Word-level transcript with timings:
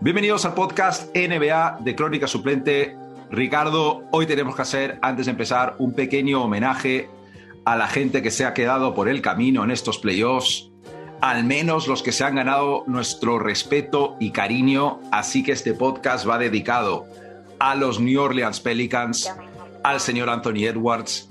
Bienvenidos 0.00 0.44
al 0.44 0.54
podcast 0.54 1.12
NBA 1.16 1.78
de 1.80 1.96
Crónica 1.96 2.28
Suplente. 2.28 2.96
Ricardo, 3.32 4.04
hoy 4.12 4.26
tenemos 4.26 4.54
que 4.54 4.62
hacer, 4.62 4.96
antes 5.02 5.26
de 5.26 5.32
empezar, 5.32 5.74
un 5.80 5.92
pequeño 5.92 6.40
homenaje 6.40 7.10
a 7.64 7.74
la 7.74 7.88
gente 7.88 8.22
que 8.22 8.30
se 8.30 8.46
ha 8.46 8.54
quedado 8.54 8.94
por 8.94 9.08
el 9.08 9.22
camino 9.22 9.64
en 9.64 9.72
estos 9.72 9.98
playoffs, 9.98 10.70
al 11.20 11.42
menos 11.42 11.88
los 11.88 12.04
que 12.04 12.12
se 12.12 12.22
han 12.22 12.36
ganado 12.36 12.84
nuestro 12.86 13.40
respeto 13.40 14.16
y 14.20 14.30
cariño. 14.30 15.00
Así 15.10 15.42
que 15.42 15.50
este 15.50 15.74
podcast 15.74 16.28
va 16.28 16.38
dedicado 16.38 17.04
a 17.58 17.74
los 17.74 17.98
New 17.98 18.22
Orleans 18.22 18.60
Pelicans, 18.60 19.34
al 19.82 19.98
señor 19.98 20.30
Anthony 20.30 20.66
Edwards, 20.66 21.28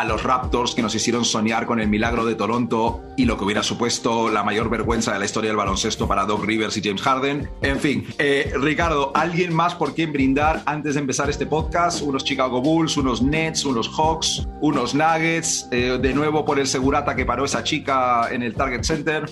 a 0.00 0.04
los 0.04 0.24
Raptors 0.24 0.74
que 0.74 0.82
nos 0.82 0.92
hicieron 0.96 1.24
soñar 1.24 1.66
con 1.66 1.78
el 1.78 1.86
milagro 1.86 2.24
de 2.24 2.34
Toronto 2.34 3.00
y 3.16 3.26
lo 3.26 3.38
que 3.38 3.44
hubiera 3.44 3.62
supuesto 3.62 4.28
la 4.28 4.42
mayor 4.42 4.68
vergüenza 4.68 5.12
de 5.12 5.20
la 5.20 5.24
historia 5.24 5.50
del 5.50 5.56
baloncesto 5.56 6.08
para 6.08 6.24
Doc 6.24 6.44
Rivers 6.44 6.76
y 6.76 6.82
James 6.82 7.00
Harden. 7.00 7.48
En 7.62 7.78
fin, 7.78 8.04
eh, 8.18 8.52
Ricardo, 8.60 9.12
¿alguien 9.14 9.54
más 9.54 9.76
por 9.76 9.94
quien 9.94 10.12
brindar 10.12 10.62
antes 10.66 10.94
de 10.94 11.00
empezar 11.00 11.30
este 11.30 11.46
podcast? 11.46 12.02
Unos 12.02 12.24
Chicago 12.24 12.60
Bulls, 12.60 12.96
unos 12.96 13.22
Nets, 13.22 13.64
unos 13.64 13.88
Hawks, 13.88 14.48
unos 14.60 14.96
Nuggets, 14.96 15.68
eh, 15.70 15.96
de 16.02 16.12
nuevo 16.12 16.44
por 16.44 16.58
el 16.58 16.66
segurata 16.66 17.14
que 17.14 17.24
paró 17.24 17.44
esa 17.44 17.62
chica 17.62 18.28
en 18.32 18.42
el 18.42 18.54
Target 18.54 18.82
Center. 18.82 19.30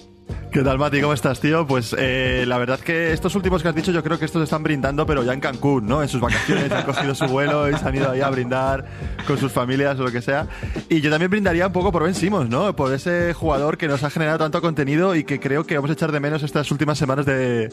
¿Qué 0.52 0.60
tal, 0.60 0.78
Mati? 0.78 1.00
¿Cómo 1.00 1.14
estás, 1.14 1.40
tío? 1.40 1.66
Pues 1.66 1.96
eh, 1.98 2.44
la 2.46 2.58
verdad 2.58 2.78
que 2.78 3.14
estos 3.14 3.34
últimos 3.36 3.62
que 3.62 3.68
has 3.68 3.74
dicho, 3.74 3.90
yo 3.90 4.02
creo 4.02 4.18
que 4.18 4.26
estos 4.26 4.42
están 4.42 4.62
brindando, 4.62 5.06
pero 5.06 5.24
ya 5.24 5.32
en 5.32 5.40
Cancún, 5.40 5.86
¿no? 5.86 6.02
En 6.02 6.10
sus 6.10 6.20
vacaciones 6.20 6.70
han 6.70 6.84
cogido 6.84 7.14
su 7.14 7.24
vuelo 7.24 7.70
y 7.70 7.74
se 7.74 7.88
han 7.88 7.94
ido 7.94 8.10
ahí 8.10 8.20
a 8.20 8.28
brindar 8.28 8.84
con 9.26 9.38
sus 9.38 9.50
familias 9.50 9.98
o 9.98 10.02
lo 10.02 10.12
que 10.12 10.20
sea. 10.20 10.46
Y 10.90 11.00
yo 11.00 11.10
también 11.10 11.30
brindaría 11.30 11.68
un 11.68 11.72
poco 11.72 11.90
por 11.90 12.02
Ben 12.02 12.14
Simmons, 12.14 12.50
¿no? 12.50 12.76
Por 12.76 12.92
ese 12.92 13.32
jugador 13.32 13.78
que 13.78 13.88
nos 13.88 14.04
ha 14.04 14.10
generado 14.10 14.40
tanto 14.40 14.60
contenido 14.60 15.16
y 15.16 15.24
que 15.24 15.40
creo 15.40 15.64
que 15.64 15.76
vamos 15.76 15.88
a 15.88 15.94
echar 15.94 16.12
de 16.12 16.20
menos 16.20 16.42
estas 16.42 16.70
últimas 16.70 16.98
semanas 16.98 17.24
de, 17.24 17.70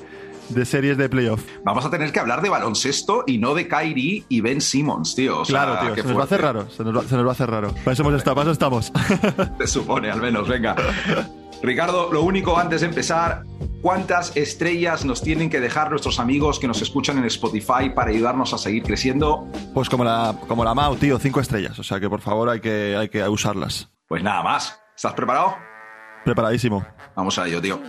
series 0.65 0.97
de 0.97 1.09
playoff. 1.09 1.43
Vamos 1.63 1.85
a 1.85 1.89
tener 1.89 2.11
que 2.11 2.19
hablar 2.19 2.41
de 2.41 2.49
baloncesto 2.49 3.23
y 3.27 3.37
no 3.37 3.53
de 3.55 3.67
Kyrie 3.67 4.25
y 4.29 4.41
Ben 4.41 4.61
Simmons, 4.61 5.15
tío. 5.15 5.43
claro, 5.43 5.79
tío, 5.79 5.95
se 6.03 6.07
nos 6.09 6.17
va 6.17 6.21
a 6.21 6.25
hacer 6.25 6.41
raro, 6.41 6.69
se 6.69 6.83
nos 6.83 6.95
va, 6.95 6.99
a 6.99 7.31
hacer 7.31 7.49
raro. 7.49 7.73
Para 7.73 7.91
eso, 7.93 8.03
hemos 8.03 8.15
estado, 8.15 8.35
para 8.35 8.43
eso 8.43 8.51
estamos. 8.51 8.91
Se 9.59 9.67
supone, 9.67 10.09
al 10.11 10.21
menos, 10.21 10.47
venga. 10.47 10.75
Ricardo, 11.61 12.11
lo 12.11 12.23
único 12.23 12.57
antes 12.57 12.81
de 12.81 12.87
empezar, 12.87 13.43
¿cuántas 13.81 14.35
estrellas 14.37 15.03
nos 15.03 15.21
tienen 15.21 15.49
que 15.49 15.59
dejar 15.59 15.89
nuestros 15.89 16.19
amigos 16.19 16.59
que 16.59 16.67
nos 16.67 16.81
escuchan 16.81 17.17
en 17.17 17.25
Spotify 17.25 17.89
para 17.93 18.11
ayudarnos 18.11 18.53
a 18.53 18.57
seguir 18.57 18.83
creciendo? 18.83 19.47
Pues 19.73 19.89
como 19.89 20.05
la, 20.05 20.35
como 20.47 20.63
la 20.63 20.73
Mau, 20.73 20.95
tío, 20.95 21.19
cinco 21.19 21.41
estrellas. 21.41 21.77
O 21.77 21.83
sea 21.83 21.99
que 21.99 22.09
por 22.09 22.21
favor 22.21 22.49
hay 22.49 22.61
que, 22.61 22.95
hay 22.97 23.09
que 23.09 23.27
usarlas. 23.27 23.89
Pues 24.07 24.23
nada 24.23 24.41
más. 24.41 24.79
¿Estás 24.95 25.13
preparado? 25.13 25.55
Preparadísimo. 26.25 26.85
Vamos 27.15 27.37
a 27.37 27.47
ello, 27.47 27.61
tío. 27.61 27.79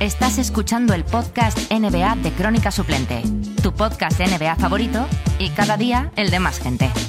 Estás 0.00 0.38
escuchando 0.38 0.92
el 0.92 1.04
podcast 1.04 1.56
NBA 1.70 2.16
de 2.16 2.32
Crónica 2.32 2.72
Suplente, 2.72 3.22
tu 3.62 3.72
podcast 3.72 4.18
NBA 4.18 4.56
favorito 4.56 5.06
y 5.38 5.50
cada 5.50 5.76
día 5.76 6.10
el 6.16 6.30
de 6.30 6.40
más 6.40 6.58
gente. 6.58 6.90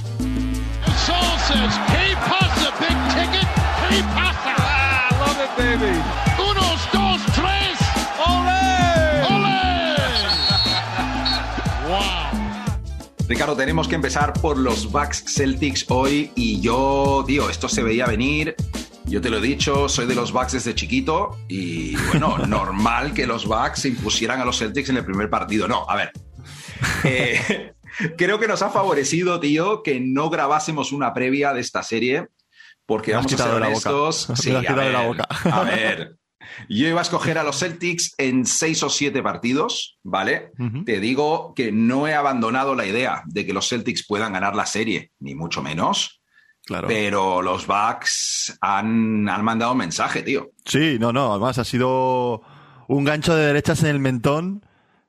Ricardo, 13.27 13.55
tenemos 13.55 13.88
que 13.88 13.95
empezar 13.95 14.33
por 14.33 14.57
los 14.57 14.91
Bucks 14.91 15.23
Celtics 15.25 15.85
hoy 15.88 16.31
y 16.35 16.59
yo, 16.59 17.23
tío, 17.25 17.49
esto 17.49 17.69
se 17.69 17.81
veía 17.81 18.05
venir. 18.05 18.55
Yo 19.11 19.19
te 19.19 19.29
lo 19.29 19.39
he 19.39 19.41
dicho, 19.41 19.89
soy 19.89 20.05
de 20.05 20.15
los 20.15 20.31
Bucks 20.31 20.53
desde 20.53 20.73
chiquito 20.73 21.37
y 21.49 21.97
bueno, 21.97 22.37
normal 22.47 23.13
que 23.13 23.27
los 23.27 23.45
Bucks 23.45 23.81
se 23.81 23.89
impusieran 23.89 24.39
a 24.39 24.45
los 24.45 24.57
Celtics 24.57 24.87
en 24.87 24.95
el 24.95 25.03
primer 25.03 25.29
partido. 25.29 25.67
No, 25.67 25.85
a 25.87 25.97
ver. 25.97 26.11
Eh, 27.03 27.73
creo 28.17 28.39
que 28.39 28.47
nos 28.47 28.63
ha 28.63 28.69
favorecido, 28.69 29.39
tío, 29.39 29.83
que 29.83 30.00
no 30.00 30.31
grabásemos 30.31 30.91
una 30.91 31.13
previa 31.13 31.53
de 31.53 31.61
esta 31.61 31.83
serie 31.83 32.27
porque 32.88 33.13
vamos 33.13 33.31
a 33.33 33.38
ser 33.38 33.53
honestos. 33.53 34.29
Sí, 34.35 34.55
a 34.55 34.61
ver, 34.73 34.94
la 34.94 35.05
boca. 35.05 35.27
a 35.29 35.63
ver, 35.66 36.16
yo 36.69 36.88
iba 36.88 37.00
a 37.00 37.03
escoger 37.03 37.38
a 37.38 37.44
los 37.44 37.59
Celtics 37.59 38.13
en 38.17 38.45
seis 38.45 38.81
o 38.81 38.89
siete 38.89 39.21
partidos, 39.21 40.00
¿vale? 40.03 40.51
Te 40.85 41.00
digo 41.00 41.53
que 41.53 41.71
no 41.71 42.07
he 42.07 42.13
abandonado 42.13 42.73
la 42.75 42.85
idea 42.85 43.23
de 43.25 43.45
que 43.45 43.53
los 43.53 43.67
Celtics 43.67 44.07
puedan 44.07 44.33
ganar 44.33 44.55
la 44.55 44.66
serie, 44.66 45.11
ni 45.19 45.35
mucho 45.35 45.61
menos. 45.61 46.20
Claro. 46.66 46.88
Pero 46.88 47.41
los 47.41 47.66
Bucks 47.67 48.57
han, 48.61 49.27
han 49.27 49.44
mandado 49.44 49.72
un 49.72 49.79
mensaje, 49.79 50.22
tío. 50.22 50.51
Sí, 50.66 50.97
no, 50.99 51.11
no. 51.11 51.31
Además, 51.31 51.57
ha 51.57 51.63
sido 51.63 52.44
un 52.88 53.03
gancho 53.03 53.35
de 53.35 53.47
derechas 53.47 53.83
en 53.83 53.89
el 53.89 53.99
mentón 53.99 54.66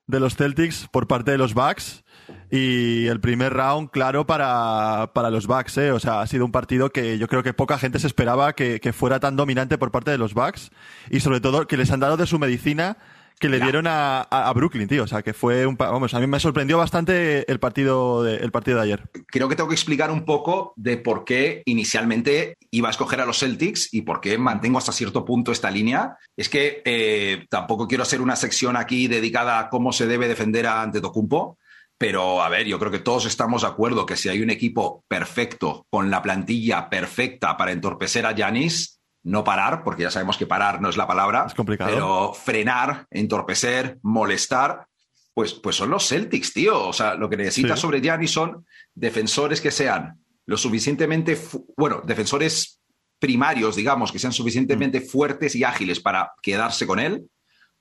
de 0.06 0.20
los 0.20 0.36
Celtics 0.36 0.88
por 0.91 1.06
parte 1.06 1.32
de 1.32 1.38
los 1.38 1.54
Bucks. 1.54 2.04
Y 2.50 3.06
el 3.06 3.20
primer 3.20 3.54
round, 3.54 3.91
claro, 3.91 4.26
para, 4.26 5.08
los 5.30 5.46
Bucks, 5.46 5.78
¿eh? 5.78 5.91
O 5.91 5.98
sea, 5.98 6.20
ha 6.20 6.26
sido 6.26 6.44
un 6.44 6.52
partido 6.52 6.91
que 6.91 7.18
yo 7.18 7.26
creo 7.26 7.42
que 7.42 7.54
poca 7.54 7.78
gente 7.78 7.98
se 7.98 8.06
esperaba 8.06 8.52
que, 8.52 8.92
fuera 8.92 9.20
tan 9.20 9.36
dominante 9.36 9.78
por 9.78 9.91
parte 9.91 10.10
de 10.10 10.18
los 10.18 10.34
Bucks. 10.34 10.70
Y 11.10 11.20
sobre 11.20 11.41
todo 11.41 11.66
que 11.66 11.76
les 11.76 11.91
han 11.91 12.00
dado 12.00 12.16
de 12.16 12.26
su 12.26 12.38
medicina 12.38 12.98
que 13.42 13.48
le 13.48 13.58
dieron 13.58 13.86
a, 13.88 14.53
Brooklyn, 14.54 14.86
tío. 14.86 15.03
O 15.03 15.06
sea, 15.08 15.22
que 15.22 15.34
fue 15.34 15.66
un... 15.66 15.76
Vamos, 15.76 16.14
a 16.14 16.20
mí 16.20 16.28
me 16.28 16.38
sorprendió 16.38 16.78
bastante 16.78 17.50
el 17.50 17.58
partido, 17.58 18.22
de, 18.22 18.36
el 18.36 18.53
partido 18.53 18.76
de 18.76 18.84
ayer. 18.84 19.10
Creo 19.26 19.48
que 19.48 19.56
tengo 19.56 19.69
que 19.69 19.75
explicar 19.75 20.12
un 20.12 20.25
poco 20.25 20.72
de 20.76 20.97
por 20.97 21.25
qué 21.25 21.62
inicialmente 21.66 22.56
iba 22.70 22.86
a 22.86 22.92
escoger 22.92 23.20
a 23.20 23.26
los 23.26 23.41
Celtics 23.41 23.92
y 23.92 24.03
por 24.03 24.20
qué 24.20 24.38
mantengo 24.38 24.78
hasta 24.78 24.92
cierto 24.92 25.25
punto 25.25 25.50
esta 25.50 25.72
línea. 25.72 26.16
Es 26.36 26.48
que 26.48 26.82
eh, 26.84 27.47
tampoco 27.50 27.88
quiero 27.88 28.03
hacer 28.03 28.20
una 28.20 28.36
sección 28.36 28.76
aquí 28.76 29.08
dedicada 29.08 29.59
a 29.59 29.69
cómo 29.69 29.92
se 29.92 30.06
debe 30.06 30.28
defender 30.28 30.69
a 30.69 30.82
Antetokounmpo. 30.82 31.59
Pero 31.98 32.42
a 32.42 32.48
ver, 32.48 32.66
yo 32.66 32.78
creo 32.78 32.92
que 32.92 33.00
todos 33.00 33.26
estamos 33.26 33.62
de 33.62 33.69
acuerdo 33.69 34.06
que 34.06 34.16
si 34.16 34.28
hay 34.28 34.41
un 34.41 34.50
equipo 34.50 35.04
perfecto, 35.09 35.86
con 35.91 36.10
la 36.10 36.22
plantilla 36.22 36.88
perfecta 36.88 37.56
para 37.56 37.72
entorpecer 37.72 38.24
a 38.24 38.32
Yanis, 38.32 39.01
no 39.25 39.44
parar, 39.44 39.84
porque 39.84 40.03
ya 40.03 40.10
sabemos 40.10 40.37
que 40.37 40.47
parar 40.47 40.81
no 40.81 40.88
es 40.88 40.97
la 40.97 41.06
palabra, 41.06 41.44
es 41.47 41.55
complicado. 41.55 41.91
pero 41.91 42.34
frenar, 42.34 43.06
entorpecer, 43.10 43.99
molestar, 44.03 44.87
pues, 45.34 45.55
pues 45.55 45.77
son 45.77 45.91
los 45.91 46.09
Celtics, 46.09 46.53
tío. 46.53 46.88
O 46.88 46.93
sea, 46.93 47.15
lo 47.15 47.28
que 47.28 47.37
necesitas 47.37 47.81
sobre 47.81 48.00
Yanis 48.00 48.31
son 48.31 48.66
defensores 48.94 49.60
que 49.60 49.71
sean 49.71 50.19
lo 50.47 50.56
suficientemente, 50.56 51.38
bueno, 51.77 52.03
defensores 52.05 52.81
primarios, 53.19 53.77
digamos, 53.77 54.10
que 54.10 54.19
sean 54.19 54.33
suficientemente 54.33 55.00
mm. 55.00 55.05
fuertes 55.05 55.54
y 55.54 55.65
ágiles 55.65 56.00
para 56.00 56.33
quedarse 56.43 56.87
con 56.87 56.99
él, 56.99 57.25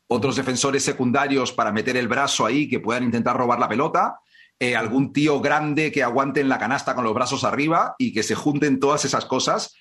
otros 0.08 0.36
defensores 0.36 0.84
secundarios 0.84 1.52
para 1.52 1.72
meter 1.72 1.98
el 1.98 2.08
brazo 2.08 2.46
ahí 2.46 2.70
que 2.70 2.80
puedan 2.80 3.04
intentar 3.04 3.36
robar 3.36 3.60
la 3.60 3.68
pelota, 3.68 4.20
eh, 4.60 4.76
algún 4.76 5.12
tío 5.12 5.42
grande 5.42 5.92
que 5.92 6.04
aguante 6.04 6.42
en 6.42 6.50
la 6.50 6.60
canasta 6.60 6.94
con 6.94 7.04
los 7.04 7.16
brazos 7.16 7.44
arriba 7.44 7.96
y 7.98 8.14
que 8.14 8.22
se 8.22 8.36
junten 8.36 8.80
todas 8.80 9.06
esas 9.06 9.26
cosas. 9.26 9.74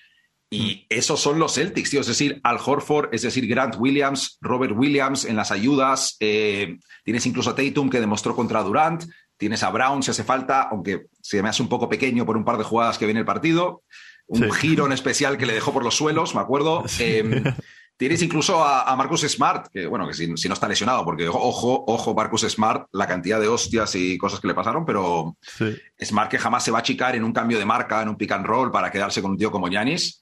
Y 0.53 0.85
esos 0.89 1.21
son 1.21 1.39
los 1.39 1.53
Celtics, 1.53 1.89
tío. 1.89 2.01
Es 2.01 2.07
decir, 2.07 2.41
Al 2.43 2.57
Horford, 2.63 3.13
es 3.13 3.21
decir, 3.21 3.47
Grant 3.47 3.77
Williams, 3.79 4.37
Robert 4.41 4.73
Williams 4.75 5.23
en 5.23 5.37
las 5.37 5.49
ayudas. 5.49 6.17
Eh, 6.19 6.77
tienes 7.05 7.25
incluso 7.25 7.51
a 7.51 7.55
Tatum 7.55 7.89
que 7.89 8.01
demostró 8.01 8.35
contra 8.35 8.61
Durant. 8.61 9.05
Tienes 9.37 9.63
a 9.63 9.69
Brown 9.69 10.03
si 10.03 10.11
hace 10.11 10.25
falta, 10.25 10.63
aunque 10.63 11.05
se 11.21 11.41
me 11.41 11.47
hace 11.47 11.63
un 11.63 11.69
poco 11.69 11.87
pequeño 11.87 12.25
por 12.25 12.35
un 12.35 12.43
par 12.43 12.57
de 12.57 12.65
jugadas 12.65 12.97
que 12.97 13.05
viene 13.05 13.21
el 13.21 13.25
partido. 13.25 13.83
Un 14.27 14.51
giro 14.51 14.85
en 14.85 14.91
especial 14.91 15.37
que 15.37 15.45
le 15.45 15.53
dejó 15.53 15.71
por 15.71 15.85
los 15.85 15.95
suelos, 15.95 16.35
me 16.35 16.41
acuerdo. 16.41 16.83
Em, 16.99 17.43
Tienes 18.01 18.23
incluso 18.23 18.65
a, 18.65 18.95
Marcus 18.95 19.21
Smart, 19.21 19.67
que 19.71 19.85
bueno, 19.85 20.07
que 20.07 20.15
si, 20.15 20.27
no 20.27 20.33
está 20.55 20.67
lesionado, 20.67 21.05
porque 21.05 21.27
ojo, 21.27 21.83
ojo, 21.85 22.15
Marcus 22.15 22.41
Smart, 22.49 22.87
la 22.93 23.05
cantidad 23.05 23.39
de 23.39 23.47
hostias 23.47 23.93
y 23.93 24.17
cosas 24.17 24.39
que 24.39 24.47
le 24.47 24.55
pasaron, 24.55 24.83
pero 24.87 25.37
Smart 26.03 26.31
que 26.31 26.39
jamás 26.39 26.63
se 26.63 26.71
va 26.71 26.79
a 26.79 26.81
achicar 26.81 27.15
en 27.15 27.23
un 27.23 27.31
cambio 27.31 27.59
de 27.59 27.65
marca, 27.65 28.01
en 28.01 28.09
un 28.09 28.15
pick 28.15 28.31
and 28.31 28.47
roll 28.47 28.71
para 28.71 28.89
quedarse 28.89 29.21
con 29.21 29.29
un 29.29 29.37
tío 29.37 29.51
como 29.51 29.67
Yanis. 29.67 30.20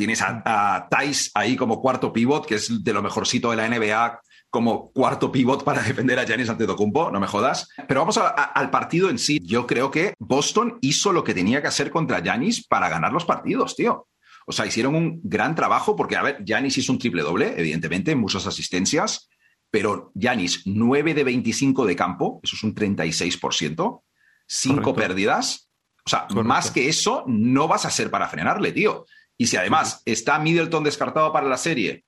Tienes 0.00 0.22
a, 0.22 0.42
a 0.46 0.88
Thais 0.88 1.30
ahí 1.34 1.56
como 1.56 1.82
cuarto 1.82 2.10
pivot, 2.10 2.46
que 2.46 2.54
es 2.54 2.82
de 2.82 2.92
lo 2.94 3.02
mejorcito 3.02 3.50
de 3.50 3.56
la 3.58 3.68
NBA, 3.68 4.18
como 4.48 4.92
cuarto 4.92 5.30
pivot 5.30 5.62
para 5.62 5.82
defender 5.90 6.18
a 6.18 6.24
Giannis 6.24 6.48
Antetokounmpo, 6.48 7.10
no 7.10 7.20
me 7.20 7.26
jodas. 7.26 7.68
Pero 7.86 8.00
vamos 8.00 8.18
al 8.18 8.70
partido 8.70 9.10
en 9.10 9.18
sí. 9.18 9.40
Yo 9.42 9.66
creo 9.66 9.90
que 9.90 10.14
Boston 10.18 10.78
hizo 10.80 11.12
lo 11.12 11.22
que 11.22 11.34
tenía 11.34 11.60
que 11.60 11.68
hacer 11.68 11.90
contra 11.90 12.22
Giannis 12.22 12.66
para 12.66 12.88
ganar 12.88 13.12
los 13.12 13.26
partidos, 13.26 13.76
tío. 13.76 14.08
O 14.46 14.52
sea, 14.52 14.64
hicieron 14.64 14.94
un 14.94 15.20
gran 15.22 15.54
trabajo 15.54 15.94
porque, 15.94 16.16
a 16.16 16.22
ver, 16.22 16.42
Yanis 16.46 16.78
hizo 16.78 16.92
un 16.92 16.98
triple 16.98 17.20
doble, 17.20 17.52
evidentemente, 17.58 18.16
muchas 18.16 18.46
asistencias, 18.46 19.28
pero 19.70 20.12
Yanis 20.14 20.62
9 20.64 21.12
de 21.12 21.24
25 21.24 21.84
de 21.84 21.94
campo, 21.94 22.40
eso 22.42 22.56
es 22.56 22.62
un 22.64 22.74
36%, 22.74 24.02
5 24.46 24.94
pérdidas. 24.94 25.70
O 26.06 26.08
sea, 26.08 26.26
más 26.42 26.70
que 26.70 26.88
eso 26.88 27.24
no 27.26 27.68
vas 27.68 27.84
a 27.84 27.90
ser 27.90 28.10
para 28.10 28.28
frenarle, 28.28 28.72
tío. 28.72 29.04
Y 29.40 29.46
si 29.46 29.56
además 29.56 30.02
está 30.04 30.38
Middleton 30.38 30.84
descartado 30.84 31.32
para 31.32 31.48
la 31.48 31.56
serie 31.56 32.04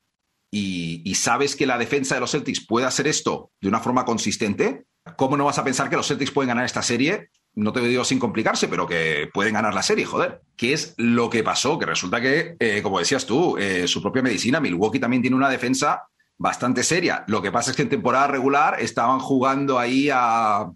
y, 0.50 1.14
sabes 1.14 1.56
que 1.56 1.64
la 1.64 1.78
defensa 1.78 2.14
de 2.14 2.20
los 2.20 2.32
Celtics 2.32 2.66
puede 2.66 2.84
hacer 2.84 3.06
esto 3.06 3.52
de 3.58 3.68
una 3.68 3.80
forma 3.80 4.04
consistente, 4.04 4.84
¿cómo 5.16 5.38
no 5.38 5.46
vas 5.46 5.56
a 5.56 5.64
pensar 5.64 5.88
que 5.88 5.96
los 5.96 6.06
Celtics 6.06 6.30
pueden 6.30 6.48
ganar 6.48 6.66
esta 6.66 6.82
serie 6.82 7.30
no 7.54 7.72
te 7.72 7.80
digo 7.80 8.04
sin 8.04 8.18
complicarse, 8.18 8.68
pero 8.68 8.86
que 8.86 9.30
pueden 9.32 9.54
ganar 9.54 9.74
la 9.74 9.82
serie, 9.82 10.04
joder. 10.04 10.42
¿Qué 10.56 10.72
es 10.74 10.94
lo 10.96 11.28
que 11.28 11.42
pasó? 11.42 11.78
Que 11.78 11.86
resulta 11.86 12.20
que, 12.20 12.56
eh, 12.58 12.80
como 12.82 12.98
decías 12.98 13.26
tú, 13.26 13.56
eh, 13.58 13.86
su 13.86 14.00
propia 14.00 14.22
medicina, 14.22 14.60
Milwaukee 14.60 14.98
también 14.98 15.22
tiene 15.22 15.36
una 15.36 15.50
defensa 15.50 16.04
bastante 16.38 16.82
seria. 16.82 17.24
Lo 17.28 17.42
que 17.42 17.52
pasa 17.52 17.70
es 17.70 17.76
que 17.76 17.82
en 17.82 17.90
temporada 17.90 18.26
regular 18.26 18.80
estaban 18.80 19.20
jugando 19.20 19.78
ahí 19.78 20.08
a, 20.10 20.70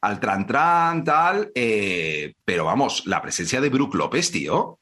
al 0.00 0.20
tran-tran, 0.20 1.04
tal, 1.04 1.52
eh, 1.54 2.34
pero 2.44 2.64
vamos, 2.64 3.06
la 3.06 3.22
presencia 3.22 3.60
de 3.60 3.68
Brook 3.68 3.94
López, 3.94 4.32
tío, 4.32 4.80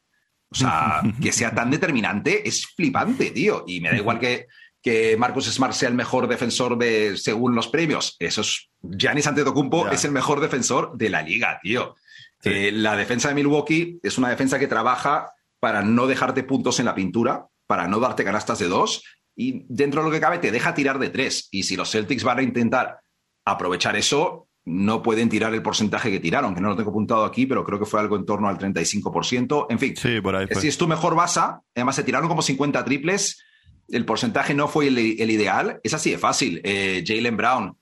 o 0.51 0.55
sea, 0.55 1.03
que 1.23 1.33
sea 1.33 1.55
tan 1.55 1.71
determinante 1.71 2.49
es 2.49 2.67
flipante, 2.67 3.31
tío. 3.31 3.65
Y 3.67 3.81
me 3.81 3.91
da 3.91 3.97
igual 3.97 4.19
que, 4.19 4.47
que 4.83 5.17
Marcus 5.17 5.47
Smart 5.47 5.73
sea 5.73 5.89
el 5.89 5.95
mejor 5.95 6.29
defensor 6.29 6.79
de, 6.79 7.17
según 7.17 7.55
los 7.55 7.69
premios. 7.69 8.17
Eso 8.19 8.41
es, 8.43 8.69
Giannis 8.83 9.27
Antetokounmpo 9.27 9.89
es 9.89 10.05
el 10.05 10.13
mejor 10.13 10.41
defensor 10.41 10.97
de 10.97 11.11
la 11.11 11.23
liga, 11.23 11.59
tío. 11.63 11.97
Eh, 12.45 12.71
la 12.73 12.97
defensa 12.97 13.29
de 13.29 13.35
Milwaukee 13.35 13.99
es 14.03 14.19
una 14.19 14.29
defensa 14.29 14.59
que 14.59 14.69
trabaja 14.69 15.33
para 15.59 15.83
no 15.83 16.07
dejarte 16.07 16.45
puntos 16.45 16.79
en 16.79 16.87
la 16.87 16.95
pintura, 16.95 17.47
para 17.67 17.89
no 17.89 17.99
darte 17.99 18.25
canastas 18.25 18.59
de 18.59 18.69
dos, 18.69 19.03
y 19.35 19.65
dentro 19.69 20.01
de 20.01 20.09
lo 20.09 20.13
que 20.13 20.21
cabe 20.21 20.39
te 20.39 20.53
deja 20.53 20.75
tirar 20.75 20.99
de 20.99 21.11
tres. 21.11 21.49
Y 21.51 21.65
si 21.65 21.77
los 21.77 21.91
Celtics 21.91 22.25
van 22.25 22.39
a 22.39 22.43
intentar 22.43 23.01
aprovechar 23.45 23.97
eso, 23.97 24.46
no 24.67 25.01
pueden 25.01 25.29
tirar 25.29 25.55
el 25.55 25.63
porcentaje 25.63 26.11
que 26.11 26.19
tiraron, 26.19 26.55
que 26.55 26.61
no 26.61 26.69
lo 26.69 26.77
tengo 26.77 26.91
apuntado 26.91 27.25
aquí, 27.25 27.47
pero 27.47 27.65
creo 27.65 27.79
que 27.79 27.87
fue 27.87 28.01
algo 28.01 28.17
en 28.17 28.27
torno 28.27 28.49
al 28.49 28.59
35%. 28.59 29.67
En 29.71 29.79
fin, 29.79 29.95
si 29.97 30.69
es 30.69 30.77
tu 30.77 30.89
mejor 30.89 31.15
base, 31.15 31.41
además 31.75 31.95
se 31.95 32.03
tiraron 32.03 32.29
como 32.29 32.43
50 32.43 32.85
triples, 32.85 33.45
el 33.89 34.05
porcentaje 34.05 34.55
no 34.55 34.67
fue 34.67 34.89
el, 34.89 34.99
ideal, 34.99 35.81
es 35.85 35.95
así 35.95 36.11
de 36.11 36.19
fácil. 36.19 36.61
Eh, 36.65 37.05
Jalen 37.07 37.37
Brown, 37.37 37.77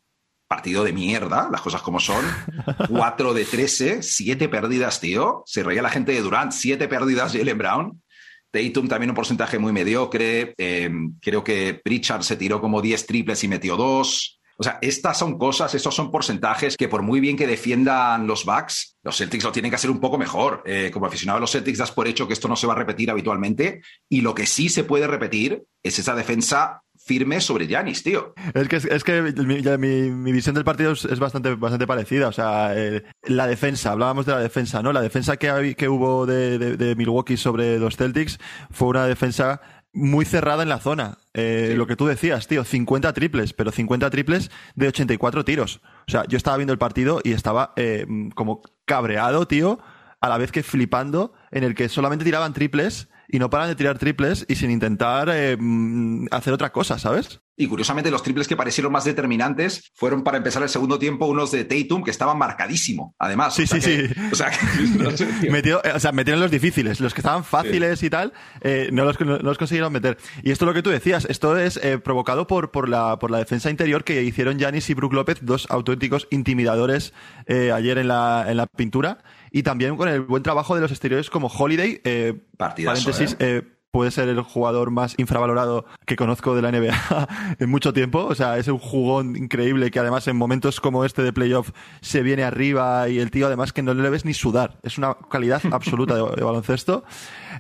partido 0.47 0.85
de 0.85 0.93
mierda, 0.93 1.49
las 1.51 1.63
cosas 1.63 1.81
como 1.81 2.01
son, 2.01 2.23
4 2.91 3.33
de 3.33 3.45
13, 3.47 4.03
7 4.03 4.49
pérdidas, 4.51 5.01
tío. 5.01 5.43
Se 5.47 5.63
reía 5.63 5.81
la 5.81 5.89
gente 5.89 6.13
de 6.13 6.21
Durant, 6.21 6.53
7 6.53 6.87
pérdidas 6.87 7.33
Jalen 7.33 7.59
Brown. 7.59 8.03
Tatum 8.51 8.89
también 8.89 9.11
un 9.11 9.17
porcentaje 9.17 9.59
muy 9.59 9.73
mediocre. 9.73 10.55
Eh, 10.59 10.91
creo 11.21 11.43
que 11.43 11.81
Pritchard 11.83 12.23
se 12.23 12.37
tiró 12.37 12.61
como 12.61 12.83
10 12.83 13.07
triples 13.07 13.43
y 13.43 13.49
metió 13.49 13.77
2. 13.77 14.41
O 14.57 14.63
sea, 14.63 14.79
estas 14.81 15.19
son 15.19 15.39
cosas, 15.39 15.75
estos 15.75 15.95
son 15.95 16.11
porcentajes 16.11 16.77
que 16.77 16.89
por 16.89 17.03
muy 17.03 17.21
bien 17.21 17.37
que 17.37 17.47
defiendan 17.47 18.27
los 18.27 18.45
Bucks, 18.45 18.97
los 19.03 19.17
Celtics 19.17 19.45
lo 19.45 19.53
tienen 19.53 19.71
que 19.71 19.77
hacer 19.77 19.91
un 19.91 20.01
poco 20.01 20.19
mejor. 20.19 20.63
Eh, 20.65 20.91
como 20.93 21.07
aficionado 21.07 21.39
a 21.39 21.41
los 21.41 21.51
Celtics 21.51 21.79
das 21.79 21.93
por 21.93 22.07
hecho 22.07 22.27
que 22.27 22.35
esto 22.35 22.49
no 22.49 22.57
se 22.57 22.67
va 22.67 22.75
a 22.75 22.77
repetir 22.77 23.11
habitualmente 23.11 23.83
y 24.09 24.21
lo 24.21 24.35
que 24.35 24.47
sí 24.47 24.69
se 24.69 24.85
puede 24.85 25.07
repetir 25.07 25.65
es 25.83 25.99
esa 25.99 26.15
defensa 26.15 26.83
firme 26.97 27.41
sobre 27.41 27.67
Yanis, 27.67 28.03
tío. 28.03 28.33
Es 28.55 28.69
que, 28.69 28.77
es 28.77 29.05
que 29.05 29.23
mi, 29.23 30.33
visión 30.33 30.55
del 30.55 30.65
partido 30.65 30.93
es, 30.93 31.19
bastante, 31.19 31.55
bastante 31.55 31.87
parecida. 31.87 32.29
O 32.29 32.33
sea, 32.33 32.73
eh, 32.75 33.03
la 33.25 33.47
defensa, 33.47 33.93
hablábamos 33.93 34.25
de 34.25 34.33
la 34.33 34.41
defensa, 34.41 34.83
¿no? 34.83 34.93
La 34.93 35.03
defensa 35.03 35.37
que, 35.37 35.75
que 35.77 35.89
hubo 35.89 36.25
de 36.25 36.95
Milwaukee 36.97 37.37
sobre 37.37 37.79
los 37.79 37.97
Celtics 37.97 38.39
fue 38.71 38.89
una 38.89 39.07
defensa 39.07 39.61
muy 39.95 40.25
cerrada 40.25 40.63
en 40.63 40.69
la 40.69 40.81
zona. 40.81 41.19
Eh, 41.33 41.75
lo 41.77 41.87
que 41.87 41.97
tú 41.97 42.07
decías, 42.07 42.47
tío, 42.47 42.65
50 42.65 43.13
triples, 43.13 43.53
pero 43.53 43.71
50 43.71 44.11
triples 44.11 44.51
de 44.75 44.89
84 44.89 45.45
tiros. 45.45 45.81
O 46.07 46.11
sea, 46.11 46.25
yo 46.29 46.37
estaba 46.37 46.57
viendo 46.57 46.73
el 46.73 46.79
partido 46.79 47.21
y 47.23 47.33
estaba 47.33 47.73
eh, 47.77 48.07
como 48.35 48.63
cabreado, 48.85 49.47
tío, 49.47 49.79
a 50.21 50.29
la 50.29 50.39
vez 50.39 50.53
que 50.53 50.63
flipando, 50.63 51.33
en 51.51 51.65
el 51.65 51.75
que 51.75 51.89
solamente 51.89 52.25
tiraban 52.25 52.53
triples 52.53 53.09
y 53.29 53.39
no 53.39 53.51
paran 53.51 53.69
de 53.69 53.75
tirar 53.75 53.99
triples 53.99 54.45
y 54.49 54.57
sin 54.57 54.71
intentar 54.71 55.29
eh, 55.33 55.57
mm, 55.59 56.27
hacer 56.31 56.53
otra 56.53 56.73
cosa, 56.73 56.99
¿sabes? 56.99 57.41
Y 57.57 57.69
curiosamente 57.69 58.11
los 58.11 58.25
triples 58.25 58.49
que 58.49 58.57
parecieron 58.57 58.93
más 58.93 59.05
determinantes 59.05 59.93
fueron 59.95 60.25
para 60.25 60.39
empezar 60.39 60.63
el 60.65 60.69
segundo 60.69 60.99
tiempo 60.99 61.27
unos 61.27 61.53
de 61.53 61.65
Tatum 61.65 62.03
que 62.03 62.11
estaban 62.11 62.37
marcadísimo, 62.37 63.15
además. 63.17 63.55
Sí, 63.55 63.67
sí, 63.67 63.81
sí. 63.81 64.09
O 64.33 64.35
sea, 64.35 64.51
o 65.95 66.01
sea, 66.01 66.11
metieron 66.11 66.41
los 66.41 66.51
difíciles, 66.51 66.99
los 66.99 67.15
que 67.15 67.21
estaban 67.21 67.45
fáciles 67.45 68.03
y 68.03 68.11
tal, 68.11 68.33
eh, 68.61 68.89
no, 68.93 69.05
los, 69.05 69.21
no, 69.21 69.39
los, 69.39 69.57
consiguieron 69.57 69.93
meter. 69.93 70.19
Y 70.43 70.51
esto 70.51 70.65
es 70.65 70.67
lo 70.67 70.75
que 70.75 70.83
tú 70.83 70.91
decías, 70.91 71.27
esto 71.31 71.57
es 71.57 71.77
eh, 71.77 71.99
provocado 71.99 72.49
por, 72.49 72.73
por, 72.73 72.89
la, 72.89 73.21
por 73.21 73.31
la 73.31 73.39
defensa 73.39 73.71
interior 73.71 74.03
que 74.03 74.25
hicieron 74.25 74.59
Janis 74.59 74.91
y 74.91 74.95
Brook 74.95 75.13
López, 75.13 75.39
dos 75.43 75.69
auténticos 75.71 76.27
intimidadores 76.31 77.13
ayer 77.47 77.99
en 77.99 78.09
la, 78.09 78.47
en 78.49 78.57
la 78.57 78.67
pintura 78.67 79.19
y 79.55 79.63
también 79.63 79.97
con 79.97 80.09
el 80.09 80.21
buen 80.21 80.43
trabajo 80.43 80.75
de 80.75 80.81
los 80.81 80.91
exteriores 80.91 81.31
como 81.31 81.47
Holiday, 81.47 82.01
eh, 82.03 82.35
paréntesis, 82.59 83.35
¿eh? 83.35 83.37
Eh, 83.39 83.63
puede 83.93 84.11
ser 84.11 84.29
el 84.29 84.41
jugador 84.41 84.91
más 84.91 85.15
infravalorado 85.17 85.85
que 86.07 86.17
conozco 86.17 86.57
de 86.57 86.63
la 86.63 86.73
NBA 86.73 87.29
en 87.61 87.71
mucho 87.71 87.93
tiempo. 87.93 88.25
O 88.25 88.35
sea, 88.35 88.59
es 88.59 88.67
un 88.67 88.81
jugón 88.81 89.37
increíble 89.37 89.93
que 89.93 90.01
además 90.01 90.27
en 90.27 90.37
momentos 90.37 90.81
como 90.81 91.05
este 91.05 91.23
de 91.23 91.33
playoff 91.33 91.71
se 92.01 92.23
viene 92.23 92.43
arriba 92.43 93.09
y 93.09 93.21
el 93.21 93.31
tío 93.31 93.47
además 93.47 93.73
que 93.73 93.83
no 93.83 93.95
le 93.95 94.11
ves 94.11 94.25
ni 94.25 94.35
sudar. 94.35 94.81
Es 94.83 94.99
una 94.99 95.17
calidad 95.31 95.63
absoluta 95.71 96.17
de, 96.17 96.43
baloncesto. 96.43 97.05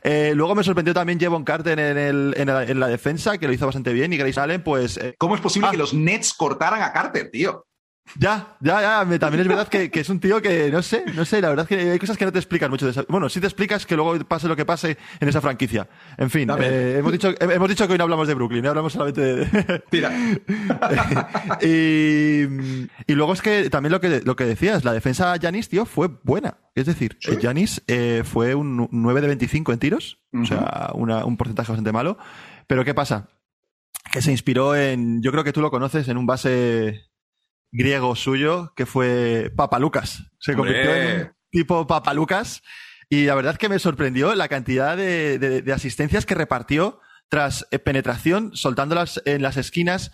luego 0.02 0.56
me 0.56 0.64
sorprendió 0.64 0.94
también 0.94 1.20
Jevon 1.20 1.44
Carter 1.44 1.78
en, 1.78 1.96
el, 1.96 2.34
en, 2.36 2.80
la, 2.80 2.88
defensa, 2.88 3.38
que 3.38 3.46
lo 3.46 3.52
hizo 3.52 3.66
bastante 3.66 3.92
bien, 3.92 4.12
y 4.12 4.16
Grace 4.16 4.40
Allen, 4.40 4.64
pues... 4.64 4.98
¿Cómo 5.16 5.36
es 5.36 5.40
posible 5.40 5.68
ah. 5.68 5.70
que 5.70 5.78
los 5.78 5.94
Nets 5.94 6.34
cortaran 6.34 6.82
a 6.82 6.92
Carter, 6.92 7.30
tío? 7.30 7.66
Ya, 8.18 8.56
ya, 8.60 8.80
ya. 8.80 9.18
También 9.18 9.40
es 9.40 9.48
verdad 9.48 9.68
que, 9.68 9.90
es 9.92 10.08
un 10.08 10.20
tío 10.20 10.40
que, 10.40 10.70
no 10.70 10.82
sé, 10.82 11.04
no 11.14 11.24
sé, 11.24 11.40
la 11.40 11.48
verdad 11.48 11.66
es 11.68 11.76
que 11.76 11.90
hay 11.90 11.98
cosas 11.98 12.16
que 12.16 12.24
no 12.24 12.32
te 12.32 12.38
explican 12.38 12.70
mucho. 12.70 12.90
De 12.90 13.04
Bueno, 13.08 13.28
sí 13.28 13.40
te 13.40 13.46
explicas 13.46 13.86
que 13.86 13.96
luego 13.96 14.16
pase 14.24 14.46
lo 14.46 14.54
que 14.54 14.64
pase 14.64 14.96
en 15.18 15.28
esa 15.28 15.40
franquicia. 15.40 15.88
En 16.16 16.30
fin, 16.30 16.48
eh, 16.60 16.96
hemos, 16.98 17.10
dicho, 17.10 17.34
hemos 17.40 17.68
dicho 17.68 17.86
que 17.86 17.92
hoy 17.92 17.98
no 17.98 18.04
hablamos 18.04 18.28
de 18.28 18.34
Brooklyn, 18.34 18.64
¿eh? 18.64 18.68
hablamos 18.68 18.92
solamente 18.92 19.20
de... 19.20 19.82
Tira. 19.90 20.12
y, 21.60 23.14
luego 23.14 23.32
es 23.32 23.42
que 23.42 23.68
también 23.70 23.92
lo 23.92 24.00
que, 24.00 24.20
lo 24.24 24.36
que 24.36 24.44
decías, 24.44 24.84
la 24.84 24.92
defensa 24.92 25.32
de 25.32 25.40
Janis, 25.40 25.68
tío, 25.68 25.84
fue 25.84 26.08
buena. 26.22 26.58
Es 26.74 26.86
decir, 26.86 27.18
Janis 27.40 27.82
eh, 27.88 28.22
fue 28.24 28.54
un 28.54 28.88
9 28.90 29.20
de 29.22 29.26
25 29.28 29.72
en 29.72 29.78
tiros, 29.78 30.18
o 30.32 30.44
sea, 30.44 30.92
un 30.94 31.36
porcentaje 31.36 31.72
bastante 31.72 31.92
malo. 31.92 32.16
Pero 32.66 32.84
¿qué 32.84 32.94
pasa? 32.94 33.28
Que 34.12 34.22
se 34.22 34.30
inspiró 34.30 34.76
en, 34.76 35.22
yo 35.22 35.32
creo 35.32 35.44
que 35.44 35.52
tú 35.52 35.60
lo 35.60 35.70
conoces, 35.70 36.08
en 36.08 36.16
un 36.16 36.26
base 36.26 37.08
griego 37.74 38.14
suyo 38.14 38.72
que 38.76 38.86
fue 38.86 39.52
Papalucas. 39.54 40.30
Se 40.38 40.54
convirtió 40.54 40.94
en 40.94 41.20
un 41.22 41.32
tipo 41.50 41.86
Papalucas 41.86 42.62
y 43.10 43.26
la 43.26 43.34
verdad 43.34 43.56
que 43.56 43.68
me 43.68 43.80
sorprendió 43.80 44.34
la 44.34 44.48
cantidad 44.48 44.96
de, 44.96 45.64
asistencias 45.74 46.24
que 46.24 46.36
repartió 46.36 47.00
tras 47.28 47.66
eh, 47.72 47.78
penetración, 47.80 48.54
soltándolas 48.54 49.20
en 49.26 49.42
las 49.42 49.56
esquinas. 49.56 50.12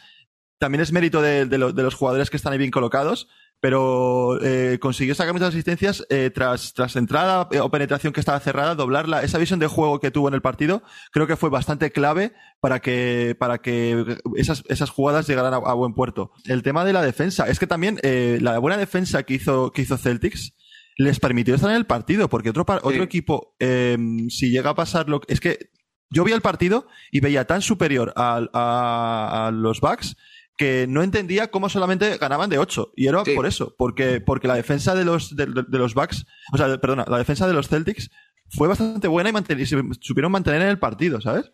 También 0.59 0.81
es 0.81 0.91
mérito 0.91 1.21
de, 1.21 1.47
los 1.47 1.95
jugadores 1.95 2.31
que 2.31 2.39
están 2.39 2.53
ahí 2.53 2.59
bien 2.59 2.71
colocados, 2.71 3.29
pero 3.61 4.43
eh, 4.43 4.79
consiguió 4.81 5.15
sacar 5.15 5.35
muchas 5.35 5.51
asistencias 5.51 6.05
eh, 6.09 6.31
tras, 6.35 6.73
tras 6.73 6.97
entrada 6.97 7.47
eh, 7.53 7.61
o 7.61 7.71
penetración 7.71 8.12
que 8.12 8.21
estaba 8.21 8.41
cerrada, 8.41 8.75
doblarla. 8.75 9.23
Esa 9.23 9.39
visión 9.39 9.61
de 9.61 9.67
juego 9.67 10.01
que 10.01 10.11
tuvo 10.11 10.29
en 10.29 10.35
el 10.35 10.41
partido 10.41 10.83
creo 11.12 11.27
que 11.27 11.37
fue 11.37 11.51
bastante 11.51 11.93
clave 11.93 12.33
para 12.61 12.81
que, 12.81 13.37
para 13.39 13.59
que 13.59 14.19
esas, 14.37 14.65
esas 14.69 14.91
jugadas 14.91 15.27
llegaran 15.27 15.53
a, 15.55 15.75
buen 15.75 15.94
puerto. 15.94 16.32
El 16.46 16.63
tema 16.63 16.84
de 16.84 16.94
la 16.94 17.03
defensa, 17.03 17.49
es 17.49 17.58
que 17.58 17.67
también 17.67 17.99
la 18.03 18.58
buena 18.58 18.77
defensa 18.77 19.23
que 19.23 19.34
hizo, 19.34 19.73
que 19.73 19.82
hizo 19.82 19.99
Celtics 19.99 20.55
les 20.96 21.20
permitió 21.20 21.55
estar 21.55 21.70
en 21.70 21.77
el 21.77 21.87
partido, 21.87 22.29
porque 22.29 22.51
otro, 22.51 22.67
otro 22.82 23.03
equipo, 23.03 23.55
em, 23.58 24.29
si 24.29 24.51
llega 24.51 24.70
a 24.70 24.75
pasar 24.75 25.08
lo 25.08 25.23
es 25.29 25.41
que 25.41 25.70
yo 26.11 26.25
vi 26.25 26.32
el 26.32 26.43
partido 26.43 26.89
y 27.11 27.20
veía 27.20 27.46
tan 27.46 27.63
superior 27.63 28.13
a, 28.17 28.43
a, 28.53 29.46
a 29.46 29.51
los 29.51 29.81
Bucks 29.81 30.17
que 30.60 30.84
no 30.86 31.02
entendía 31.02 31.50
cómo 31.50 31.70
solamente 31.70 32.19
ganaban 32.19 32.50
de 32.50 32.58
8. 32.58 32.93
Y 32.94 33.06
era 33.06 33.24
por 33.24 33.46
eso, 33.46 33.74
porque, 33.79 34.20
porque 34.20 34.46
la 34.46 34.56
defensa 34.56 34.94
de 34.94 35.06
los, 35.06 35.34
de, 35.34 35.46
los 35.46 35.94
Bucks, 35.94 36.26
o 36.52 36.58
sea, 36.58 36.79
perdona, 36.79 37.06
la 37.08 37.17
defensa 37.17 37.48
de 37.48 37.55
los 37.55 37.69
Celtics 37.69 38.10
fue 38.50 38.69
bastante 38.69 39.08
buena 39.08 39.31
y, 39.31 39.64
se 39.64 39.82
supieron 40.00 40.31
mantener 40.31 40.60
en 40.60 40.69
el 40.69 40.79
partido, 40.79 41.19
¿sabes? 41.22 41.50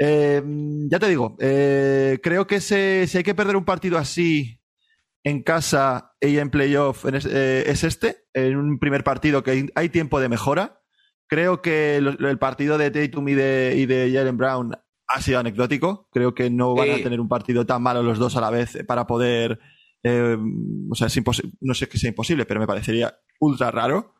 Eh, 0.00 0.42
ya 0.90 0.98
te 0.98 1.08
digo, 1.08 1.36
eh, 1.38 2.18
creo 2.24 2.48
que 2.48 2.60
si 2.60 2.74
hay 2.74 3.22
que 3.22 3.36
perder 3.36 3.54
un 3.54 3.64
partido 3.64 3.98
así 3.98 4.60
en 5.22 5.44
casa 5.44 6.16
y 6.20 6.38
en 6.38 6.50
playoff 6.50 7.04
eh, 7.04 7.62
es, 7.68 7.84
este, 7.84 8.24
en 8.34 8.56
un 8.56 8.80
primer 8.80 9.04
partido 9.04 9.44
que 9.44 9.70
hay 9.76 9.88
tiempo 9.90 10.18
de 10.18 10.28
mejora. 10.28 10.82
Creo 11.28 11.62
que 11.62 11.98
el, 11.98 12.38
partido 12.40 12.78
de 12.78 12.90
Tatum 12.90 13.28
y 13.28 13.34
de, 13.34 13.74
y 13.76 13.86
de 13.86 14.10
Jalen 14.12 14.36
Brown 14.36 14.72
ha 15.10 15.20
sido 15.20 15.40
anecdótico. 15.40 16.08
Creo 16.12 16.34
que 16.34 16.50
no 16.50 16.74
van 16.74 16.90
a 16.90 17.02
tener 17.02 17.20
un 17.20 17.28
partido 17.28 17.66
tan 17.66 17.82
malo 17.82 18.02
los 18.02 18.18
dos 18.18 18.36
a 18.36 18.40
la 18.40 18.50
vez 18.50 18.78
para 18.86 19.06
poder. 19.06 19.58
Eh, 20.02 20.36
o 20.90 20.94
sea, 20.94 21.08
es 21.08 21.20
no 21.60 21.74
sé 21.74 21.88
que 21.88 21.98
sea 21.98 22.08
imposible, 22.08 22.46
pero 22.46 22.60
me 22.60 22.66
parecería 22.66 23.18
ultra 23.40 23.70
raro. 23.70 24.14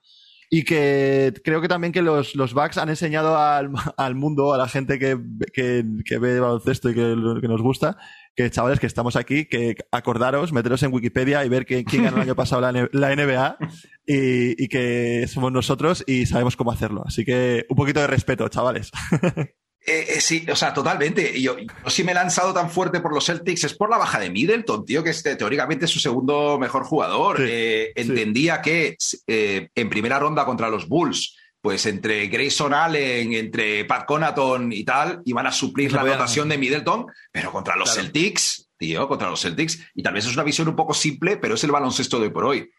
Y 0.53 0.65
que 0.65 1.33
creo 1.45 1.61
que 1.61 1.69
también 1.69 1.93
que 1.93 2.03
los, 2.03 2.35
los 2.35 2.55
Bucks 2.55 2.77
han 2.77 2.89
enseñado 2.89 3.39
al, 3.39 3.71
al 3.97 4.15
mundo, 4.17 4.53
a 4.53 4.59
la 4.59 4.67
gente 4.67 4.99
que, 4.99 5.17
que, 5.53 5.85
que 6.05 6.19
ve 6.19 6.41
baloncesto 6.41 6.91
y 6.91 6.95
que, 6.95 7.15
que, 7.41 7.49
nos 7.49 7.63
gusta, 7.63 7.97
que 8.35 8.51
chavales 8.51 8.81
que 8.81 8.89
estamos 8.89 9.15
aquí, 9.15 9.45
que 9.45 9.77
acordaros, 9.93 10.53
meteros 10.53 10.83
en 10.83 10.93
Wikipedia 10.93 11.45
y 11.45 11.49
ver 11.49 11.67
que, 11.67 11.85
quién 11.85 12.03
ganó 12.03 12.17
el 12.17 12.23
año 12.23 12.35
pasado 12.37 12.61
la, 12.61 12.73
la 12.91 13.15
NBA 13.15 13.59
y, 14.07 14.65
y, 14.65 14.67
que 14.67 15.27
somos 15.29 15.53
nosotros 15.53 16.03
y 16.05 16.27
sabemos 16.27 16.57
cómo 16.57 16.73
hacerlo. 16.73 17.05
Así 17.07 17.25
que 17.25 17.65
un 17.69 17.77
poquito 17.77 18.01
de 18.01 18.09
respeto, 18.09 18.49
chavales. 18.49 18.91
Eh, 19.87 20.07
eh, 20.09 20.21
sí, 20.21 20.47
o 20.51 20.57
sea, 20.57 20.75
totalmente. 20.75 21.41
Yo, 21.41 21.59
yo 21.59 21.91
sí 21.91 22.05
me 22.05 22.13
he 22.13 22.15
lanzado 22.15 22.53
tan 22.53 22.71
fuerte 22.71 23.01
por 23.01 23.15
los 23.15 23.25
Celtics 23.25 23.65
es 23.65 23.75
por 23.75 23.89
la 23.89 23.97
baja 23.97 24.19
de 24.19 24.31
Middleton, 24.31 24.85
tío, 24.85 25.03
que 25.03 25.11
este, 25.11 25.37
teóricamente 25.37 25.87
es 25.87 25.91
su 25.91 26.01
segundo 26.01 26.59
mejor 26.59 26.85
jugador. 26.85 27.39
Eh, 27.41 27.93
entendía 27.95 28.61
que 28.61 28.97
en 29.27 29.91
primera 29.91 30.19
ronda 30.19 30.45
contra 30.45 30.69
los 30.69 30.87
Bulls, 30.87 31.37
pues 31.63 31.87
entre 31.87 32.27
Grayson 32.27 32.75
Allen, 32.75 33.33
entre 33.33 33.85
Pat 33.87 34.07
Conaton 34.07 34.73
y 34.73 34.85
tal, 34.85 35.23
iban 35.25 35.47
a 35.47 35.53
suplir 35.53 35.93
la 35.93 36.03
rotación 36.03 36.49
de 36.49 36.59
Middleton, 36.59 37.07
pero 37.33 37.51
contra 37.51 37.77
los 37.77 37.95
Celtics, 37.95 38.71
tío, 38.77 39.09
contra 39.09 39.31
los 39.31 39.41
Celtics, 39.41 39.81
y 39.95 40.03
tal 40.03 40.15
vez 40.15 40.27
es 40.27 40.35
una 40.35 40.45
visión 40.45 40.69
un 40.69 40.77
poco 40.77 40.95
simple, 40.95 41.37
pero 41.37 41.55
es 41.55 41.65
el 41.65 41.71
baloncesto 41.71 42.19
de 42.19 42.27
hoy 42.27 42.33
por 42.33 42.45
hoy. 42.45 42.71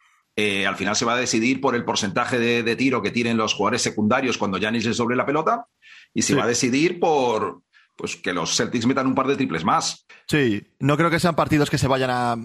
al 0.67 0.75
final 0.75 0.95
se 0.95 1.05
va 1.05 1.13
a 1.13 1.17
decidir 1.17 1.61
por 1.61 1.75
el 1.75 1.83
porcentaje 1.83 2.39
de, 2.39 2.63
de, 2.63 2.75
tiro 2.75 3.01
que 3.01 3.11
tienen 3.11 3.37
los 3.37 3.53
jugadores 3.53 3.81
secundarios 3.81 4.37
cuando 4.37 4.59
Janis 4.59 4.85
les 4.85 4.97
sobre 4.97 5.15
la 5.15 5.25
pelota 5.25 5.65
y 6.13 6.21
se 6.21 6.35
va 6.35 6.43
a 6.43 6.47
decidir 6.47 6.99
por 6.99 7.61
pues 7.95 8.15
que 8.15 8.33
los 8.33 8.55
Celtics 8.55 8.87
metan 8.87 9.05
un 9.05 9.15
par 9.15 9.27
de 9.27 9.35
triples 9.35 9.63
más. 9.63 10.07
Sí, 10.27 10.63
no 10.79 10.97
creo 10.97 11.11
que 11.11 11.19
sean 11.19 11.35
partidos 11.35 11.69
que 11.69 11.77
se 11.77 11.87
vayan 11.87 12.09
a 12.09 12.35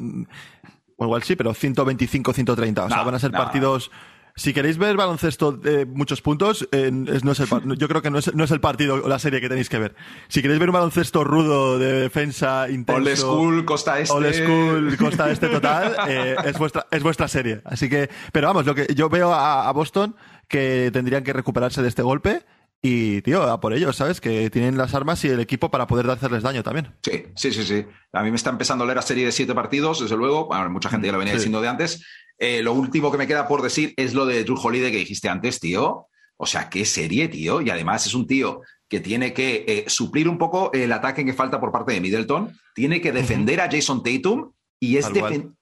o 0.98 1.04
igual 1.04 1.22
sí, 1.22 1.36
pero 1.36 1.52
125, 1.54 2.32
130, 2.32 2.84
o 2.84 2.88
sea, 2.88 3.02
van 3.02 3.14
a 3.14 3.18
ser 3.18 3.30
partidos 3.30 3.90
si 4.36 4.52
queréis 4.52 4.76
ver 4.76 4.96
baloncesto 4.96 5.50
de 5.50 5.86
muchos 5.86 6.20
puntos, 6.20 6.68
no 6.70 7.32
es 7.32 7.40
el, 7.40 7.48
yo 7.78 7.88
creo 7.88 8.02
que 8.02 8.10
no 8.10 8.18
es, 8.18 8.34
no 8.34 8.44
es, 8.44 8.50
el 8.50 8.60
partido 8.60 8.96
o 9.02 9.08
la 9.08 9.18
serie 9.18 9.40
que 9.40 9.48
tenéis 9.48 9.70
que 9.70 9.78
ver. 9.78 9.94
Si 10.28 10.42
queréis 10.42 10.60
ver 10.60 10.68
un 10.68 10.74
baloncesto 10.74 11.24
rudo 11.24 11.78
de 11.78 11.92
defensa 11.92 12.68
intenso, 12.68 13.00
old 13.02 13.16
school 13.16 13.64
costa 13.64 13.98
este, 13.98 14.14
old 14.14 14.34
school 14.34 14.96
costa 14.98 15.30
este 15.32 15.48
total, 15.48 15.96
eh, 16.08 16.36
es 16.44 16.58
vuestra 16.58 16.86
es 16.90 17.02
vuestra 17.02 17.28
serie. 17.28 17.62
Así 17.64 17.88
que, 17.88 18.10
pero 18.30 18.48
vamos, 18.48 18.66
lo 18.66 18.74
que 18.74 18.86
yo 18.94 19.08
veo 19.08 19.32
a 19.32 19.72
Boston 19.72 20.14
que 20.48 20.90
tendrían 20.92 21.24
que 21.24 21.32
recuperarse 21.32 21.80
de 21.80 21.88
este 21.88 22.02
golpe 22.02 22.44
y, 22.82 23.22
tío, 23.22 23.42
a 23.42 23.60
por 23.60 23.72
ellos, 23.72 23.96
¿sabes? 23.96 24.20
Que 24.20 24.48
tienen 24.50 24.76
las 24.76 24.94
armas 24.94 25.24
y 25.24 25.28
el 25.28 25.40
equipo 25.40 25.70
para 25.70 25.86
poder 25.86 26.08
hacerles 26.10 26.42
daño 26.42 26.62
también. 26.62 26.94
Sí, 27.02 27.24
sí, 27.34 27.52
sí, 27.52 27.64
sí. 27.64 27.84
A 28.12 28.22
mí 28.22 28.30
me 28.30 28.36
está 28.36 28.50
empezando 28.50 28.84
a 28.84 28.86
leer 28.86 28.96
la 28.96 29.02
serie 29.02 29.24
de 29.24 29.32
siete 29.32 29.54
partidos, 29.54 30.00
desde 30.00 30.16
luego. 30.16 30.46
Bueno, 30.46 30.70
mucha 30.70 30.88
gente 30.88 31.06
ya 31.06 31.12
lo 31.12 31.18
venía 31.18 31.34
diciendo 31.34 31.60
de 31.60 31.68
antes. 31.68 32.04
Eh, 32.38 32.62
lo 32.62 32.74
último 32.74 33.10
que 33.10 33.18
me 33.18 33.26
queda 33.26 33.48
por 33.48 33.62
decir 33.62 33.94
es 33.96 34.14
lo 34.14 34.26
de 34.26 34.44
Drew 34.44 34.58
Holiday 34.62 34.92
que 34.92 34.98
dijiste 34.98 35.28
antes, 35.28 35.58
tío. 35.58 36.08
O 36.36 36.46
sea, 36.46 36.68
qué 36.68 36.84
serie, 36.84 37.28
tío. 37.28 37.60
Y 37.60 37.70
además 37.70 38.06
es 38.06 38.14
un 38.14 38.26
tío 38.26 38.60
que 38.88 39.00
tiene 39.00 39.32
que 39.32 39.64
eh, 39.66 39.84
suplir 39.88 40.28
un 40.28 40.38
poco 40.38 40.70
el 40.72 40.92
ataque 40.92 41.24
que 41.24 41.32
falta 41.32 41.60
por 41.60 41.72
parte 41.72 41.92
de 41.92 42.00
Middleton. 42.00 42.56
Tiene 42.74 43.00
que 43.00 43.10
defender 43.10 43.60
a 43.60 43.70
Jason 43.70 44.02
Tatum 44.02 44.52
y, 44.78 44.98
es 44.98 45.10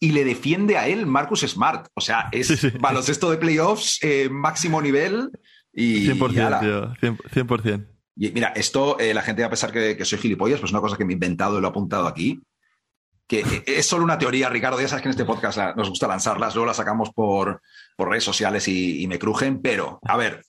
y 0.01 0.13
le 0.13 0.25
defiende 0.25 0.77
a 0.77 0.89
él 0.89 1.07
Marcus 1.07 1.41
Smart. 1.41 1.87
O 1.95 2.01
sea, 2.01 2.29
es 2.33 2.79
baloncesto 2.81 3.31
de 3.31 3.39
playoffs, 3.39 3.99
eh, 4.03 4.29
máximo 4.29 4.83
nivel. 4.83 5.31
Y, 5.75 6.07
100%, 6.07 6.61
tío, 6.61 7.15
100%. 7.47 7.87
Y 8.17 8.31
mira, 8.31 8.53
esto 8.55 8.99
eh, 9.01 9.13
la 9.13 9.23
gente 9.23 9.43
va 9.43 9.47
a 9.47 9.51
pensar 9.51 9.73
que, 9.73 10.05
soy 10.05 10.19
gilipollas, 10.19 10.61
pues 10.61 10.71
es 10.71 10.73
una 10.73 10.81
cosa 10.81 10.97
que 10.97 11.05
me 11.05 11.13
he 11.13 11.15
inventado 11.15 11.59
y 11.59 11.61
lo 11.61 11.67
he 11.67 11.71
apuntado 11.71 12.07
aquí. 12.07 12.41
Que 13.27 13.41
eh, 13.41 13.65
es 13.67 13.87
solo 13.87 14.05
una 14.05 14.19
teoría, 14.19 14.49
Ricardo. 14.49 14.81
Ya 14.81 14.87
sabes 14.87 15.03
que 15.03 15.09
en 15.09 15.15
este 15.15 15.25
podcast 15.25 15.59
nos 15.77 15.89
gusta 15.89 16.07
lanzarlas, 16.07 16.55
luego 16.55 16.67
las 16.67 16.77
sacamos 16.77 17.11
por, 17.11 17.61
por 17.97 18.09
redes 18.09 18.25
sociales 18.25 18.69
y, 18.69 19.05
me 19.09 19.19
crujen. 19.19 19.61
Pero, 19.63 19.99
a 20.03 20.17
ver, 20.17 20.45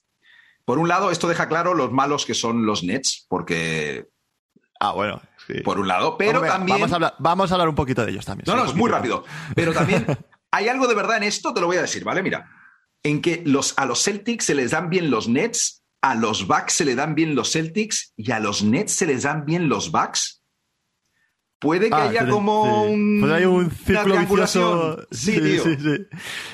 por 0.64 0.78
un 0.78 0.86
lado, 0.86 1.10
esto 1.10 1.26
deja 1.26 1.48
claro 1.48 1.74
los 1.74 1.90
malos 1.90 2.24
que 2.24 2.34
son 2.34 2.64
los 2.64 2.84
Nets, 2.84 3.26
porque. 3.28 4.06
Ah, 4.78 4.92
bueno. 4.92 5.20
Por 5.64 5.78
un 5.78 5.88
lado, 5.88 6.18
pero 6.18 6.40
también. 6.42 6.78
Vamos 6.78 6.92
a, 6.92 6.96
hablar, 6.96 7.14
vamos 7.18 7.50
a 7.50 7.54
hablar 7.54 7.68
un 7.68 7.76
poquito 7.76 8.04
de 8.04 8.10
ellos 8.10 8.24
también. 8.24 8.44
No, 8.48 8.56
no, 8.56 8.64
es 8.64 8.74
muy 8.74 8.90
rápido. 8.90 9.24
Pero 9.54 9.72
también 9.72 10.04
hay 10.50 10.68
algo 10.68 10.88
de 10.88 10.94
verdad 10.94 11.18
en 11.18 11.22
esto, 11.22 11.54
te 11.54 11.60
lo 11.60 11.68
voy 11.68 11.76
a 11.76 11.82
decir, 11.82 12.02
¿vale? 12.02 12.20
Mira, 12.22 12.48
en 13.06 13.22
que 13.22 13.42
los, 13.46 13.74
a 13.76 13.86
los 13.86 14.02
Celtics 14.02 14.46
se 14.46 14.54
les 14.56 14.72
dan 14.72 14.90
bien 14.90 15.10
los 15.10 15.28
Nets, 15.28 15.84
a 16.02 16.16
los 16.16 16.48
Bucks 16.48 16.72
se 16.72 16.84
les 16.84 16.96
dan 16.96 17.14
bien 17.14 17.36
los 17.36 17.52
Celtics 17.52 18.12
y 18.16 18.32
a 18.32 18.40
los 18.40 18.64
Nets 18.64 18.92
se 18.92 19.06
les 19.06 19.22
dan 19.22 19.44
bien 19.44 19.68
los 19.68 19.92
Bucks. 19.92 20.42
Puede 21.58 21.88
que 21.88 21.94
ah, 21.94 22.08
haya 22.08 22.28
como 22.28 22.82
un, 22.82 23.18
puede 23.20 23.46
un 23.46 23.70
círculo 23.70 24.18
vicioso. 24.18 25.06
Sí, 25.10 25.36
sí, 25.36 25.58
sí, 25.58 26.06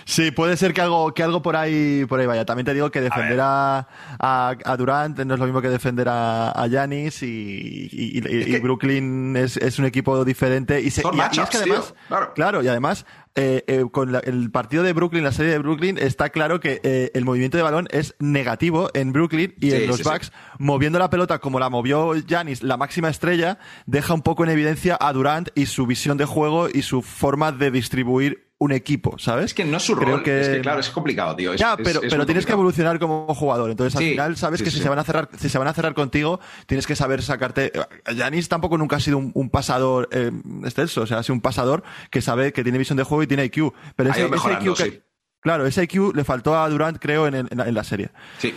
sí, 0.05 0.31
puede 0.31 0.57
ser 0.57 0.73
que 0.73 0.81
algo, 0.81 1.13
que 1.13 1.25
algo 1.25 1.43
por 1.43 1.57
ahí, 1.57 2.05
por 2.05 2.21
ahí 2.21 2.27
vaya. 2.27 2.45
También 2.45 2.67
te 2.67 2.75
digo 2.75 2.91
que 2.91 3.01
defender 3.01 3.41
a, 3.43 3.89
a, 4.21 4.77
Durant 4.77 5.19
no 5.19 5.35
es 5.35 5.41
lo 5.41 5.47
mismo 5.47 5.61
que 5.61 5.71
defender 5.71 6.07
a 6.09 6.67
Yanis 6.71 7.25
y, 7.25 7.89
y, 7.91 8.61
Brooklyn 8.61 9.37
es, 9.37 9.57
es, 9.57 9.81
un 9.81 9.87
equipo 9.87 10.25
diferente. 10.25 10.81
Y, 10.81 10.91
se, 10.91 11.03
y, 11.03 11.41
es 11.41 11.49
que 11.49 11.57
además, 11.57 11.95
claro, 12.37 12.63
y 12.63 12.69
además 12.69 13.05
eh, 13.35 13.65
eh, 13.67 13.85
con 13.91 14.15
el 14.15 14.51
partido 14.51 14.83
de 14.83 14.93
Brooklyn, 14.93 15.25
la 15.25 15.33
serie 15.33 15.53
de 15.53 15.59
Brooklyn, 15.59 15.97
está 15.97 16.29
claro 16.29 16.61
que 16.61 16.81
eh, 16.83 17.11
el 17.15 17.25
movimiento 17.25 17.57
de 17.57 17.63
balón 17.63 17.89
es 17.91 18.15
negativo 18.19 18.91
en 18.93 19.13
Brooklyn 19.13 19.55
y 19.59 19.73
en 19.73 19.87
los 19.87 20.03
Bucks, 20.03 20.33
moviendo 20.59 20.99
la 20.99 21.09
pelota 21.09 21.39
como 21.39 21.59
la 21.59 21.71
movió 21.71 22.13
Janis, 22.29 22.63
la 22.63 22.77
máxima 22.77 23.09
estrella, 23.09 23.59
deja 23.87 24.13
un 24.13 24.21
poco 24.21 24.45
en 24.45 24.51
evidencia 24.51 24.99
a 25.01 25.13
Durant 25.15 25.49
y 25.55 25.65
su 25.65 25.87
visión 25.87 26.19
de 26.19 26.27
juego 26.27 26.69
y 26.69 26.83
su 26.83 27.01
forma 27.01 27.53
de 27.53 27.71
distribuir 27.71 28.52
un 28.63 28.71
equipo, 28.71 29.19
¿sabes? 29.19 29.47
Es 29.47 29.55
que 29.55 29.65
no 29.65 29.79
es 29.79 29.83
su 29.83 29.97
rol, 29.97 30.23
que... 30.23 30.41
es 30.41 30.49
que 30.49 30.61
claro, 30.61 30.79
es 30.79 30.89
complicado, 30.91 31.35
tío. 31.35 31.55
ya, 31.55 31.77
pero, 31.77 32.01
pero 32.01 32.25
tienes 32.25 32.47
que 32.47 32.53
evolucionar 32.53 33.01
como 33.01 33.27
jugador. 33.35 33.71
Entonces, 33.71 33.97
al 33.97 34.05
final, 34.05 34.37
sabes 34.37 34.63
que 34.63 34.71
si 34.71 34.79
se 34.79 34.89
van 34.89 35.01
a 35.01 35.05
cerrar, 35.05 35.29
si 35.37 35.49
se 35.49 35.59
van 35.59 35.67
a 35.67 35.75
cerrar 35.75 35.95
contigo, 35.95 36.39
tienes 36.67 36.87
que 36.87 36.95
saber 36.95 37.23
sacarte. 37.23 37.73
Janis 38.17 38.49
tampoco 38.49 38.79
nunca 38.79 38.97
ha 38.97 39.01
sido 39.01 39.19
un, 39.19 39.51
pasador 39.51 40.09
eh, 40.13 40.31
excelso, 40.65 41.03
o 41.03 41.07
sea, 41.07 41.19
ha 41.19 41.23
sido 41.25 41.35
un 41.35 41.41
pasador 41.41 41.83
que 42.11 42.23
sabe 42.23 42.53
que 42.53 42.63
tiene 42.63 42.79
visión 42.79 42.97
de 42.97 43.03
juego 43.03 43.25
y 43.25 43.27
tiene 43.27 43.45
IQ. 43.47 43.73
Pero 43.97 44.11
ese, 44.11 44.27
IQ 44.27 45.03
Claro, 45.41 45.67
ese 45.67 45.83
IQ 45.83 46.15
le 46.15 46.23
faltó 46.23 46.57
a 46.57 46.69
Durant, 46.69 46.99
creo, 47.01 47.27
en, 47.27 47.35
en 47.35 47.75
la 47.75 47.85
serie. 47.85 48.11
Sí. 48.39 48.55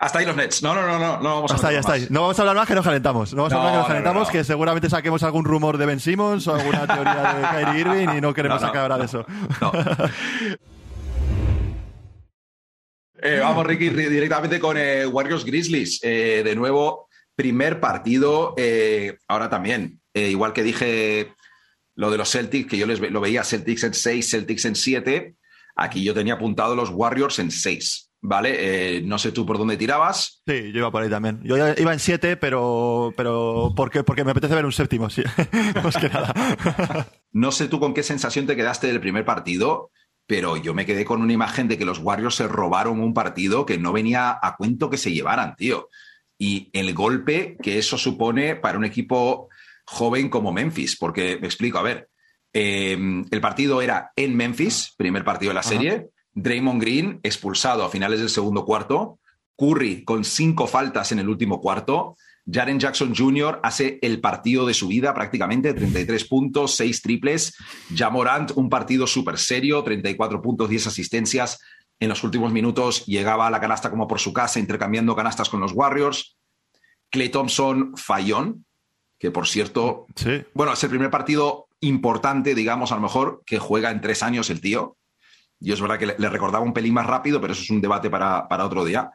Hasta 0.00 0.18
ahí 0.18 0.24
los 0.24 0.34
Nets. 0.34 0.62
No, 0.62 0.74
no, 0.74 0.80
no, 0.80 0.98
no, 0.98 1.20
no 1.20 1.34
vamos 1.34 1.52
a 1.52 1.56
hasta 1.56 1.68
ahí, 1.68 1.76
hasta 1.76 1.92
ahí. 1.92 2.06
No 2.08 2.22
vamos 2.22 2.38
a 2.38 2.42
hablar 2.42 2.56
más 2.56 2.66
que 2.66 2.74
nos 2.74 2.84
calentamos. 2.84 3.34
No 3.34 3.42
vamos 3.42 3.52
a 3.52 3.56
hablar 3.58 3.72
que 3.72 3.78
nos 3.78 3.86
calentamos, 3.86 4.30
que 4.30 4.44
seguramente 4.44 4.88
saquemos 4.88 5.22
algún 5.22 5.44
rumor 5.44 5.76
de 5.76 5.84
Ben 5.84 6.00
Simmons 6.00 6.46
o 6.48 6.54
alguna 6.54 6.86
teoría 6.86 7.34
de 7.34 7.42
Kyrie 7.64 7.80
Irving 7.80 8.16
y 8.16 8.20
no 8.22 8.32
queremos 8.32 8.62
sacar 8.62 8.82
ahora 8.82 8.98
de 8.98 9.04
eso. 9.04 9.26
Eh, 13.22 13.38
vamos, 13.38 13.66
Ricky, 13.66 13.90
directamente 13.90 14.58
con 14.58 14.78
eh, 14.78 15.04
Warriors 15.04 15.44
Grizzlies. 15.44 16.00
Eh, 16.02 16.40
de 16.42 16.56
nuevo, 16.56 17.10
primer 17.36 17.78
partido. 17.78 18.54
ahora 19.28 19.50
también, 19.50 20.00
igual 20.14 20.54
que 20.54 20.62
dije 20.62 21.34
lo 21.96 22.10
de 22.10 22.16
los 22.16 22.30
Celtics, 22.30 22.70
que 22.70 22.78
yo 22.78 22.86
les 22.86 22.98
lo 22.98 23.20
veía 23.20 23.44
Celtics 23.44 23.84
en 23.84 23.92
6, 23.92 24.30
Celtics 24.30 24.64
en 24.64 24.74
7. 24.74 25.34
Aquí 25.76 26.02
yo 26.02 26.14
tenía 26.14 26.32
apuntado 26.32 26.74
los 26.74 26.88
Warriors 26.88 27.38
en 27.40 27.50
6. 27.50 28.09
¿Vale? 28.20 28.98
Eh, 28.98 29.02
no 29.02 29.18
sé 29.18 29.32
tú 29.32 29.46
por 29.46 29.58
dónde 29.58 29.76
tirabas. 29.76 30.42
Sí, 30.46 30.72
yo 30.72 30.78
iba 30.78 30.90
por 30.90 31.02
ahí 31.02 31.10
también. 31.10 31.40
Yo 31.42 31.56
iba 31.56 31.92
en 31.92 31.98
siete, 31.98 32.36
pero, 32.36 33.12
pero 33.16 33.72
porque, 33.74 34.04
porque 34.04 34.24
me 34.24 34.32
apetece 34.32 34.54
ver 34.54 34.66
un 34.66 34.72
séptimo, 34.72 35.10
sí. 35.10 35.22
Más 35.82 35.96
que 35.96 36.08
nada. 36.08 36.34
no 37.32 37.52
sé 37.52 37.68
tú 37.68 37.80
con 37.80 37.94
qué 37.94 38.02
sensación 38.02 38.46
te 38.46 38.56
quedaste 38.56 38.86
del 38.86 39.00
primer 39.00 39.24
partido, 39.24 39.90
pero 40.26 40.56
yo 40.56 40.74
me 40.74 40.86
quedé 40.86 41.04
con 41.04 41.22
una 41.22 41.32
imagen 41.32 41.68
de 41.68 41.78
que 41.78 41.84
los 41.84 41.98
Warriors 41.98 42.36
se 42.36 42.48
robaron 42.48 43.00
un 43.00 43.14
partido 43.14 43.66
que 43.66 43.78
no 43.78 43.92
venía 43.92 44.38
a 44.40 44.56
cuento 44.56 44.90
que 44.90 44.98
se 44.98 45.12
llevaran, 45.12 45.56
tío. 45.56 45.88
Y 46.38 46.70
el 46.72 46.94
golpe 46.94 47.56
que 47.62 47.78
eso 47.78 47.98
supone 47.98 48.56
para 48.56 48.78
un 48.78 48.84
equipo 48.84 49.48
joven 49.84 50.28
como 50.28 50.52
Memphis, 50.52 50.96
porque 50.96 51.38
me 51.40 51.46
explico, 51.46 51.78
a 51.78 51.82
ver, 51.82 52.08
eh, 52.52 52.96
el 53.30 53.40
partido 53.40 53.82
era 53.82 54.12
en 54.16 54.36
Memphis, 54.36 54.94
primer 54.96 55.24
partido 55.24 55.50
de 55.50 55.54
la 55.54 55.62
serie. 55.62 56.08
Draymond 56.34 56.80
Green 56.80 57.20
expulsado 57.22 57.84
a 57.84 57.90
finales 57.90 58.20
del 58.20 58.28
segundo 58.28 58.64
cuarto, 58.64 59.18
Curry 59.56 60.04
con 60.04 60.24
cinco 60.24 60.66
faltas 60.66 61.12
en 61.12 61.18
el 61.18 61.28
último 61.28 61.60
cuarto, 61.60 62.16
Jaren 62.50 62.80
Jackson 62.80 63.14
Jr. 63.14 63.60
hace 63.62 63.98
el 64.02 64.20
partido 64.20 64.66
de 64.66 64.74
su 64.74 64.88
vida 64.88 65.14
prácticamente, 65.14 65.74
33 65.74 66.24
puntos, 66.24 66.74
6 66.76 67.02
triples, 67.02 67.54
Jamorant 67.94 68.52
un 68.56 68.68
partido 68.68 69.06
súper 69.06 69.38
serio, 69.38 69.82
34 69.82 70.40
puntos, 70.40 70.68
10 70.68 70.88
asistencias, 70.88 71.58
en 72.00 72.08
los 72.08 72.24
últimos 72.24 72.52
minutos 72.52 73.04
llegaba 73.06 73.46
a 73.46 73.50
la 73.50 73.60
canasta 73.60 73.90
como 73.90 74.08
por 74.08 74.20
su 74.20 74.32
casa, 74.32 74.58
intercambiando 74.58 75.14
canastas 75.14 75.50
con 75.50 75.60
los 75.60 75.72
Warriors, 75.72 76.38
Clay 77.10 77.28
Thompson 77.28 77.92
fallón, 77.96 78.64
que 79.18 79.30
por 79.30 79.46
cierto, 79.46 80.06
bueno, 80.54 80.72
es 80.72 80.82
el 80.82 80.90
primer 80.90 81.10
partido 81.10 81.68
importante, 81.80 82.54
digamos, 82.54 82.90
a 82.90 82.94
lo 82.94 83.02
mejor, 83.02 83.42
que 83.44 83.58
juega 83.58 83.90
en 83.90 84.00
tres 84.00 84.22
años 84.22 84.48
el 84.48 84.60
tío. 84.60 84.96
Yo 85.60 85.74
es 85.74 85.80
verdad 85.80 85.98
que 85.98 86.06
le, 86.06 86.28
recordaba 86.28 86.64
un 86.64 86.72
pelín 86.72 86.94
más 86.94 87.06
rápido, 87.06 87.40
pero 87.40 87.52
eso 87.52 87.62
es 87.62 87.70
un 87.70 87.80
debate 87.80 88.08
para, 88.10 88.64
otro 88.64 88.84
día. 88.84 89.10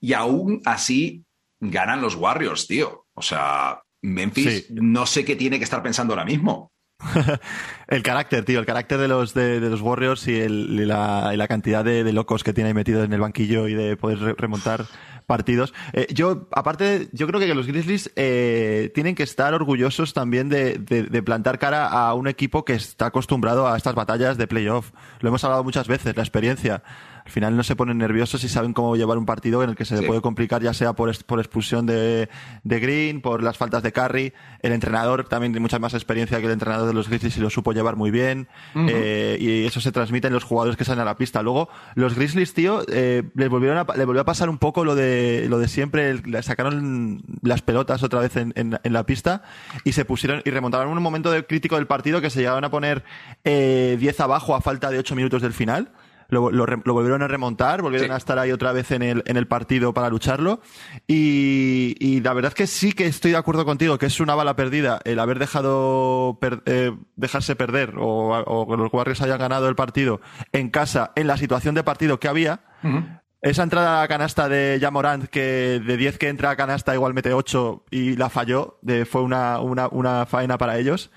Y 0.00 0.12
aún 0.12 0.60
así 0.64 1.24
ganan 1.60 2.02
los 2.02 2.16
Warriors, 2.16 2.66
tío. 2.66 3.06
O 3.14 3.22
sea, 3.22 3.80
Memphis 4.02 4.70
no 4.70 5.06
sé 5.06 5.24
qué 5.24 5.36
tiene 5.36 5.58
que 5.58 5.64
estar 5.64 5.82
pensando 5.82 6.12
ahora 6.12 6.24
mismo. 6.24 6.72
el 7.88 8.02
carácter, 8.02 8.44
tío, 8.44 8.60
el 8.60 8.66
carácter 8.66 8.98
de 8.98 9.08
los, 9.08 9.34
de, 9.34 9.60
los 9.60 9.80
Warriors 9.80 10.26
y, 10.28 10.48
la, 10.48 11.32
la, 11.36 11.48
cantidad 11.48 11.84
de, 11.84 12.04
de, 12.04 12.12
locos 12.12 12.44
que 12.44 12.52
tiene 12.52 12.68
ahí 12.68 12.74
metidos 12.74 13.04
en 13.04 13.12
el 13.12 13.20
banquillo 13.20 13.68
y 13.68 13.74
de 13.74 13.96
poder 13.96 14.36
remontar 14.38 14.86
partidos. 15.26 15.72
Eh, 15.92 16.06
yo, 16.12 16.48
aparte, 16.52 17.08
yo 17.12 17.26
creo 17.26 17.40
que 17.40 17.54
los 17.54 17.66
Grizzlies 17.66 18.10
eh, 18.16 18.90
tienen 18.94 19.14
que 19.14 19.22
estar 19.22 19.54
orgullosos 19.54 20.12
también 20.12 20.48
de, 20.48 21.22
plantar 21.24 21.58
cara 21.58 21.86
a 21.88 22.14
un 22.14 22.28
equipo 22.28 22.64
que 22.64 22.74
está 22.74 23.06
acostumbrado 23.06 23.68
a 23.68 23.76
estas 23.76 23.94
batallas 23.94 24.36
de 24.36 24.46
playoff. 24.46 24.92
Lo 25.20 25.28
hemos 25.28 25.42
hablado 25.44 25.64
muchas 25.64 25.88
veces, 25.88 26.16
la 26.16 26.22
experiencia. 26.22 26.82
Al 27.24 27.30
final 27.30 27.56
no 27.56 27.62
se 27.62 27.74
ponen 27.74 27.98
nerviosos 27.98 28.44
y 28.44 28.48
saben 28.48 28.74
cómo 28.74 28.96
llevar 28.96 29.16
un 29.16 29.24
partido 29.24 29.62
en 29.62 29.70
el 29.70 29.76
que 29.76 29.84
se 29.86 30.02
puede 30.02 30.20
complicar, 30.20 30.62
ya 30.62 30.74
sea 30.74 30.92
por, 30.92 31.10
por 31.24 31.38
expulsión 31.38 31.86
de, 31.86 32.28
de, 32.64 32.80
Green, 32.80 33.22
por 33.22 33.42
las 33.42 33.56
faltas 33.56 33.82
de 33.82 33.92
Curry. 33.92 34.34
El 34.60 34.72
entrenador 34.72 35.26
también 35.26 35.52
tiene 35.52 35.62
mucha 35.62 35.78
más 35.78 35.94
experiencia 35.94 36.38
que 36.40 36.46
el 36.46 36.52
entrenador 36.52 36.86
de 36.86 36.92
los 36.92 37.08
Grizzlies 37.08 37.36
y 37.38 37.40
lo 37.40 37.48
supo 37.48 37.72
llevar 37.72 37.96
muy 37.96 38.10
bien. 38.10 38.48
eh, 38.74 39.38
y 39.40 39.64
eso 39.64 39.80
se 39.80 39.90
transmite 39.90 40.26
en 40.26 40.34
los 40.34 40.44
jugadores 40.44 40.76
que 40.76 40.84
salen 40.84 41.00
a 41.00 41.04
la 41.06 41.16
pista. 41.16 41.42
Luego, 41.42 41.70
los 41.94 42.14
Grizzlies, 42.14 42.52
tío, 42.52 42.82
eh, 42.88 43.22
les 43.34 43.48
volvieron 43.48 43.78
a, 43.78 43.96
le 43.96 44.04
volvió 44.04 44.20
a 44.20 44.26
pasar 44.26 44.50
un 44.50 44.58
poco 44.58 44.84
lo 44.84 44.94
de, 44.94 45.46
lo 45.48 45.58
de 45.58 45.68
siempre. 45.68 46.20
sacaron 46.42 47.22
las 47.42 47.62
pelotas 47.62 48.02
otra 48.02 48.20
vez 48.20 48.36
en, 48.36 48.52
en, 48.56 48.78
en, 48.82 48.92
la 48.92 49.06
pista 49.06 49.42
y 49.84 49.92
se 49.92 50.04
pusieron 50.04 50.42
y 50.44 50.50
remontaron 50.50 50.94
un 50.94 51.02
momento 51.02 51.30
de 51.30 51.46
crítico 51.46 51.76
del 51.76 51.86
partido 51.86 52.20
que 52.20 52.30
se 52.30 52.40
llegaban 52.40 52.64
a 52.64 52.70
poner 52.70 53.02
eh, 53.44 53.96
10 53.98 54.20
abajo 54.20 54.54
a 54.54 54.60
falta 54.60 54.90
de 54.90 54.98
8 54.98 55.14
minutos 55.16 55.42
del 55.42 55.52
final 55.52 55.90
lo, 56.34 56.50
lo, 56.50 56.66
lo, 56.66 56.92
volvieron 56.92 57.22
a 57.22 57.28
remontar, 57.28 57.80
volvieron 57.80 58.08
sí. 58.08 58.12
a 58.12 58.16
estar 58.16 58.38
ahí 58.38 58.52
otra 58.52 58.72
vez 58.72 58.90
en 58.90 59.02
el, 59.02 59.22
en 59.26 59.36
el 59.36 59.46
partido 59.46 59.94
para 59.94 60.10
lucharlo. 60.10 60.60
Y, 61.06 61.94
y, 61.98 62.20
la 62.20 62.34
verdad 62.34 62.50
es 62.50 62.54
que 62.54 62.66
sí 62.66 62.92
que 62.92 63.06
estoy 63.06 63.30
de 63.30 63.36
acuerdo 63.38 63.64
contigo, 63.64 63.96
que 63.96 64.06
es 64.06 64.20
una 64.20 64.34
bala 64.34 64.56
perdida 64.56 65.00
el 65.04 65.20
haber 65.20 65.38
dejado 65.38 66.38
per, 66.40 66.62
eh, 66.66 66.92
dejarse 67.16 67.56
perder 67.56 67.94
o, 67.96 68.36
o, 68.38 68.68
que 68.68 68.76
los 68.76 68.92
Warriors 68.92 69.22
hayan 69.22 69.38
ganado 69.38 69.68
el 69.68 69.76
partido 69.76 70.20
en 70.52 70.70
casa, 70.70 71.12
en 71.14 71.28
la 71.28 71.36
situación 71.36 71.74
de 71.74 71.84
partido 71.84 72.18
que 72.18 72.28
había. 72.28 72.60
Uh 72.82 72.88
-huh. 72.88 73.20
Esa 73.40 73.62
entrada 73.62 74.02
a 74.02 74.08
canasta 74.08 74.48
de 74.48 74.78
Jamorant, 74.80 75.26
que 75.26 75.80
de 75.84 75.96
10 75.96 76.18
que 76.18 76.28
entra 76.28 76.50
a 76.50 76.56
canasta 76.56 76.94
igual 76.94 77.12
mete 77.12 77.34
8 77.34 77.84
y 77.90 78.16
la 78.16 78.30
falló, 78.30 78.78
de, 78.80 79.04
fue 79.04 79.22
una, 79.22 79.60
una, 79.60 79.88
una 79.88 80.26
faena 80.26 80.56
para 80.56 80.78
ellos. 80.78 81.10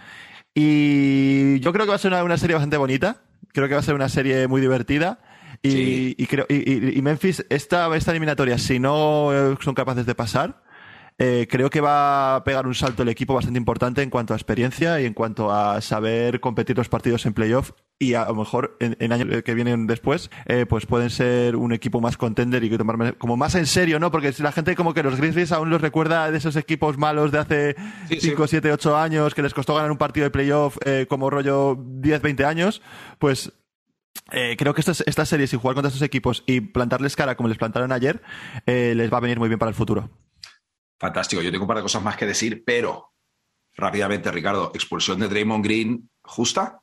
Y 0.54 1.60
yo 1.62 1.72
creo 1.72 1.86
que 1.86 1.92
va 1.92 1.96
a 1.96 2.00
ser 2.00 2.12
una, 2.12 2.24
una 2.24 2.38
serie 2.38 2.56
bastante 2.56 2.78
bonita 2.78 3.22
creo 3.54 3.68
que 3.68 3.74
va 3.74 3.80
a 3.80 3.84
ser 3.84 3.96
una 3.96 4.10
serie 4.10 4.48
muy 4.48 4.62
divertida. 4.62 5.20
Y, 5.64 5.72
sí. 5.72 6.16
y, 6.18 6.26
creo, 6.28 6.46
y, 6.50 6.98
y, 6.98 7.02
Memphis, 7.02 7.46
esta, 7.50 7.94
esta 7.96 8.12
eliminatoria, 8.12 8.58
si 8.58 8.80
no 8.80 9.58
son 9.60 9.74
capaces 9.74 10.06
de 10.06 10.14
pasar, 10.14 10.62
eh, 11.20 11.48
creo 11.50 11.70
que 11.70 11.82
va 11.82 12.36
a 12.36 12.44
pegar 12.44 12.68
un 12.68 12.76
salto 12.76 13.04
el 13.04 13.10
equipo 13.10 13.34
bastante 13.34 13.58
importante 13.58 14.02
en 14.04 14.10
cuanto 14.10 14.34
a 14.34 14.38
experiencia 14.38 15.02
y 15.02 15.06
en 15.06 15.14
cuanto 15.14 15.52
a 15.52 15.82
saber 15.82 16.40
competir 16.40 16.78
los 16.78 16.90
partidos 16.90 17.26
en 17.26 17.34
playoff 17.34 17.72
y 18.00 18.14
a 18.14 18.26
lo 18.26 18.36
mejor 18.36 18.78
en, 18.80 18.96
en 19.00 19.12
años 19.12 19.44
que 19.44 19.54
vienen 19.56 19.88
después 19.88 20.30
eh, 20.46 20.66
pues 20.68 20.86
pueden 20.86 21.10
ser 21.10 21.56
un 21.56 21.74
equipo 21.74 22.00
más 22.02 22.18
contender 22.18 22.64
y 22.64 22.70
que 22.70 22.78
tomarme 22.78 23.14
como 23.14 23.38
más 23.38 23.56
en 23.56 23.66
serio 23.66 24.00
no 24.00 24.12
porque 24.12 24.32
la 24.40 24.52
gente 24.52 24.76
como 24.76 24.94
que 24.94 25.02
los 25.02 25.18
Grizzlies 25.18 25.52
aún 25.52 25.70
los 25.70 25.82
recuerda 25.82 26.30
de 26.30 26.38
esos 26.38 26.56
equipos 26.56 26.98
malos 26.98 27.32
de 27.32 27.40
hace 27.40 27.76
5, 28.10 28.48
7, 28.48 28.72
8 28.72 28.98
años 28.98 29.34
que 29.34 29.42
les 29.42 29.54
costó 29.54 29.74
ganar 29.74 29.92
un 29.92 29.98
partido 29.98 30.26
de 30.26 30.32
playoff 30.32 30.78
eh, 30.86 31.08
como 31.10 31.30
rollo 31.30 31.76
10, 31.76 32.22
20 32.22 32.46
años 32.46 32.82
pues 33.18 33.52
eh, 34.32 34.56
creo 34.58 34.74
que 34.74 34.82
estas, 34.82 35.04
estas 35.08 35.30
series 35.30 35.52
y 35.54 35.58
jugar 35.58 35.74
contra 35.74 35.88
estos 35.88 36.04
equipos 36.04 36.44
y 36.46 36.62
plantarles 36.62 37.16
cara 37.16 37.36
como 37.36 37.50
les 37.50 37.58
plantaron 37.58 37.92
ayer 37.92 38.22
eh, 38.68 38.94
les 38.96 39.12
va 39.12 39.18
a 39.18 39.22
venir 39.22 39.40
muy 39.40 39.50
bien 39.50 39.58
para 39.58 39.70
el 39.70 39.76
futuro 39.76 40.10
Fantástico, 41.00 41.42
yo 41.42 41.52
tengo 41.52 41.64
un 41.64 41.68
par 41.68 41.78
de 41.78 41.84
cosas 41.84 42.04
más 42.04 42.18
que 42.18 42.26
decir, 42.26 42.64
pero 42.66 43.14
rápidamente, 43.76 44.32
Ricardo, 44.32 44.72
expulsión 44.74 45.20
de 45.20 45.28
Draymond 45.28 45.64
Green, 45.64 46.10
¿justa? 46.24 46.82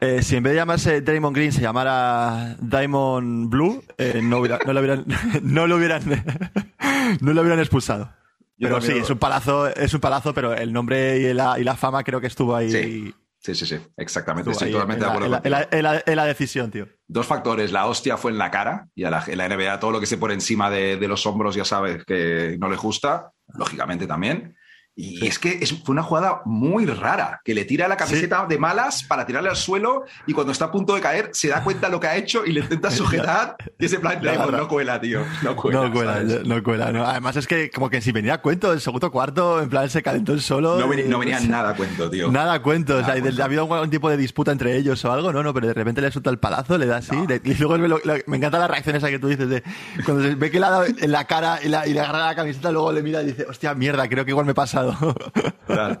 Eh, 0.00 0.22
si 0.22 0.36
en 0.36 0.42
vez 0.42 0.52
de 0.52 0.56
llamarse 0.56 1.00
Draymond 1.00 1.34
Green 1.34 1.52
se 1.52 1.60
llamara 1.60 2.56
Diamond 2.60 3.48
Blue, 3.48 3.82
eh, 3.98 4.20
no, 4.22 4.38
hubiera, 4.38 4.58
no, 4.66 4.72
lo 4.72 4.80
hubieran, 4.80 5.04
no, 5.42 5.66
lo 5.66 5.76
hubieran, 5.76 6.02
no 7.20 7.32
lo 7.32 7.40
hubieran 7.40 7.60
expulsado. 7.60 8.12
Yo 8.58 8.68
pero 8.68 8.80
sí, 8.80 8.92
es 8.92 9.10
un 9.10 9.18
palazo, 9.18 9.68
es 9.68 9.92
un 9.92 10.00
palazo, 10.00 10.32
pero 10.32 10.54
el 10.54 10.72
nombre 10.72 11.18
y 11.18 11.34
la, 11.34 11.58
y 11.58 11.64
la 11.64 11.76
fama 11.76 12.02
creo 12.04 12.20
que 12.20 12.26
estuvo 12.26 12.56
ahí. 12.56 12.70
Sí. 12.70 13.14
Sí, 13.38 13.54
sí, 13.54 13.66
sí, 13.66 13.78
exactamente. 13.96 14.50
Estoy 14.50 14.72
totalmente 14.72 15.04
en 15.04 15.10
de 15.10 15.14
acuerdo. 15.14 15.30
La, 15.30 15.40
en, 15.44 15.50
la, 15.52 15.68
en, 15.70 15.82
la, 15.84 16.02
en, 16.04 16.16
la, 16.16 16.24
decisión, 16.24 16.70
tío. 16.72 16.88
Dos 17.08 17.26
factores. 17.26 17.72
La 17.72 17.86
hostia 17.86 18.16
fue 18.16 18.32
en 18.32 18.38
la 18.38 18.50
cara 18.50 18.88
y 18.94 19.04
a 19.04 19.10
la, 19.10 19.24
en 19.26 19.38
la 19.38 19.48
NBA 19.48 19.78
todo 19.78 19.92
lo 19.92 20.00
que 20.00 20.06
se 20.06 20.18
pone 20.18 20.34
encima 20.34 20.70
de, 20.70 20.96
de, 20.96 21.08
los 21.08 21.24
hombros 21.26 21.54
ya 21.54 21.64
sabes 21.64 22.04
que 22.04 22.56
no 22.58 22.68
le 22.68 22.76
gusta, 22.76 23.30
lógicamente 23.54 24.06
también. 24.06 24.56
Y 24.98 25.26
es 25.26 25.38
que 25.38 25.58
es, 25.60 25.74
fue 25.84 25.92
una 25.92 26.02
jugada 26.02 26.40
muy 26.46 26.86
rara, 26.86 27.42
que 27.44 27.54
le 27.54 27.66
tira 27.66 27.86
la 27.86 27.98
camiseta 27.98 28.40
sí. 28.40 28.46
de 28.48 28.58
malas 28.58 29.04
para 29.04 29.26
tirarle 29.26 29.50
al 29.50 29.56
suelo 29.56 30.04
y 30.26 30.32
cuando 30.32 30.52
está 30.52 30.66
a 30.66 30.72
punto 30.72 30.94
de 30.94 31.02
caer 31.02 31.28
se 31.34 31.48
da 31.48 31.62
cuenta 31.62 31.88
de 31.88 31.92
lo 31.92 32.00
que 32.00 32.06
ha 32.06 32.16
hecho 32.16 32.46
y 32.46 32.52
le 32.52 32.60
intenta 32.60 32.90
sujetar 32.96 33.56
y 33.78 33.84
ese 33.84 33.98
plan, 33.98 34.18
no, 34.22 34.50
no, 34.50 34.68
cuela, 34.68 34.98
tío. 34.98 35.20
No 35.42 35.54
cuela. 35.54 35.82
No 35.82 35.92
cuela, 35.92 36.22
no 36.44 36.62
cuela. 36.62 36.92
No. 36.92 37.04
Además 37.04 37.36
es 37.36 37.46
que 37.46 37.70
como 37.70 37.90
que 37.90 38.00
si 38.00 38.10
venía 38.10 38.34
a 38.34 38.40
cuento, 38.40 38.72
el 38.72 38.80
segundo 38.80 39.10
cuarto, 39.10 39.60
en 39.60 39.68
plan 39.68 39.90
se 39.90 40.02
calentó 40.02 40.32
el 40.32 40.40
solo. 40.40 40.78
No 40.78 40.88
venía, 40.88 41.04
no 41.08 41.18
venía 41.20 41.40
nada 41.40 41.70
a 41.70 41.76
cuento, 41.76 42.08
tío. 42.08 42.30
Nada 42.30 42.54
a 42.54 42.62
cuento. 42.62 42.94
Nada 42.94 43.02
o 43.02 43.12
sea, 43.12 43.20
cuento. 43.20 43.42
¿ha 43.42 43.44
habido 43.44 43.74
algún 43.74 43.90
tipo 43.90 44.08
de 44.08 44.16
disputa 44.16 44.50
entre 44.50 44.76
ellos 44.76 45.04
o 45.04 45.12
algo? 45.12 45.30
No, 45.30 45.42
no, 45.42 45.52
pero 45.52 45.66
de 45.66 45.74
repente 45.74 46.00
le 46.00 46.10
suelta 46.10 46.30
el 46.30 46.38
palazo, 46.38 46.78
le 46.78 46.86
da 46.86 46.98
así. 46.98 47.14
Y 47.44 47.54
luego 47.54 47.76
me, 47.76 47.88
lo, 47.88 48.00
me 48.26 48.38
encanta 48.38 48.58
la 48.58 48.68
reacción 48.68 48.96
esa 48.96 49.10
que 49.10 49.18
tú 49.18 49.28
dices 49.28 49.48
de 49.48 49.62
cuando 50.06 50.22
se 50.22 50.34
ve 50.34 50.50
que 50.50 50.58
le 50.58 50.66
ha 50.66 50.70
dado 50.70 50.86
en 50.86 51.12
la 51.12 51.26
cara 51.26 51.58
y, 51.62 51.68
la, 51.68 51.86
y 51.86 51.92
le 51.92 52.00
agarra 52.00 52.26
la 52.26 52.34
camiseta, 52.34 52.70
luego 52.70 52.92
le 52.92 53.02
mira 53.02 53.22
y 53.22 53.26
dice, 53.26 53.44
hostia, 53.46 53.74
mierda, 53.74 54.08
creo 54.08 54.24
que 54.24 54.30
igual 54.30 54.46
me 54.46 54.52
he 54.52 54.54
pasado. 54.92 56.00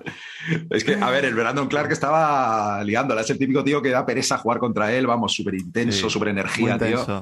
Es 0.70 0.84
que, 0.84 0.94
a 0.94 1.10
ver, 1.10 1.24
el 1.24 1.34
Brandon 1.34 1.66
Clark 1.66 1.90
estaba 1.90 2.82
liándola. 2.84 3.22
Es 3.22 3.30
el 3.30 3.38
típico 3.38 3.64
tío 3.64 3.82
que 3.82 3.90
da 3.90 4.06
pereza 4.06 4.38
jugar 4.38 4.58
contra 4.58 4.92
él, 4.92 5.04
vamos, 5.04 5.34
súper 5.34 5.54
intenso, 5.54 6.06
sí, 6.08 6.12
súper 6.12 6.28
energía, 6.28 6.78
tío. 6.78 7.04
Sí 7.04 7.12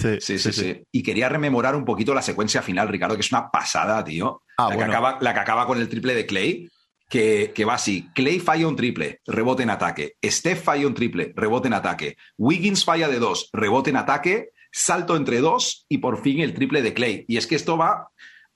sí, 0.00 0.18
sí, 0.20 0.38
sí, 0.38 0.52
sí, 0.52 0.82
Y 0.92 1.02
quería 1.02 1.28
rememorar 1.28 1.76
un 1.76 1.84
poquito 1.84 2.14
la 2.14 2.22
secuencia 2.22 2.62
final, 2.62 2.88
Ricardo, 2.88 3.14
que 3.14 3.20
es 3.20 3.32
una 3.32 3.50
pasada, 3.50 4.02
tío. 4.02 4.42
Ah, 4.56 4.68
la, 4.70 4.76
bueno. 4.76 4.90
que 4.90 4.96
acaba, 4.96 5.18
la 5.20 5.34
que 5.34 5.40
acaba 5.40 5.66
con 5.66 5.78
el 5.78 5.88
triple 5.88 6.14
de 6.14 6.26
Clay. 6.26 6.68
Que, 7.08 7.50
que, 7.52 7.64
va 7.64 7.74
así. 7.74 8.08
Clay 8.14 8.38
falla 8.38 8.68
un 8.68 8.76
triple, 8.76 9.20
rebote 9.26 9.64
en 9.64 9.70
ataque. 9.70 10.14
Steph 10.24 10.62
falla 10.62 10.86
un 10.86 10.94
triple, 10.94 11.32
rebote 11.34 11.66
en 11.66 11.74
ataque. 11.74 12.16
Wiggins 12.38 12.84
falla 12.84 13.08
de 13.08 13.18
dos, 13.18 13.50
rebote 13.52 13.90
en 13.90 13.96
ataque. 13.96 14.50
Salto 14.70 15.16
entre 15.16 15.40
dos 15.40 15.86
y 15.88 15.98
por 15.98 16.22
fin 16.22 16.40
el 16.40 16.54
triple 16.54 16.82
de 16.82 16.94
Clay. 16.94 17.24
Y 17.26 17.36
es 17.36 17.48
que 17.48 17.56
esto 17.56 17.76
va 17.76 18.10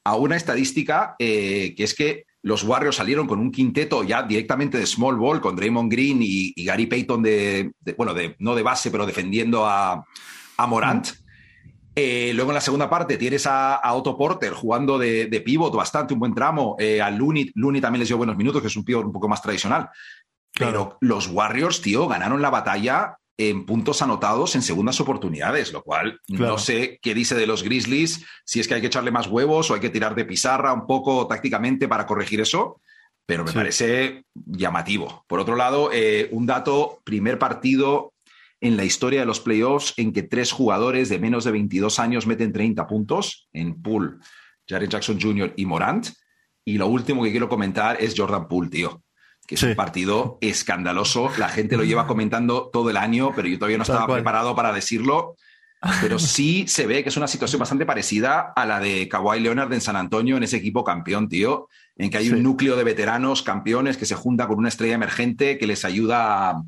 a 0.05 0.15
una 0.15 0.37
estadística 0.37 1.17
eh, 1.19 1.75
que 1.77 1.83
es 1.83 1.95
que 1.95 2.27
los 2.45 2.63
Warriors 2.63 2.97
salieron 2.97 3.27
con 3.27 3.41
un 3.41 3.51
quinteto 3.51 4.05
ya 4.05 4.23
directamente 4.23 4.77
de 4.77 4.85
small 4.85 5.17
ball 5.17 5.41
con 5.41 5.57
Draymond 5.57 5.91
Green 5.91 6.19
y, 6.23 6.53
y 6.55 6.65
Gary 6.65 6.87
Payton 6.87 7.23
de, 7.23 7.73
de, 7.81 7.93
bueno, 7.95 8.13
de, 8.13 8.37
no 8.39 8.55
de 8.55 8.63
base, 8.63 8.91
pero 8.91 9.07
defendiendo 9.07 9.67
a, 9.67 10.05
a 10.59 10.67
Morant. 10.67 11.09
Eh, 11.97 12.33
luego 12.35 12.51
en 12.51 12.57
la 12.57 12.61
segunda 12.61 12.91
parte 12.91 13.17
tienes 13.17 13.47
a, 13.47 13.77
a 13.77 13.95
Otto 13.95 14.19
Porter 14.19 14.53
jugando 14.53 14.99
de, 14.99 15.27
de, 15.27 15.41
pivot 15.41 15.75
bastante, 15.75 16.13
un 16.13 16.21
buen 16.21 16.35
tramo. 16.35 16.77
Eh, 16.79 17.01
a 17.01 17.11
Looney, 17.11 17.51
Looney 17.55 17.81
también 17.81 18.01
les 18.01 18.09
dio 18.09 18.19
buenos 18.19 18.37
minutos, 18.37 18.61
que 18.61 18.69
es 18.69 18.77
un 18.77 18.85
pivot 18.85 19.07
un 19.07 19.13
poco 19.13 19.27
más 19.27 19.41
tradicional. 19.41 19.89
Claro. 20.53 20.99
Pero 20.99 20.99
los 21.01 21.29
Warriors, 21.29 21.81
tío, 21.81 22.07
ganaron 22.07 22.43
la 22.43 22.51
batalla 22.51 23.17
en 23.37 23.67
puntos 23.67 24.01
anotados 24.03 24.55
en 24.55 24.63
segundas 24.63 25.01
oportunidades, 25.01 25.73
lo 25.73 25.83
cual 25.83 26.21
claro. 26.27 26.53
no 26.53 26.59
sé 26.59 26.99
qué 27.03 27.15
dice 27.15 27.35
de 27.35 27.47
los 27.47 27.63
Grizzlies, 27.63 28.25
si 28.45 28.61
es 28.61 28.69
que 28.69 28.75
hay 28.75 28.81
que 28.81 28.87
echarle 28.87 29.11
más 29.11 29.27
huevos 29.27 29.71
o 29.71 29.75
hay 29.75 29.81
que 29.81 29.91
tirar 29.91 30.15
de 30.15 30.25
pizarra 30.25 30.73
un 30.73 30.87
poco 30.87 31.27
tácticamente 31.27 31.89
para 31.89 32.07
corregir 32.07 32.41
eso, 32.41 32.81
pero 33.27 33.43
me 33.43 33.51
sí. 33.51 33.57
parece 33.57 34.25
llamativo. 34.35 35.25
Por 35.27 35.41
otro 35.41 35.57
lado, 35.57 35.91
eh, 35.93 36.29
un 36.31 36.47
dato, 36.47 37.01
primer 37.05 37.39
partido 37.39 38.13
en 38.61 38.77
la 38.77 38.85
historia 38.85 39.21
de 39.21 39.27
los 39.27 39.41
playoffs 39.41 39.95
en 39.97 40.13
que 40.13 40.23
tres 40.23 40.53
jugadores 40.53 41.09
de 41.09 41.19
menos 41.19 41.45
de 41.45 41.53
22 41.53 41.99
años 41.99 42.27
meten 42.27 42.53
30 42.53 42.87
puntos 42.87 43.49
en 43.53 43.83
Poole, 43.83 44.17
Jared 44.69 44.89
Jackson 44.89 45.21
Jr. 45.21 45.53
y 45.57 45.67
Morant. 45.67 46.09
Y 46.65 46.79
lo 46.79 46.87
último 46.87 47.23
que 47.23 47.31
quiero 47.31 47.49
comentar 47.49 48.01
es 48.01 48.15
Jordan 48.17 48.49
Poole, 48.49 48.71
tío 48.71 49.04
que 49.47 49.57
es 49.57 49.61
sí. 49.61 49.67
un 49.67 49.75
partido 49.75 50.39
escandaloso. 50.41 51.31
La 51.39 51.49
gente 51.49 51.77
lo 51.77 51.85
lleva 51.85 52.07
comentando 52.07 52.71
todo 52.73 52.91
el 52.91 52.97
año, 52.97 53.33
pero 53.35 53.49
yo 53.49 53.59
todavía 53.59 53.79
no 53.79 53.83
estaba 53.83 54.13
preparado 54.13 54.55
para 54.55 54.73
decirlo. 54.73 55.37
Pero 56.01 56.19
sí 56.19 56.67
se 56.67 56.87
ve 56.87 57.03
que 57.03 57.11
es 57.11 57.17
una 57.17 57.29
situación 57.29 57.61
bastante 57.61 57.87
parecida 57.87 58.53
a 58.55 58.65
la 58.65 58.81
de 58.81 59.09
Kawhi 59.09 59.41
Leonard 59.41 59.73
en 59.73 59.81
San 59.81 59.97
Antonio, 59.97 60.37
en 60.37 60.43
ese 60.43 60.57
equipo 60.57 60.83
campeón, 60.83 61.29
tío, 61.29 61.69
en 61.97 62.11
que 62.11 62.19
hay 62.19 62.27
sí. 62.27 62.33
un 62.33 62.43
núcleo 62.43 62.77
de 62.77 62.85
veteranos 62.85 63.43
campeones 63.43 63.97
que 63.97 64.07
se 64.07 64.15
junta 64.15 64.47
con 64.47 64.59
una 64.59 64.69
estrella 64.69 64.95
emergente 64.95 65.59
que 65.59 65.67
les 65.67 65.85
ayuda 65.85 66.51
a, 66.51 66.63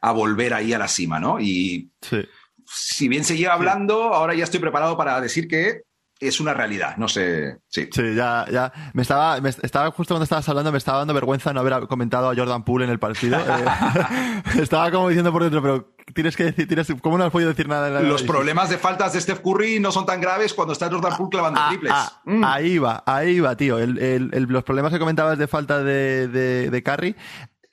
a 0.00 0.12
volver 0.12 0.54
ahí 0.54 0.72
a 0.72 0.78
la 0.78 0.88
cima, 0.88 1.18
¿no? 1.18 1.40
Y 1.40 1.90
sí. 2.00 2.18
si 2.66 3.08
bien 3.08 3.24
se 3.24 3.36
lleva 3.36 3.54
hablando, 3.54 4.14
ahora 4.14 4.34
ya 4.34 4.44
estoy 4.44 4.60
preparado 4.60 4.96
para 4.96 5.20
decir 5.20 5.48
que 5.48 5.82
es 6.20 6.38
una 6.38 6.52
realidad, 6.52 6.98
no 6.98 7.08
sé. 7.08 7.60
Sí, 7.68 7.88
sí 7.90 8.14
ya, 8.14 8.44
ya. 8.52 8.70
Me 8.92 9.00
estaba, 9.00 9.40
me 9.40 9.48
estaba 9.48 9.90
justo 9.90 10.14
cuando 10.14 10.24
estabas 10.24 10.46
hablando, 10.50 10.70
me 10.70 10.76
estaba 10.76 10.98
dando 10.98 11.14
vergüenza 11.14 11.52
no 11.54 11.60
haber 11.60 11.86
comentado 11.86 12.30
a 12.30 12.36
Jordan 12.36 12.62
Poole 12.62 12.84
en 12.84 12.90
el 12.90 12.98
partido. 12.98 13.38
eh, 13.40 14.42
estaba 14.60 14.90
como 14.90 15.08
diciendo 15.08 15.32
por 15.32 15.42
dentro, 15.42 15.62
pero 15.62 15.94
tienes 16.14 16.36
que 16.36 16.44
decir, 16.44 16.68
tienes, 16.68 16.88
¿cómo 17.00 17.16
no 17.16 17.24
has 17.24 17.30
podido 17.30 17.48
decir 17.48 17.68
nada? 17.68 17.86
De 17.86 17.90
la... 17.90 18.00
Los 18.02 18.22
problemas 18.22 18.68
de 18.68 18.76
faltas 18.76 19.14
de 19.14 19.20
Steph 19.22 19.40
Curry 19.40 19.80
no 19.80 19.90
son 19.92 20.04
tan 20.04 20.20
graves 20.20 20.52
cuando 20.52 20.74
está 20.74 20.90
Jordan 20.90 21.16
Poole 21.16 21.30
clavando 21.30 21.60
ah, 21.62 21.68
triples. 21.70 21.92
Ah, 21.96 22.20
mm. 22.26 22.44
Ahí 22.44 22.78
va, 22.78 23.02
ahí 23.06 23.40
va, 23.40 23.56
tío. 23.56 23.78
El, 23.78 23.98
el, 23.98 24.30
el, 24.34 24.42
los 24.44 24.62
problemas 24.62 24.92
que 24.92 24.98
comentabas 24.98 25.38
de 25.38 25.48
falta 25.48 25.82
de, 25.82 26.28
de, 26.28 26.70
de 26.70 26.82
Curry 26.82 27.16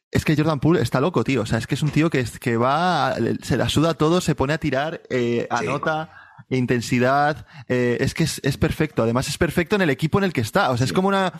es 0.10 0.24
que 0.24 0.38
Jordan 0.38 0.62
Poole 0.62 0.82
está 0.82 1.02
loco, 1.02 1.26
tío. 1.26 1.42
O 1.42 1.46
sea, 1.46 1.58
es 1.58 1.68
que 1.68 1.76
es 1.76 1.82
un 1.82 1.90
tío 1.90 2.10
que, 2.10 2.24
que 2.40 2.56
va, 2.56 3.14
se 3.42 3.58
la 3.58 3.68
suda 3.68 3.94
todo, 3.96 4.22
se 4.22 4.36
pone 4.36 4.54
a 4.54 4.58
tirar, 4.58 5.02
eh, 5.10 5.48
anota. 5.50 6.12
Sí 6.14 6.27
intensidad, 6.56 7.46
eh, 7.68 7.98
es 8.00 8.14
que 8.14 8.24
es, 8.24 8.40
es, 8.44 8.58
perfecto. 8.58 9.04
Además, 9.04 9.28
es 9.28 9.38
perfecto 9.38 9.76
en 9.76 9.82
el 9.82 9.90
equipo 9.90 10.18
en 10.18 10.24
el 10.24 10.34
que 10.34 10.42
está. 10.42 10.72
O 10.72 10.78
sea, 10.78 10.88
sí. 10.88 10.92
es 10.92 10.94
como 10.94 11.10
una, 11.10 11.34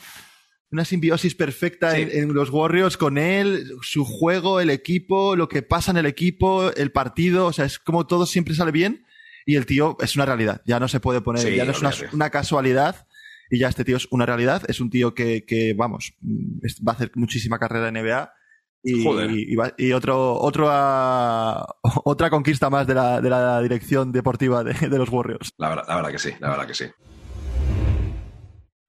una 0.72 0.84
simbiosis 0.84 1.36
perfecta 1.36 1.96
sí. 1.96 2.02
en, 2.02 2.12
en, 2.12 2.34
los 2.34 2.50
Warriors 2.50 2.98
con 2.98 3.18
él, 3.18 3.72
su 3.82 4.04
juego, 4.04 4.60
el 4.60 4.70
equipo, 4.70 5.36
lo 5.36 5.48
que 5.48 5.62
pasa 5.62 5.92
en 5.92 5.98
el 5.98 6.06
equipo, 6.06 6.74
el 6.74 6.92
partido. 6.92 7.46
O 7.46 7.54
sea, 7.54 7.66
es 7.66 7.80
como 7.80 8.06
todo 8.06 8.26
siempre 8.26 8.56
sale 8.56 8.72
bien. 8.72 9.06
y 9.46 9.56
el 9.56 9.66
tío 9.66 9.96
es 10.02 10.16
una 10.16 10.26
realidad. 10.26 10.62
Ya 10.66 10.80
no 10.80 10.88
se 10.88 11.00
puede 11.00 11.22
poner, 11.22 11.56
ya 11.56 11.64
no 11.64 11.72
es 11.72 11.82
una, 12.12 12.30
casualidad 12.30 13.08
y 13.50 13.60
ya 13.60 13.70
este 13.70 13.86
tío 13.86 13.96
es 13.96 14.08
una 14.12 14.26
realidad. 14.26 14.64
Es 14.68 14.82
un 14.82 14.90
tío 14.90 15.14
que, 15.14 15.46
que 15.46 15.74
vamos, 15.74 16.16
va 16.22 16.92
a 16.92 16.96
hacer 16.96 17.12
muchísima 17.16 17.60
carrera 17.60 17.88
en 17.88 17.94
NBA. 17.94 18.34
Y, 18.84 19.56
y, 19.78 19.92
otro, 19.92 20.40
otro 20.40 20.68
otra 22.06 22.30
conquista 22.30 22.70
más 22.70 22.88
de 22.88 22.94
la, 22.94 23.20
de 23.20 23.30
la 23.30 23.62
dirección 23.62 24.12
deportiva 24.12 24.64
de, 24.64 24.74
de 24.88 24.98
los 24.98 25.10
Warriors. 25.10 25.50
La 25.58 25.70
verdad, 25.70 25.86
la 25.88 25.96
verdad 25.96 26.12
que 26.12 26.20
sí, 26.20 26.32
la 26.40 26.50
verdad 26.50 26.68
que 26.68 26.74
sí. 26.74 26.86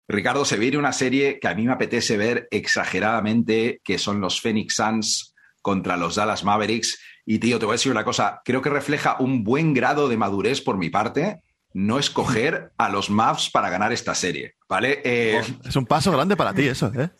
Ricardo, 0.08 0.44
se 0.44 0.56
viene 0.56 0.78
una 0.78 0.92
serie 0.92 1.38
que 1.38 1.48
a 1.48 1.54
mí 1.54 1.66
me 1.66 1.72
apetece 1.72 2.16
ver 2.16 2.48
exageradamente, 2.50 3.80
que 3.84 3.98
son 3.98 4.20
los 4.20 4.40
Phoenix 4.40 4.76
Suns 4.76 5.34
contra 5.60 5.96
los 5.96 6.14
Dallas 6.14 6.44
Mavericks. 6.44 6.98
Y 7.26 7.38
tío, 7.40 7.58
te 7.58 7.66
voy 7.66 7.74
a 7.74 7.76
decir 7.76 7.92
una 7.92 8.04
cosa, 8.04 8.40
creo 8.44 8.62
que 8.62 8.70
refleja 8.70 9.16
un 9.18 9.44
buen 9.44 9.74
grado 9.74 10.08
de 10.08 10.16
madurez 10.16 10.62
por 10.62 10.78
mi 10.78 10.88
parte 10.88 11.42
no 11.74 11.98
escoger 11.98 12.72
a 12.78 12.88
los 12.88 13.10
Mavs 13.10 13.50
para 13.50 13.70
ganar 13.70 13.92
esta 13.92 14.14
serie, 14.14 14.54
¿vale? 14.68 15.00
Eh, 15.02 15.40
es 15.64 15.76
un 15.76 15.86
paso 15.86 16.12
grande 16.12 16.36
para 16.36 16.52
ti 16.52 16.62
eso, 16.62 16.92
¿eh? 16.94 17.10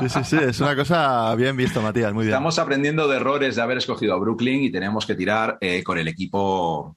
Sí, 0.00 0.08
sí, 0.08 0.24
sí, 0.24 0.36
es 0.36 0.60
una 0.60 0.76
cosa 0.76 1.34
bien 1.34 1.56
visto, 1.56 1.80
Matías, 1.80 2.12
muy 2.12 2.24
bien. 2.24 2.34
Estamos 2.34 2.58
aprendiendo 2.58 3.08
de 3.08 3.16
errores 3.16 3.56
de 3.56 3.62
haber 3.62 3.78
escogido 3.78 4.14
a 4.14 4.18
Brooklyn 4.18 4.64
y 4.64 4.70
tenemos 4.70 5.06
que 5.06 5.14
tirar 5.14 5.56
eh, 5.60 5.82
con 5.82 5.98
el 5.98 6.08
equipo 6.08 6.96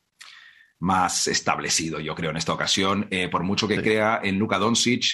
más 0.80 1.28
establecido, 1.28 2.00
yo 2.00 2.14
creo, 2.14 2.32
en 2.32 2.38
esta 2.38 2.54
ocasión, 2.54 3.08
eh, 3.10 3.30
por 3.30 3.44
mucho 3.44 3.68
que 3.68 3.82
crea 3.82 4.20
en 4.22 4.38
Luka 4.38 4.60
Doncic 4.60 5.06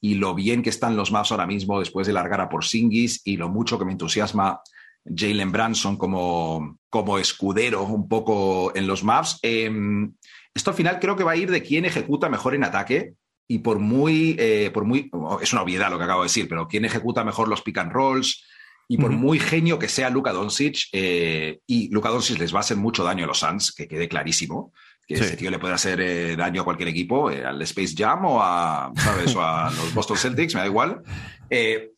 y 0.00 0.14
lo 0.14 0.34
bien 0.34 0.62
que 0.62 0.70
están 0.70 0.96
los 0.96 1.12
Mavs 1.12 1.30
ahora 1.30 1.46
mismo 1.46 1.78
después 1.78 2.06
de 2.06 2.14
largar 2.14 2.40
a 2.40 2.48
Porzingis 2.48 3.20
y 3.24 3.36
lo 3.36 3.50
mucho 3.50 3.78
que 3.78 3.84
me 3.84 3.92
entusiasma 3.92 4.60
Jalen 5.04 5.52
Branson 5.52 5.96
como, 5.96 6.78
como 6.88 7.18
escudero 7.18 7.82
un 7.82 8.08
poco 8.08 8.74
en 8.74 8.86
los 8.86 9.04
Mavs. 9.04 9.38
Em, 9.42 10.14
esto 10.54 10.70
al 10.70 10.76
final 10.76 10.98
creo 11.00 11.16
que 11.16 11.24
va 11.24 11.32
a 11.32 11.36
ir 11.36 11.50
de 11.50 11.62
quién 11.62 11.84
ejecuta 11.84 12.30
mejor 12.30 12.54
en 12.54 12.64
ataque 12.64 13.14
y 13.50 13.58
por 13.58 13.80
muy, 13.80 14.36
eh, 14.38 14.70
por 14.72 14.84
muy, 14.84 15.10
es 15.42 15.52
una 15.52 15.62
obviedad 15.62 15.90
lo 15.90 15.98
que 15.98 16.04
acabo 16.04 16.22
de 16.22 16.26
decir, 16.26 16.48
pero 16.48 16.68
quién 16.68 16.84
ejecuta 16.84 17.24
mejor 17.24 17.48
los 17.48 17.62
pick 17.62 17.78
and 17.78 17.90
rolls 17.90 18.46
y 18.86 18.96
por 18.96 19.10
muy 19.10 19.40
genio 19.40 19.76
que 19.76 19.88
sea 19.88 20.08
Luka 20.08 20.32
Doncic, 20.32 20.84
eh, 20.92 21.58
y 21.66 21.88
Luka 21.88 22.10
Doncic 22.10 22.38
les 22.38 22.54
va 22.54 22.58
a 22.58 22.60
hacer 22.60 22.76
mucho 22.76 23.02
daño 23.02 23.24
a 23.24 23.26
los 23.26 23.40
Suns, 23.40 23.72
que 23.72 23.88
quede 23.88 24.08
clarísimo, 24.08 24.72
que 25.04 25.14
ese 25.14 25.36
tío 25.36 25.50
le 25.50 25.58
puede 25.58 25.74
hacer 25.74 26.00
eh, 26.00 26.36
daño 26.36 26.62
a 26.62 26.64
cualquier 26.64 26.90
equipo, 26.90 27.28
al 27.28 27.60
Space 27.62 27.94
Jam 27.96 28.24
o 28.24 28.40
a, 28.40 28.92
¿sabes? 28.94 29.34
o 29.34 29.42
a 29.42 29.68
los 29.76 29.94
Boston 29.94 30.16
Celtics, 30.16 30.54
me 30.54 30.60
da 30.60 30.66
igual. 30.66 31.02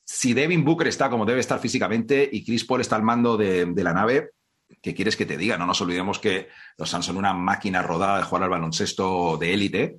Si 0.02 0.32
Devin 0.32 0.64
Booker 0.64 0.88
está 0.88 1.10
como 1.10 1.26
debe 1.26 1.40
estar 1.40 1.60
físicamente 1.60 2.30
y 2.32 2.46
Chris 2.46 2.64
Paul 2.64 2.80
está 2.80 2.96
al 2.96 3.02
mando 3.02 3.36
de, 3.36 3.70
la 3.76 3.92
nave, 3.92 4.30
¿qué 4.80 4.94
quieres 4.94 5.16
que 5.16 5.26
te 5.26 5.36
diga? 5.36 5.58
No 5.58 5.66
nos 5.66 5.82
olvidemos 5.82 6.18
que 6.18 6.48
los 6.78 6.88
Suns 6.88 7.04
son 7.04 7.18
una 7.18 7.34
máquina 7.34 7.82
rodada 7.82 8.16
de 8.16 8.24
jugar 8.24 8.44
al 8.44 8.50
baloncesto 8.50 9.36
de 9.36 9.52
élite 9.52 9.98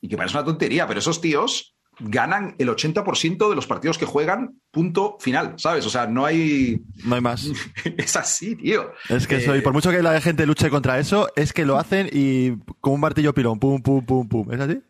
y 0.00 0.08
que 0.08 0.16
parece 0.16 0.36
una 0.36 0.44
tontería, 0.44 0.86
pero 0.86 1.00
esos 1.00 1.20
tíos 1.20 1.74
ganan 2.00 2.54
el 2.58 2.68
80% 2.68 3.48
de 3.48 3.56
los 3.56 3.66
partidos 3.66 3.98
que 3.98 4.06
juegan, 4.06 4.60
punto 4.70 5.16
final, 5.20 5.54
¿sabes? 5.56 5.84
O 5.84 5.90
sea, 5.90 6.06
no 6.06 6.24
hay... 6.24 6.80
No 7.04 7.16
hay 7.16 7.20
más. 7.20 7.50
es 7.96 8.16
así, 8.16 8.54
tío. 8.56 8.92
Es 9.08 9.26
que 9.26 9.40
soy, 9.40 9.58
eh, 9.58 9.62
por 9.62 9.72
mucho 9.72 9.90
que 9.90 10.02
la 10.02 10.20
gente 10.20 10.46
luche 10.46 10.70
contra 10.70 10.98
eso, 10.98 11.28
es 11.34 11.52
que 11.52 11.64
lo 11.64 11.76
hacen 11.76 12.08
y 12.12 12.56
con 12.80 12.94
un 12.94 13.00
martillo 13.00 13.34
pilón, 13.34 13.58
pum, 13.58 13.82
pum, 13.82 14.04
pum, 14.04 14.28
pum. 14.28 14.52
¿Es 14.52 14.60
así? 14.60 14.80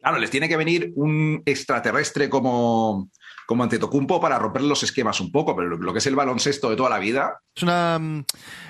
Claro, 0.00 0.18
les 0.18 0.30
tiene 0.30 0.48
que 0.48 0.56
venir 0.56 0.92
un 0.96 1.42
extraterrestre 1.44 2.30
como, 2.30 3.10
como 3.48 3.62
Antetokounmpo 3.62 4.20
para 4.20 4.38
romper 4.38 4.60
los 4.60 4.82
esquemas 4.82 5.22
un 5.22 5.32
poco, 5.32 5.56
pero 5.56 5.78
lo 5.78 5.92
que 5.94 6.00
es 6.00 6.06
el 6.06 6.14
baloncesto 6.14 6.68
de 6.68 6.76
toda 6.76 6.90
la 6.90 6.98
vida. 6.98 7.40
Es 7.56 7.62
una 7.62 7.98
mm, 7.98 8.24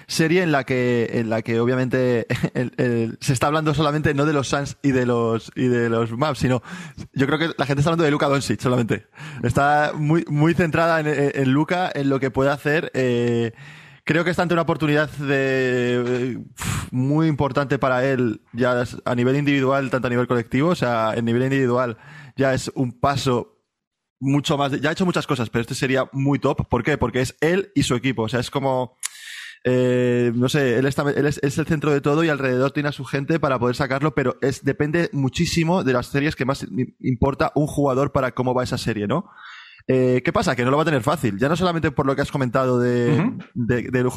serie 0.07 0.45
en 0.45 0.53
la 0.53 0.63
que, 0.63 1.11
en 1.15 1.29
la 1.29 1.43
que 1.43 1.59
obviamente 1.59 2.29
se 3.21 3.33
está 3.33 3.49
hablando 3.49 3.75
solamente 3.75 4.15
no 4.15 4.25
de 4.25 4.33
los 4.33 4.47
Suns 4.47 4.77
y 4.81 4.93
de 4.93 5.05
los 5.05 5.51
y 5.57 5.67
de 5.67 5.89
los 5.89 6.13
Maps, 6.13 6.39
sino 6.39 6.63
yo 7.13 7.27
creo 7.27 7.41
que 7.41 7.51
la 7.59 7.67
gente 7.67 7.81
está 7.81 7.91
hablando 7.91 8.05
de 8.05 8.13
Luca 8.13 8.29
Doncic 8.29 8.61
solamente. 8.61 9.09
Está 9.43 9.91
muy, 9.97 10.25
muy 10.29 10.55
centrada 10.55 11.01
en, 11.01 11.53
Luca, 11.53 11.91
en 11.93 12.09
lo 12.09 12.21
que 12.21 12.31
puede 12.31 12.51
hacer. 12.53 12.93
Eh, 12.95 13.51
creo 14.05 14.23
que 14.23 14.31
está 14.31 14.43
ante 14.43 14.55
una 14.55 14.63
oportunidad 14.63 15.11
de, 15.11 16.39
muy 16.93 17.27
importante 17.27 17.81
para 17.81 18.05
él, 18.05 18.43
ya 18.53 18.85
a 19.05 19.15
nivel 19.17 19.35
individual, 19.35 19.91
tanto 19.91 20.07
a 20.07 20.11
nivel 20.11 20.29
colectivo, 20.29 20.69
o 20.69 20.77
sea, 20.77 21.15
en 21.17 21.25
nivel 21.25 21.43
individual 21.43 21.99
ya 22.37 22.55
es 22.55 22.71
un 22.77 22.93
paso 22.93 23.58
mucho 24.21 24.57
más. 24.59 24.73
ya 24.81 24.91
ha 24.91 24.93
hecho 24.93 25.07
muchas 25.07 25.27
cosas, 25.27 25.51
pero 25.51 25.63
este 25.63 25.75
sería 25.75 26.09
muy 26.13 26.39
top. 26.39 26.69
¿Por 26.69 26.83
qué? 26.83 26.99
Porque 26.99 27.21
es 27.21 27.37
él 27.41 27.73
y 27.75 27.83
su 27.83 27.95
equipo. 27.95 28.23
O 28.23 28.29
sea, 28.29 28.41
es 28.41 28.51
como. 28.51 28.97
Eh, 29.65 30.31
no 30.35 30.49
sé, 30.49 30.79
él, 30.79 30.87
está, 30.87 31.03
él 31.11 31.27
es, 31.27 31.41
el 31.43 31.67
centro 31.67 31.93
de 31.93 32.01
todo 32.01 32.23
y 32.23 32.29
alrededor 32.29 32.71
tiene 32.71 32.91
a 32.91 32.93
su 32.93 33.05
gente 33.05 33.41
para 33.41 33.59
poder 33.59 33.75
sacarlo, 33.75 34.15
pero 34.15 34.39
es, 34.41 34.65
depende 34.65 35.11
muchísimo 35.13 35.83
de 35.83 35.93
las 35.93 36.07
series 36.07 36.37
que 36.37 36.45
más 36.45 36.65
importa 37.01 37.51
un 37.57 37.67
jugador 37.67 38.13
para 38.13 38.33
cómo 38.33 38.55
va 38.55 38.63
esa 38.63 38.79
serie, 38.79 39.09
¿no? 39.09 39.29
Eh, 39.89 40.21
¿Qué 40.23 40.35
pasa? 40.35 40.55
Que 40.55 40.65
no 40.65 40.71
lo 40.71 40.77
va 40.77 40.83
a 40.83 40.87
tener 40.87 41.03
fácil. 41.03 41.39
Ya 41.39 41.49
no 41.49 41.57
solamente 41.57 41.91
por 41.91 42.07
lo 42.07 42.15
que 42.15 42.21
has 42.21 42.31
comentado 42.31 42.79
de, 42.79 43.33
de, 43.55 44.11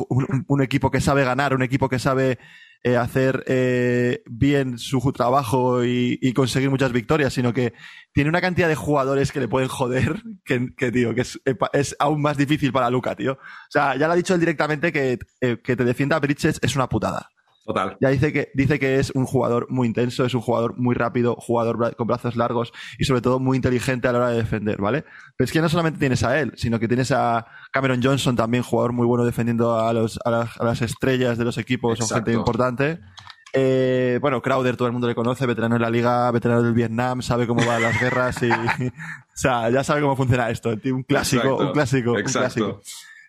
un, 0.48 0.62
equipo 0.62 0.92
que 0.92 1.00
sabe 1.00 1.24
ganar, 1.24 1.56
un 1.56 1.64
equipo 1.64 1.88
que 1.88 1.98
sabe 1.98 2.40
eh, 2.84 2.98
hacer 2.98 3.44
eh, 3.46 4.24
bien 4.26 4.80
su 4.80 5.00
trabajo 5.12 5.84
y, 5.86 6.34
conseguir 6.34 6.70
muchas 6.72 6.92
victorias, 6.92 7.34
sino 7.34 7.54
que 7.54 7.74
tiene 8.12 8.30
una 8.30 8.42
cantidad 8.42 8.68
de 8.68 8.76
jugadores 8.76 9.32
que 9.32 9.40
le 9.40 9.48
pueden 9.48 9.70
joder 9.70 10.24
que, 10.46 10.70
que 10.76 10.92
tío, 10.92 11.14
que 11.14 11.22
es, 11.22 11.96
aún 12.00 12.22
más 12.22 12.38
difícil 12.38 12.72
para 12.72 12.90
Luca, 12.90 13.16
tío. 13.16 13.34
O 13.34 13.70
sea, 13.70 13.96
ya 13.96 14.08
lo 14.08 14.14
ha 14.14 14.16
dicho 14.16 14.34
él 14.34 14.40
directamente 14.40 14.92
que, 14.92 15.20
eh, 15.42 15.60
que 15.64 15.76
te 15.76 15.84
defienda 15.84 16.16
a 16.16 16.20
Bridges 16.20 16.60
es 16.62 16.76
una 16.76 16.90
putada. 16.90 17.30
Total. 17.74 17.98
Ya 18.02 18.10
dice 18.10 18.34
que, 18.34 18.52
dice 18.54 18.80
que 18.80 19.00
es 19.00 19.12
un 19.12 19.26
jugador 19.26 19.68
muy 19.70 19.88
intenso, 19.88 20.26
es 20.26 20.34
un 20.34 20.42
jugador 20.42 20.78
muy 20.78 20.96
rápido, 20.96 21.36
jugador 21.36 21.96
con 21.96 22.08
brazos 22.08 22.36
largos 22.36 22.74
y 23.00 23.06
sobre 23.06 23.22
todo 23.22 23.40
muy 23.40 23.56
inteligente 23.56 24.08
a 24.08 24.12
la 24.12 24.20
hora 24.20 24.30
de 24.30 24.38
defender, 24.38 24.82
¿vale? 24.82 25.06
Pero 25.38 25.46
es 25.46 25.52
que 25.52 25.62
no 25.62 25.70
solamente 25.70 26.00
tienes 26.00 26.24
a 26.24 26.40
él, 26.40 26.52
sino 26.56 26.80
que 26.80 26.88
tienes 26.88 27.12
a 27.12 27.48
Cameron 27.72 28.02
Johnson 28.04 28.36
también, 28.36 28.64
jugador 28.64 28.94
muy 28.94 29.08
bueno 29.08 29.26
defendiendo 29.26 29.80
a, 29.80 29.94
los, 29.94 30.20
a, 30.26 30.50
las, 30.60 30.82
estrellas 30.82 31.38
de 31.38 31.46
los 31.46 31.58
equos, 31.58 32.00
son 32.00 32.10
gente 32.10 32.34
importante. 32.34 33.00
Eh, 33.54 34.18
bueno, 34.22 34.42
Crowder 34.42 34.78
todo 34.78 34.88
el 34.88 34.94
mundo 34.94 35.08
le 35.08 35.16
conoce, 35.16 35.46
veterano 35.46 35.76
en 35.76 35.82
la 35.82 35.90
liga, 35.90 36.32
veterano 36.32 36.64
del 36.64 36.74
Vietnam, 36.74 37.22
sabe 37.22 37.48
cómo 37.48 37.66
van 37.66 37.82
las 37.82 38.00
guerras 38.00 38.42
y, 38.44 38.50
o 38.88 38.92
sea, 39.34 39.70
ya 39.70 39.84
sabe 39.84 40.02
cómo 40.02 40.16
funciona 40.16 40.50
esto. 40.50 40.70
Un 40.86 41.04
clásico, 41.04 41.58
un 41.58 41.72
clásico, 41.72 42.14
un 42.14 42.24
clásico. 42.24 42.82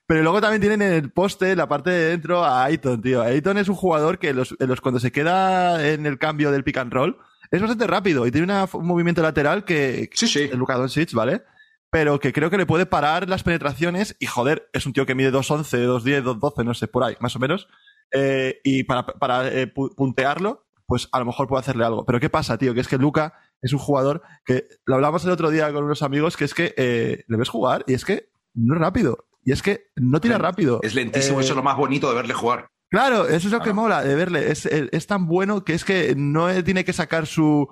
Pero 0.06 0.22
luego 0.22 0.40
también 0.40 0.60
tienen 0.60 0.82
en 0.82 0.92
el 0.92 1.10
poste, 1.10 1.56
la 1.56 1.68
parte 1.68 1.90
de 1.90 2.10
dentro, 2.10 2.44
a 2.44 2.64
Aiton, 2.64 3.00
tío. 3.00 3.22
Aiton 3.22 3.58
es 3.58 3.68
un 3.68 3.76
jugador 3.76 4.18
que 4.18 4.34
los, 4.34 4.54
los, 4.58 4.80
cuando 4.80 5.00
se 5.00 5.12
queda 5.12 5.88
en 5.88 6.06
el 6.06 6.18
cambio 6.18 6.50
del 6.50 6.64
pick 6.64 6.78
and 6.78 6.92
roll, 6.92 7.18
es 7.50 7.60
bastante 7.60 7.86
rápido 7.86 8.26
y 8.26 8.30
tiene 8.30 8.52
un 8.72 8.86
movimiento 8.86 9.22
lateral 9.22 9.64
que, 9.64 10.08
sí, 10.14 10.26
sí. 10.26 10.48
el 10.50 10.58
Luka 10.58 10.74
Doncic, 10.76 11.12
¿vale? 11.12 11.42
Pero 11.90 12.18
que 12.18 12.32
creo 12.32 12.48
que 12.48 12.56
le 12.56 12.66
puede 12.66 12.86
parar 12.86 13.28
las 13.28 13.42
penetraciones 13.42 14.16
y 14.18 14.26
joder, 14.26 14.70
es 14.72 14.86
un 14.86 14.94
tío 14.94 15.04
que 15.04 15.14
mide 15.14 15.30
2'11, 15.30 15.86
2'10, 15.86 16.22
2'12, 16.22 16.64
no 16.64 16.72
sé, 16.72 16.88
por 16.88 17.04
ahí, 17.04 17.14
más 17.20 17.36
o 17.36 17.38
menos. 17.38 17.68
Eh, 18.10 18.60
y 18.64 18.84
para, 18.84 19.06
para 19.06 19.48
eh, 19.48 19.66
puntearlo, 19.66 20.66
pues 20.86 21.08
a 21.12 21.18
lo 21.18 21.26
mejor 21.26 21.46
puede 21.46 21.60
hacerle 21.60 21.84
algo. 21.84 22.06
Pero 22.06 22.20
¿qué 22.20 22.30
pasa, 22.30 22.56
tío? 22.56 22.72
Que 22.72 22.80
es 22.80 22.88
que 22.88 22.96
Luca 22.96 23.34
es 23.60 23.72
un 23.72 23.78
jugador 23.78 24.22
que 24.44 24.66
lo 24.86 24.94
hablamos 24.94 25.24
el 25.24 25.30
otro 25.30 25.50
día 25.50 25.72
con 25.72 25.84
unos 25.84 26.02
amigos, 26.02 26.36
que 26.36 26.44
es 26.44 26.54
que 26.54 26.74
eh, 26.76 27.24
le 27.28 27.36
ves 27.36 27.48
jugar 27.48 27.84
y 27.86 27.94
es 27.94 28.04
que 28.04 28.30
no 28.54 28.74
es 28.74 28.80
rápido. 28.80 29.26
Y 29.44 29.52
es 29.52 29.62
que 29.62 29.86
no 29.96 30.20
tira 30.20 30.38
rápido. 30.38 30.80
Es 30.82 30.94
lentísimo, 30.94 31.40
eso 31.40 31.50
es 31.50 31.56
lo 31.56 31.62
más 31.62 31.76
bonito 31.76 32.08
de 32.08 32.14
verle 32.14 32.34
jugar. 32.34 32.68
Claro, 32.90 33.26
eso 33.26 33.48
es 33.48 33.52
lo 33.52 33.60
que 33.60 33.72
mola 33.72 34.02
de 34.04 34.14
verle. 34.14 34.52
Es, 34.52 34.66
es, 34.66 35.06
tan 35.06 35.26
bueno 35.26 35.64
que 35.64 35.72
es 35.72 35.84
que 35.84 36.14
no 36.16 36.62
tiene 36.62 36.84
que 36.84 36.92
sacar 36.92 37.26
su, 37.26 37.66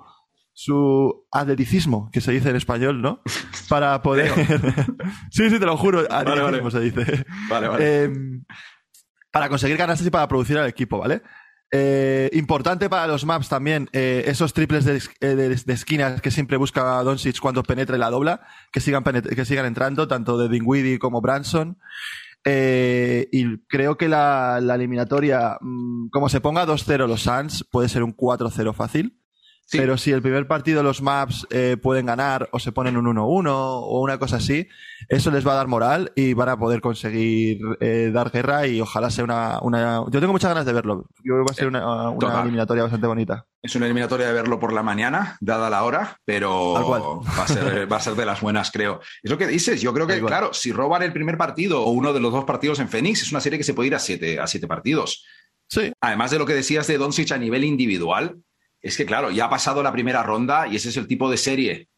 su 0.51 1.27
atleticismo, 1.31 2.09
que 2.11 2.21
se 2.21 2.31
dice 2.31 2.49
en 2.49 2.55
español, 2.55 3.01
¿no? 3.01 3.21
Para 3.69 4.01
poder. 4.01 4.31
sí, 5.31 5.49
sí, 5.49 5.59
te 5.59 5.65
lo 5.65 5.77
juro. 5.77 6.01
Atleticismo 6.09 6.71
se 6.71 6.79
dice. 6.79 7.25
Vale, 7.49 7.67
vale. 7.67 8.03
Em, 8.03 8.43
para 9.31 9.47
conseguir 9.47 9.77
ganas 9.77 10.05
y 10.05 10.09
para 10.09 10.27
producir 10.27 10.57
al 10.57 10.67
equipo, 10.67 10.97
¿vale? 10.97 11.21
Eh, 11.73 12.29
importante 12.33 12.89
para 12.89 13.07
los 13.07 13.25
maps 13.25 13.47
también, 13.47 13.89
eh, 13.93 14.23
esos 14.27 14.53
triples 14.53 14.83
de, 14.83 15.01
eh, 15.21 15.35
de, 15.35 15.73
esquinas 15.73 16.21
que 16.21 16.29
siempre 16.29 16.57
busca 16.57 17.01
Doncic 17.01 17.39
cuando 17.39 17.63
penetre 17.63 17.97
la 17.97 18.09
dobla, 18.09 18.41
que 18.73 18.81
sigan, 18.81 19.03
que 19.03 19.45
sigan 19.45 19.65
entrando, 19.65 20.07
tanto 20.07 20.37
de 20.37 20.49
Dinwiddie 20.49 20.99
como 20.99 21.21
Branson. 21.21 21.77
Eh, 22.43 23.29
y 23.31 23.59
creo 23.67 23.97
que 23.97 24.09
la, 24.09 24.59
la 24.61 24.75
eliminatoria, 24.75 25.57
mm, 25.61 26.09
como 26.09 26.27
se 26.27 26.41
ponga 26.41 26.65
2-0 26.65 27.07
los 27.07 27.21
Suns, 27.21 27.63
puede 27.71 27.87
ser 27.87 28.03
un 28.03 28.13
4-0 28.13 28.73
fácil. 28.73 29.20
Pero 29.71 29.97
si 29.97 30.11
el 30.11 30.21
primer 30.21 30.47
partido 30.47 30.83
los 30.83 31.01
maps 31.01 31.47
eh, 31.49 31.77
pueden 31.81 32.05
ganar 32.05 32.49
o 32.51 32.59
se 32.59 32.71
ponen 32.71 32.97
un 32.97 33.05
1-1 33.05 33.49
o 33.49 34.01
una 34.01 34.17
cosa 34.17 34.37
así, 34.37 34.67
eso 35.07 35.31
les 35.31 35.45
va 35.45 35.53
a 35.53 35.55
dar 35.55 35.67
moral 35.67 36.11
y 36.15 36.33
van 36.33 36.49
a 36.49 36.57
poder 36.57 36.81
conseguir 36.81 37.59
eh, 37.79 38.11
dar 38.13 38.31
guerra 38.31 38.67
y 38.67 38.81
ojalá 38.81 39.09
sea 39.09 39.23
una, 39.23 39.59
una, 39.61 40.03
Yo 40.09 40.19
tengo 40.19 40.33
muchas 40.33 40.49
ganas 40.49 40.65
de 40.65 40.73
verlo. 40.73 41.05
Yo 41.23 41.33
creo 41.33 41.37
que 41.37 41.49
va 41.49 41.51
a 41.51 41.55
ser 41.55 41.67
una, 41.67 42.09
una 42.09 42.41
eliminatoria 42.41 42.83
bastante 42.83 43.07
bonita. 43.07 43.45
Es 43.61 43.75
una 43.75 43.85
eliminatoria 43.85 44.27
de 44.27 44.33
verlo 44.33 44.59
por 44.59 44.73
la 44.73 44.83
mañana, 44.83 45.37
dada 45.39 45.69
la 45.69 45.83
hora, 45.83 46.17
pero 46.25 47.21
va 47.23 47.43
a, 47.43 47.47
ser, 47.47 47.91
va 47.91 47.97
a 47.97 48.01
ser 48.01 48.15
de 48.15 48.25
las 48.25 48.41
buenas, 48.41 48.71
creo. 48.71 48.99
Es 49.21 49.29
lo 49.29 49.37
que 49.37 49.47
dices. 49.47 49.81
Yo 49.81 49.93
creo 49.93 50.07
que, 50.07 50.19
claro, 50.19 50.53
si 50.53 50.71
roban 50.71 51.03
el 51.03 51.13
primer 51.13 51.37
partido 51.37 51.83
o 51.83 51.91
uno 51.91 52.11
de 52.11 52.19
los 52.19 52.31
dos 52.31 52.45
partidos 52.45 52.79
en 52.79 52.89
Phoenix, 52.89 53.21
es 53.21 53.31
una 53.31 53.41
serie 53.41 53.59
que 53.59 53.63
se 53.63 53.73
puede 53.73 53.87
ir 53.87 53.95
a 53.95 53.99
siete, 53.99 54.39
a 54.39 54.47
siete 54.47 54.67
partidos. 54.67 55.23
Sí. 55.67 55.93
Además 56.01 56.31
de 56.31 56.39
lo 56.39 56.45
que 56.45 56.53
decías 56.53 56.87
de 56.87 56.97
Doncic 56.97 57.31
a 57.31 57.37
nivel 57.37 57.63
individual, 57.63 58.41
es 58.81 58.97
que 58.97 59.05
claro, 59.05 59.31
ya 59.31 59.45
ha 59.45 59.49
pasado 59.49 59.83
la 59.83 59.91
primera 59.91 60.23
ronda 60.23 60.67
y 60.67 60.75
ese 60.75 60.89
es 60.89 60.97
el 60.97 61.07
tipo 61.07 61.29
de 61.29 61.37
serie 61.37 61.89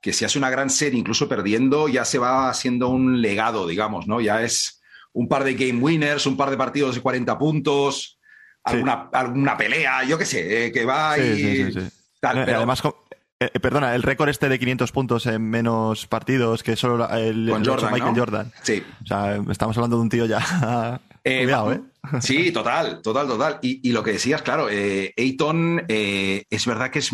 que 0.00 0.12
si 0.12 0.24
hace 0.24 0.38
una 0.38 0.50
gran 0.50 0.70
serie, 0.70 1.00
incluso 1.00 1.28
perdiendo, 1.28 1.88
ya 1.88 2.04
se 2.04 2.18
va 2.18 2.48
haciendo 2.48 2.88
un 2.88 3.20
legado, 3.20 3.66
digamos, 3.66 4.06
¿no? 4.06 4.20
Ya 4.20 4.42
es 4.42 4.80
un 5.12 5.28
par 5.28 5.42
de 5.42 5.54
game 5.54 5.80
winners, 5.80 6.26
un 6.26 6.36
par 6.36 6.50
de 6.50 6.56
partidos 6.56 6.94
de 6.94 7.00
40 7.00 7.36
puntos, 7.38 8.18
alguna, 8.62 9.08
alguna 9.12 9.56
pelea, 9.56 10.04
yo 10.04 10.18
qué 10.18 10.24
sé, 10.24 10.66
eh, 10.66 10.72
que 10.72 10.84
va 10.84 11.18
y 11.18 11.72
tal. 12.20 12.44
Pero... 12.44 12.58
Además, 12.58 12.82
eh, 12.84 13.50
eh, 13.52 13.60
perdona, 13.60 13.94
el 13.94 14.02
récord 14.02 14.28
este 14.28 14.48
de 14.48 14.58
500 14.58 14.92
puntos 14.92 15.26
en 15.26 15.42
menos 15.42 16.06
partidos 16.06 16.62
que 16.62 16.76
solo 16.76 17.08
el, 17.10 17.48
Con 17.50 17.64
Jordan, 17.64 17.92
Michael 17.92 18.16
Jordan. 18.16 18.52
Sí. 18.62 18.84
O 19.02 19.06
sea, 19.06 19.42
estamos 19.50 19.76
hablando 19.76 19.96
de 19.96 20.02
un 20.02 20.08
tío 20.08 20.26
ya. 20.26 21.00
Eh, 21.28 21.42
Cuidado, 21.42 21.72
¿eh? 21.72 21.80
Sí, 22.20 22.52
total, 22.52 23.02
total, 23.02 23.26
total. 23.26 23.58
Y, 23.60 23.90
lo 23.90 24.02
que 24.02 24.12
decías, 24.12 24.42
claro, 24.42 24.68
eh, 24.70 25.12
Ayton 25.16 25.84
es 25.88 26.66
verdad 26.66 26.90
que 26.90 27.00
es. 27.00 27.10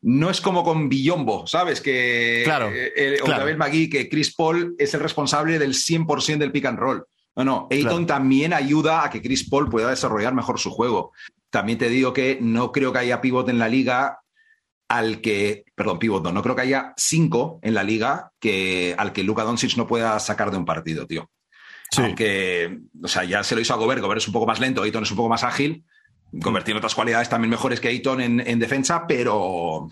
No 0.00 0.30
es 0.30 0.40
como 0.40 0.62
con 0.62 0.90
Billombo, 0.90 1.46
¿sabes? 1.46 1.80
Que. 1.80 2.42
Claro. 2.44 2.68
o 2.68 3.24
claro. 3.24 3.56
Magui, 3.56 3.88
que 3.88 4.10
Chris 4.10 4.34
Paul 4.34 4.76
es 4.78 4.92
el 4.92 5.00
responsable 5.00 5.58
del 5.58 5.72
100% 5.72 6.36
del 6.36 6.52
pick 6.52 6.66
and 6.66 6.78
roll. 6.78 7.04
No, 7.34 7.44
no, 7.44 7.68
Ayton 7.70 8.06
también 8.06 8.52
ayuda 8.52 9.04
a 9.04 9.10
que 9.10 9.22
Chris 9.22 9.48
Paul 9.48 9.70
pueda 9.70 9.90
desarrollar 9.90 10.34
mejor 10.34 10.58
su 10.58 10.70
juego. 10.70 11.12
También 11.50 11.78
te 11.78 11.88
digo 11.88 12.12
que 12.12 12.38
no 12.40 12.72
creo 12.72 12.92
que 12.92 12.98
haya 12.98 13.20
pivot 13.22 13.48
en 13.48 13.58
la 13.58 13.68
liga 13.68 14.20
al 14.88 15.20
que, 15.20 15.64
perdón, 15.74 15.98
pivot, 15.98 16.22
no, 16.22 16.32
no 16.32 16.42
creo 16.42 16.56
que 16.56 16.62
haya 16.62 16.92
cinco 16.96 17.58
en 17.62 17.74
la 17.74 17.84
liga 17.84 18.32
que, 18.38 18.94
al 18.98 19.12
que 19.12 19.22
Luka 19.22 19.44
Doncic 19.44 19.76
no 19.76 19.86
pueda 19.86 20.18
sacar 20.18 20.50
de 20.50 20.58
un 20.58 20.64
partido, 20.64 21.06
tío. 21.06 21.30
Sí. 21.90 22.02
Aunque, 22.02 22.80
o 23.02 23.08
sea, 23.08 23.24
ya 23.24 23.42
se 23.42 23.54
lo 23.54 23.60
hizo 23.60 23.74
a 23.74 23.76
Gobert, 23.76 24.02
Gobert 24.02 24.20
es 24.20 24.26
un 24.26 24.32
poco 24.32 24.46
más 24.46 24.60
lento, 24.60 24.82
Ayton 24.82 25.04
es 25.04 25.10
un 25.10 25.16
poco 25.16 25.28
más 25.28 25.44
ágil, 25.44 25.84
Gobert 26.32 26.64
tiene 26.64 26.78
otras 26.78 26.94
cualidades 26.94 27.28
también 27.28 27.50
mejores 27.50 27.80
que 27.80 27.88
Ayton 27.88 28.20
en, 28.20 28.58
defensa, 28.58 29.06
pero, 29.06 29.88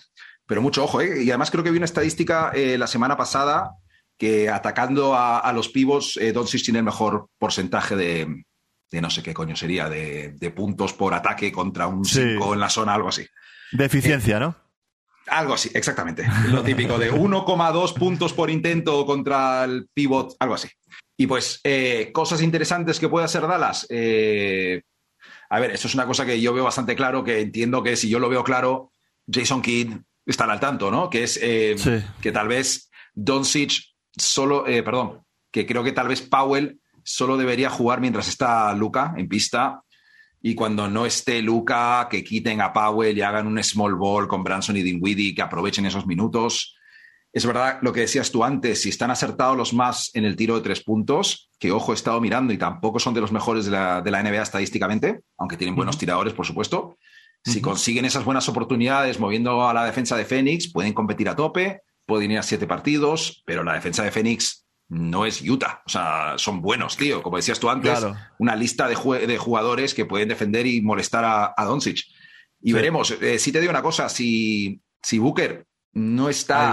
pero 0.47 0.61
mucho 0.61 0.85
ojo, 0.85 1.01
¿eh? 1.01 1.25
Y 1.25 1.31
además 1.31 1.51
creo 1.51 1.65
que 1.65 1.71
vi 1.71 1.79
una 1.79 1.87
estadística 1.87 2.51
eh, 2.55 2.77
la 2.77 2.87
semana 2.87 3.17
pasada 3.17 3.73
que 4.19 4.49
atacando 4.49 5.15
a, 5.15 5.53
los 5.53 5.69
pivos, 5.69 6.17
eh, 6.17 6.33
Doncic 6.33 6.65
tiene 6.65 6.79
el 6.79 6.85
mejor 6.85 7.29
porcentaje 7.39 7.97
de, 7.97 8.45
de, 8.91 9.01
no 9.01 9.11
sé 9.11 9.23
qué 9.23 9.35
coño 9.35 9.57
sería, 9.57 9.91
de, 9.91 10.33
de 10.39 10.51
puntos 10.51 10.95
por 10.95 11.13
ataque 11.13 11.53
contra 11.53 11.87
un 11.87 12.05
5 12.05 12.55
en 12.55 12.61
la 12.61 12.71
zona, 12.71 12.95
algo 12.95 13.09
así. 13.09 13.27
De 13.73 13.85
eficiencia, 13.85 14.41
¿no? 14.41 14.57
Algo 15.29 15.55
así, 15.55 15.71
exactamente. 15.75 16.27
Lo 16.51 16.63
típico 16.63 16.99
de 16.99 17.13
1,2 17.13 17.95
puntos 17.95 18.33
por 18.33 18.51
intento 18.51 19.05
contra 19.05 19.65
el 19.65 19.89
pivot, 19.93 20.37
algo 20.39 20.55
así. 20.55 20.69
Y 21.17 21.27
pues, 21.27 21.61
eh, 21.65 22.11
cosas 22.13 22.43
interesantes 22.43 23.01
que 23.01 23.09
puede 23.09 23.25
hacer 23.25 23.47
Dallas. 23.47 23.87
Eh, 23.89 24.83
a 25.49 25.61
ver, 25.61 25.73
eso 25.73 25.89
es 25.89 25.95
una 25.95 26.07
cosa 26.07 26.27
que 26.27 26.41
yo 26.41 26.53
veo 26.53 26.65
bastante 26.65 26.95
claro, 26.95 27.25
que 27.25 27.41
entiendo 27.41 27.83
que 27.83 27.97
si 27.97 28.09
yo 28.09 28.19
lo 28.19 28.29
veo 28.29 28.45
claro, 28.45 28.93
Jason 29.31 29.63
Kidd 29.63 29.93
estará 30.25 30.53
al 30.53 30.61
tanto, 30.61 30.91
¿no? 30.91 31.11
Que 31.11 31.25
es 31.25 31.39
eh, 31.43 31.77
que 32.21 32.33
tal 32.33 32.49
vez 32.49 32.91
Doncic 33.15 33.73
solo, 34.17 34.65
perdón, 34.65 35.23
que 35.51 35.67
creo 35.67 35.83
que 35.83 35.93
tal 35.93 36.09
vez 36.09 36.23
Powell 36.23 36.81
solo 37.03 37.37
debería 37.37 37.71
jugar 37.71 38.01
mientras 38.01 38.29
está 38.29 38.73
Luca 38.75 39.15
en 39.17 39.29
pista 39.29 39.83
y 40.47 40.55
cuando 40.55 40.89
no 40.89 41.07
esté 41.07 41.43
Luca, 41.43 42.07
que 42.09 42.23
quiten 42.23 42.61
a 42.61 42.73
Powell 42.73 43.19
y 43.19 43.21
hagan 43.21 43.49
un 43.49 43.61
small 43.65 43.97
ball 43.97 44.29
con 44.29 44.45
Branson 44.45 44.77
y 44.77 44.83
Dinwiddie, 44.83 45.35
que 45.35 45.43
aprovechen 45.43 45.87
esos 45.87 46.07
minutos. 46.07 46.77
Es 47.33 47.45
verdad 47.45 47.81
lo 47.83 47.93
que 47.93 48.03
decías 48.03 48.31
tú 48.31 48.45
antes, 48.45 48.81
si 48.81 48.91
están 48.91 49.11
acertados 49.11 49.57
los 49.57 49.75
más 49.75 50.15
en 50.15 50.25
el 50.25 50.37
tiro 50.37 50.55
de 50.55 50.61
tres 50.61 50.85
puntos, 50.85 51.51
que 51.59 51.73
ojo, 51.73 51.91
he 51.91 51.97
estado 51.97 52.21
mirando 52.21 52.53
y 52.53 52.59
tampoco 52.59 53.01
son 53.01 53.13
de 53.13 53.23
los 53.23 53.33
mejores 53.33 53.65
de 53.65 53.73
la, 53.73 54.03
NBA 54.05 54.43
estadísticamente, 54.43 55.19
aunque 55.37 55.57
tienen 55.57 55.75
buenos 55.75 55.99
tiradores, 55.99 56.33
por 56.33 56.47
supuesto. 56.47 56.97
Si 57.45 57.61
consiguen 57.61 58.05
esas 58.05 58.25
buenas 58.25 58.49
oportunidades 58.49 59.19
moviendo 59.19 59.67
a 59.67 59.75
la 59.75 59.85
defensa 59.85 60.17
de 60.17 60.27
Phoenix, 60.27 60.71
pueden 60.71 60.93
competir 60.93 61.29
a 61.29 61.35
tope, 61.35 61.81
pueden 62.07 62.31
ir 62.31 62.39
a 62.39 62.45
siete 62.45 62.69
partidos, 62.69 63.43
pero 63.45 63.65
la 63.65 63.75
defensa 63.75 64.05
de 64.05 64.13
Phoenix 64.13 64.65
no 64.89 65.27
es 65.27 65.43
Utah. 65.43 65.83
O 65.87 65.89
sea, 65.89 66.35
son 66.37 66.63
buenos, 66.63 66.97
tío. 66.97 67.23
Como 67.23 67.37
decías 67.37 67.59
tú 67.59 67.69
antes, 67.69 68.07
una 68.39 68.55
lista 68.57 68.89
de, 68.89 69.27
de, 69.27 69.39
jugadores 69.39 69.95
que 69.95 70.05
pueden 70.05 70.29
defender 70.29 70.67
y 70.67 70.81
molestar 70.81 71.25
a, 71.25 71.55
a 71.57 71.65
Doncic. 71.65 72.05
Y 72.61 72.73
veremos. 72.73 73.11
Eh, 73.21 73.39
si 73.39 73.53
te 73.53 73.61
digo 73.61 73.71
una 73.71 73.83
cosa, 73.83 74.09
si, 74.09 74.81
si 75.03 75.19
Booker 75.19 75.67
no 75.93 76.29
está 76.29 76.71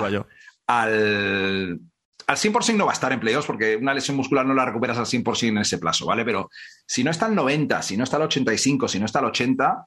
al, 0.68 1.80
al 2.28 2.38
100% 2.38 2.76
no 2.76 2.86
va 2.86 2.92
a 2.92 2.94
estar 2.94 3.12
en 3.12 3.20
playoffs 3.20 3.48
porque 3.48 3.76
una 3.76 3.94
lesión 3.94 4.18
muscular 4.18 4.46
no 4.46 4.54
la 4.54 4.66
recuperas 4.66 4.98
al 4.98 5.06
100% 5.06 5.50
en 5.50 5.58
ese 5.60 5.78
plazo, 5.78 6.06
¿vale? 6.06 6.26
Pero 6.26 6.50
si 6.86 7.04
no 7.04 7.12
está 7.12 7.26
al 7.26 7.36
90, 7.36 7.82
si 7.82 7.98
no 7.98 8.04
está 8.04 8.18
al 8.18 8.24
85, 8.24 8.88
si 8.88 9.00
no 9.00 9.06
está 9.06 9.20
al 9.20 9.26
80, 9.26 9.86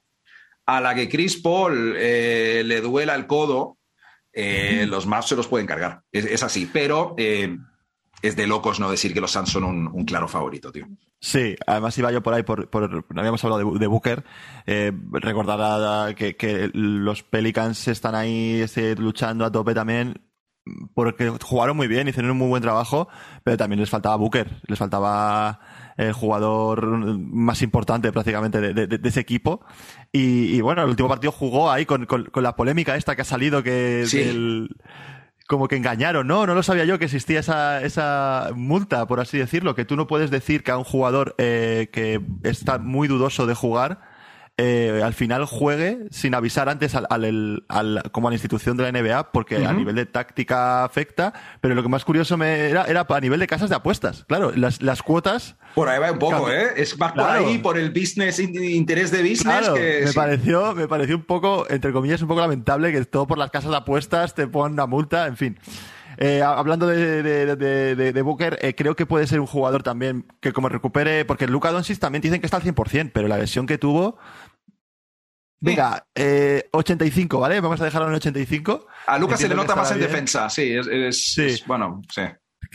a 0.65 0.81
la 0.81 0.95
que 0.95 1.09
Chris 1.09 1.41
Paul 1.41 1.95
eh, 1.97 2.63
le 2.65 2.81
duela 2.81 3.15
el 3.15 3.27
codo, 3.27 3.77
eh, 4.33 4.85
los 4.87 5.07
Mavs 5.07 5.29
se 5.29 5.35
los 5.35 5.47
pueden 5.47 5.65
cargar. 5.65 6.01
Es, 6.11 6.43
así. 6.43 6.69
Pero 6.71 7.15
es 8.21 8.35
de 8.35 8.47
locos 8.47 8.79
no 8.79 8.89
decir 8.89 9.13
que 9.13 9.21
los 9.21 9.31
Suns 9.31 9.49
son 9.49 9.63
un, 9.63 10.05
claro 10.05 10.27
favorito, 10.27 10.71
tío. 10.71 10.87
Sí, 11.19 11.55
además 11.65 11.97
iba 11.97 12.11
yo 12.11 12.21
por 12.21 12.33
ahí, 12.33 12.43
por, 12.43 12.69
no 13.13 13.19
habíamos 13.19 13.43
hablado 13.43 13.77
de, 13.77 13.87
Booker, 13.87 14.23
eh, 14.65 14.91
recordar 15.11 16.15
que, 16.15 16.69
los 16.73 17.23
Pelicans 17.23 17.87
están 17.87 18.15
ahí 18.15 18.61
este, 18.61 18.95
luchando 18.95 19.45
a 19.45 19.51
tope 19.51 19.73
también, 19.73 20.21
porque 20.93 21.29
jugaron 21.41 21.77
muy 21.77 21.87
bien, 21.87 22.07
hicieron 22.07 22.31
un 22.31 22.37
muy 22.37 22.49
buen 22.49 22.61
trabajo, 22.61 23.07
pero 23.43 23.57
también 23.57 23.79
les 23.79 23.89
faltaba 23.89 24.15
Booker, 24.15 24.61
les 24.67 24.77
faltaba 24.77 25.59
el 25.95 26.13
jugador 26.13 26.85
más 27.17 27.61
importante 27.61 28.11
prácticamente 28.11 28.61
de, 28.61 28.99
ese 29.03 29.19
equipo. 29.19 29.65
Y, 30.11 30.59
bueno, 30.61 30.83
el 30.83 30.89
último 30.89 31.09
partido 31.09 31.31
jugó 31.31 31.71
ahí 31.71 31.85
con, 31.85 32.07
la 32.35 32.55
polémica 32.55 32.95
esta 32.95 33.15
que 33.15 33.21
ha 33.21 33.25
salido 33.25 33.63
que 33.63 34.05
sí 34.07 34.67
como 35.47 35.67
que 35.69 35.77
engañaron, 35.77 36.27
¿no? 36.27 36.45
No 36.45 36.53
lo 36.53 36.61
sabía 36.61 36.85
yo 36.85 36.99
que 36.99 37.05
existía 37.05 37.39
esa, 37.39 37.81
esa 37.81 38.49
multa, 38.53 39.07
por 39.07 39.21
así 39.21 39.37
decirlo, 39.37 39.75
que 39.75 39.85
tú 39.85 39.95
no 39.95 40.05
puedes 40.05 40.29
decir 40.29 40.63
que 40.63 40.71
a 40.71 40.77
un 40.77 40.83
jugador 40.83 41.35
eh, 41.37 41.89
que 41.91 42.21
está 42.43 42.77
muy 42.77 43.07
dudoso 43.07 43.47
de 43.47 43.55
jugar 43.55 44.16
eh, 44.59 45.01
al 45.03 45.13
final 45.13 45.45
juegue 45.45 46.07
sin 46.09 46.33
avisar 46.33 46.67
antes 46.67 46.95
al, 46.95 47.05
al, 47.09 48.03
como 48.11 48.27
a 48.27 48.31
la 48.31 48.35
institución 48.35 48.75
de 48.75 48.83
la 48.83 48.91
NBA, 48.91 49.31
porque 49.31 49.63
a 49.63 49.71
nivel 49.71 49.95
de 49.95 50.07
táctica 50.07 50.83
afecta, 50.83 51.31
pero 51.61 51.75
lo 51.75 51.83
que 51.83 51.89
más 51.89 52.03
curioso 52.03 52.37
me 52.37 52.69
era, 52.69 52.85
era 52.85 53.05
a 53.07 53.19
nivel 53.19 53.39
de 53.39 53.45
casas 53.45 53.69
de 53.69 53.75
apuestas. 53.75 54.25
Claro, 54.27 54.51
las, 54.55 54.81
las 54.81 55.03
cuotas. 55.03 55.57
Por 55.75 55.89
ahí 55.89 55.99
va 55.99 56.11
un 56.11 56.17
poco, 56.17 56.49
¿eh? 56.49 56.69
Es 56.75 56.97
más 56.97 57.11
por 57.11 57.29
ahí, 57.29 57.59
por 57.59 57.77
el 57.77 57.91
business, 57.91 58.39
interés 58.39 59.11
de 59.11 59.21
business. 59.21 59.69
que, 59.69 60.03
me, 60.05 60.13
pareció, 60.13 60.73
me 60.73 60.87
pareció 60.87 61.15
un 61.15 61.23
poco, 61.23 61.67
entre 61.69 61.93
comillas, 61.93 62.21
un 62.23 62.27
poco 62.27 62.41
lamentable 62.41 62.91
que 62.91 63.05
todo 63.05 63.27
por 63.27 63.37
las 63.37 63.51
casas 63.51 63.69
de 63.69 63.77
apuestas 63.77 64.33
te 64.33 64.47
pongan 64.47 64.73
una 64.73 64.87
multa, 64.87 65.27
en 65.27 65.37
fin. 65.37 65.59
Eh, 66.19 66.41
hablando 66.41 66.87
de, 66.87 67.21
de, 67.21 67.95
de, 67.95 68.21
Booker, 68.23 68.57
eh, 68.61 68.73
creo 68.73 68.95
que 68.95 69.05
puede 69.05 69.27
ser 69.27 69.39
un 69.39 69.45
jugador 69.45 69.83
también 69.83 70.25
que 70.39 70.51
como 70.51 70.67
recupere, 70.67 71.25
porque 71.25 71.45
Luca 71.45 71.71
Doncic 71.71 71.99
también 71.99 72.23
dicen 72.23 72.39
que 72.39 72.47
está 72.47 72.57
al 72.57 72.63
100%, 72.63 73.11
pero 73.13 73.27
la 73.27 73.37
lesión 73.37 73.67
que 73.67 73.77
tuvo 73.77 74.17
Venga, 75.59 76.05
eh, 76.13 76.69
85, 76.71 77.39
¿vale? 77.39 77.59
Vamos 77.59 77.81
a 77.81 77.85
dejarlo 77.85 78.07
en 78.09 78.15
85. 78.15 78.87
A 79.07 79.17
Lucas 79.17 79.39
se 79.39 79.47
le 79.47 79.55
nota 79.55 79.75
más 79.75 79.91
en 79.91 79.99
defensa, 79.99 80.49
sí, 80.49 80.73
es, 80.73 81.63
bueno, 81.65 82.01
sí. 82.13 82.21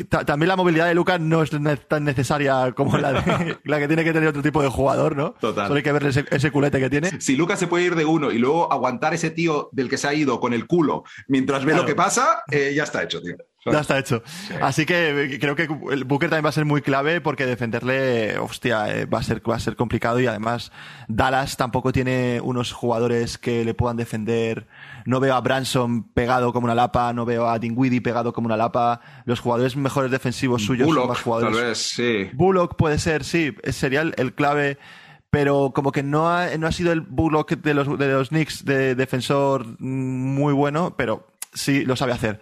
También 0.08 0.48
la 0.48 0.56
movilidad 0.56 0.86
de 0.86 0.94
Lucas 0.94 1.20
no 1.20 1.42
es 1.42 1.50
tan 1.86 2.04
necesaria 2.04 2.72
como 2.72 2.96
la, 2.96 3.12
la 3.64 3.78
que 3.78 3.86
tiene 3.88 4.04
que 4.04 4.12
tener 4.12 4.28
otro 4.28 4.42
tipo 4.42 4.62
de 4.62 4.68
jugador, 4.68 5.16
¿no? 5.16 5.32
Total. 5.34 5.66
Solo 5.66 5.76
hay 5.76 5.82
que 5.82 5.92
ver 5.92 6.06
ese, 6.06 6.50
culete 6.50 6.80
que 6.80 6.88
tiene. 6.88 7.20
Si 7.20 7.36
Lucas 7.36 7.58
se 7.58 7.66
puede 7.66 7.84
ir 7.84 7.94
de 7.94 8.04
uno 8.04 8.32
y 8.32 8.38
luego 8.38 8.72
aguantar 8.72 9.12
ese 9.12 9.30
tío 9.30 9.68
del 9.72 9.90
que 9.90 9.98
se 9.98 10.08
ha 10.08 10.14
ido 10.14 10.40
con 10.40 10.54
el 10.54 10.66
culo 10.66 11.04
mientras 11.28 11.64
ve 11.64 11.74
lo 11.74 11.84
que 11.84 11.94
pasa, 11.94 12.42
eh, 12.50 12.72
ya 12.74 12.84
está 12.84 13.02
hecho, 13.02 13.20
tío. 13.20 13.36
Ya 13.64 13.80
está 13.80 13.98
hecho. 13.98 14.22
Así 14.60 14.86
que 14.86 15.38
creo 15.40 15.54
que 15.54 15.68
el 15.92 16.04
Booker 16.04 16.28
también 16.28 16.44
va 16.44 16.48
a 16.48 16.52
ser 16.52 16.64
muy 16.64 16.82
clave 16.82 17.20
porque 17.20 17.46
defenderle, 17.46 18.36
hostia, 18.38 18.92
eh, 18.92 19.06
va 19.06 19.20
a 19.20 19.22
ser, 19.22 19.48
va 19.48 19.54
a 19.54 19.60
ser 19.60 19.76
complicado 19.76 20.18
y 20.18 20.26
además 20.26 20.72
Dallas 21.06 21.56
tampoco 21.56 21.92
tiene 21.92 22.40
unos 22.42 22.72
jugadores 22.72 23.38
que 23.38 23.64
le 23.64 23.74
puedan 23.74 23.96
defender. 23.96 24.66
No 25.06 25.20
veo 25.20 25.34
a 25.34 25.40
Branson 25.40 26.02
pegado 26.02 26.52
como 26.52 26.64
una 26.64 26.74
lapa, 26.74 27.12
no 27.12 27.24
veo 27.24 27.48
a 27.48 27.60
Dinwiddie 27.60 28.00
pegado 28.00 28.32
como 28.32 28.46
una 28.46 28.56
lapa. 28.56 29.00
Los 29.26 29.38
jugadores 29.38 29.76
mejores 29.76 30.10
defensivos 30.10 30.64
suyos 30.64 30.92
son 30.92 31.08
más 31.08 31.20
jugadores. 31.20 31.56
Tal 31.56 31.66
vez, 31.66 31.78
sí. 31.78 32.30
Bullock 32.32 32.74
puede 32.76 32.98
ser, 32.98 33.22
sí, 33.22 33.54
sería 33.70 34.00
el, 34.00 34.34
clave 34.34 34.78
pero 35.30 35.72
como 35.74 35.92
que 35.92 36.02
no 36.02 36.28
ha, 36.28 36.56
no 36.58 36.66
ha 36.66 36.72
sido 36.72 36.92
el 36.92 37.00
Bullock 37.00 37.52
de 37.52 37.74
los, 37.74 37.98
de 37.98 38.08
los 38.08 38.28
Knicks 38.30 38.64
de 38.64 38.94
defensor 38.94 39.80
muy 39.80 40.52
bueno, 40.52 40.94
pero 40.96 41.26
sí 41.54 41.84
lo 41.84 41.96
sabe 41.96 42.12
hacer. 42.12 42.40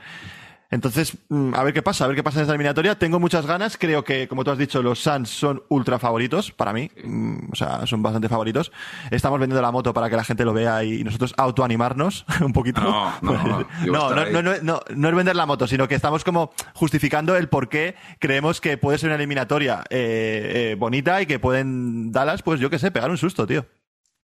Entonces, 0.71 1.17
mm, 1.29 1.55
a 1.55 1.65
ver 1.65 1.75
qué 1.75 1.83
pasa, 1.83 2.05
a 2.05 2.07
ver 2.07 2.17
qué 2.17 2.23
pasa 2.23 2.39
en 2.39 2.43
esta 2.43 2.53
eliminatoria. 2.53 2.99
Tengo 2.99 3.19
muchas 3.19 3.45
ganas. 3.45 3.77
Creo 3.77 4.05
que, 4.05 4.29
como 4.29 4.45
tú 4.45 4.53
has 4.53 4.59
dicho, 4.59 4.83
los 4.83 5.01
Suns 5.01 5.29
son 5.29 5.63
ultra 5.69 5.99
favoritos 5.99 6.53
para 6.53 6.73
mí. 6.73 6.91
Mm, 7.05 7.53
o 7.53 7.57
sea, 7.57 7.87
son 7.87 8.03
bastante 8.03 8.29
favoritos. 8.29 8.71
Estamos 9.11 9.41
vendiendo 9.41 9.61
la 9.63 9.73
moto 9.73 9.93
para 9.93 10.09
que 10.09 10.17
la 10.17 10.25
gente 10.25 10.45
lo 10.45 10.53
vea 10.53 10.85
y 10.85 11.03
nosotros 11.03 11.35
autoanimarnos 11.37 12.25
un 12.41 12.53
poquito. 12.53 12.81
No, 12.81 13.13
no, 13.21 13.33
no. 13.33 13.67
no, 13.87 14.15
no, 14.15 14.43
no, 14.43 14.53
no, 14.63 14.81
no 14.95 15.09
es 15.09 15.15
vender 15.15 15.35
la 15.35 15.47
moto, 15.47 15.67
sino 15.67 15.89
que 15.89 15.97
estamos 15.97 16.23
como 16.23 16.53
justificando 16.75 17.37
el 17.37 17.49
por 17.49 17.69
qué 17.69 17.97
creemos 18.21 18.61
que 18.61 18.79
puede 18.79 18.99
ser 18.99 19.09
una 19.09 19.17
eliminatoria 19.17 19.83
eh, 19.91 20.71
eh, 20.73 20.77
bonita 20.79 21.21
y 21.21 21.27
que 21.27 21.41
pueden 21.41 22.13
Dallas, 22.13 22.43
pues 22.43 22.61
yo 22.61 22.71
qué 22.71 22.79
sé, 22.79 22.91
pegar 22.91 23.11
un 23.11 23.19
susto, 23.19 23.47
tío. 23.47 23.67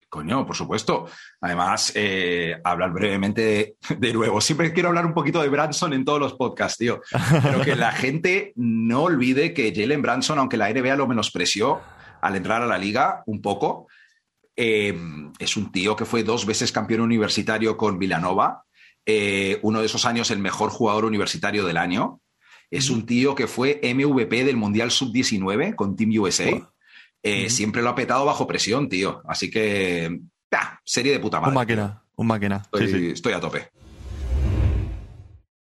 Coño, 0.09 0.47
por 0.47 0.55
supuesto. 0.55 1.09
Además, 1.41 1.93
eh, 1.95 2.57
hablar 2.65 2.93
brevemente 2.93 3.77
de, 3.99 4.13
nuevo. 4.13 4.41
Siempre 4.41 4.73
quiero 4.73 4.89
hablar 4.89 5.07
un 5.07 5.15
poquito 5.15 5.43
de 5.43 5.49
Branson 5.49 5.93
en 5.93 6.05
todos 6.05 6.21
los 6.21 6.35
podcasts, 6.35 6.79
tío. 6.79 7.01
Pero 7.43 7.61
que 7.63 7.75
la 7.75 7.93
gente 7.93 8.53
no 8.57 9.05
olvide 9.05 9.53
que 9.53 9.73
Jalen 9.75 10.03
Branson, 10.03 10.39
aunque 10.39 10.57
la 10.57 10.73
NBA 10.73 10.97
lo 10.97 11.07
menospreció 11.07 11.81
al 12.21 12.37
entrar 12.37 12.63
a 12.63 12.67
la 12.67 12.79
liga 12.79 13.23
un 13.27 13.43
poco, 13.43 13.89
eh, 14.57 14.97
es 15.39 15.57
un 15.57 15.71
tío 15.71 15.97
que 15.97 16.07
fue 16.07 16.23
dos 16.23 16.47
veces 16.47 16.73
campeón 16.73 17.01
universitario 17.01 17.77
con 17.77 17.99
Villanova. 17.99 18.63
Eh, 19.05 19.59
uno 19.63 19.81
de 19.81 19.87
esos 19.87 20.05
años 20.05 20.31
el 20.31 20.39
mejor 20.39 20.71
jugador 20.71 21.05
universitario 21.05 21.65
del 21.65 21.77
año. 21.77 22.21
Es 22.71 22.91
un 22.91 23.07
tío 23.07 23.35
que 23.35 23.47
fue 23.47 23.81
MVP 23.83 24.45
del 24.45 24.57
Mundial 24.57 24.91
Sub-19 24.91 25.75
con 25.77 25.95
Team 25.95 26.11
USA. 26.19 26.69
Eh, 27.29 27.51
siempre 27.51 27.83
lo 27.83 27.89
ha 27.89 27.95
petado 27.97 28.25
bajo 28.25 28.47
presión, 28.47 28.89
tío. 28.89 29.21
Así 29.27 29.51
que, 29.51 30.21
serie 30.85 31.13
de 31.13 31.19
puta 31.19 31.41
madre. 31.41 31.51
Un 31.51 31.55
máquina, 31.57 32.03
un 32.15 32.27
máquina. 32.29 32.63
Estoy, 32.73 33.33
a 33.33 33.41
tope. 33.41 33.69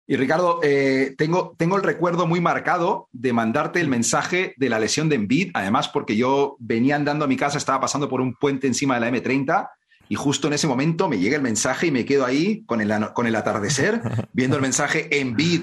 Y 0.08 0.16
Ricardo, 0.16 0.58
eh, 0.64 1.14
tengo, 1.16 1.54
tengo 1.56 1.76
el 1.76 1.84
recuerdo 1.84 2.26
muy 2.26 2.40
marcado 2.40 3.08
de 3.12 3.32
mandarte 3.32 3.80
el 3.80 3.86
mensaje 3.86 4.54
de 4.56 4.68
la 4.68 4.80
lesión 4.80 5.08
de 5.08 5.14
Embiid, 5.14 5.52
además 5.54 5.88
porque 5.88 6.16
yo 6.16 6.56
venía 6.58 6.96
andando 6.96 7.24
a 7.24 7.28
mi 7.28 7.36
casa, 7.36 7.56
estaba 7.56 7.80
pasando 7.80 8.08
por 8.08 8.20
un 8.20 8.34
puente 8.34 8.66
encima 8.66 8.98
de 8.98 9.00
la 9.00 9.16
M30 9.16 9.68
y 10.08 10.16
justo 10.16 10.48
en 10.48 10.54
ese 10.54 10.66
momento 10.66 11.08
me 11.08 11.18
llega 11.18 11.36
el 11.36 11.42
mensaje 11.42 11.86
y 11.86 11.90
me 11.90 12.04
quedo 12.04 12.26
ahí 12.26 12.64
con 12.66 12.80
el, 12.80 12.92
con 13.14 13.26
el 13.26 13.36
atardecer 13.36 14.02
viendo 14.32 14.56
el 14.56 14.62
mensaje 14.62 15.08
Embiid, 15.20 15.62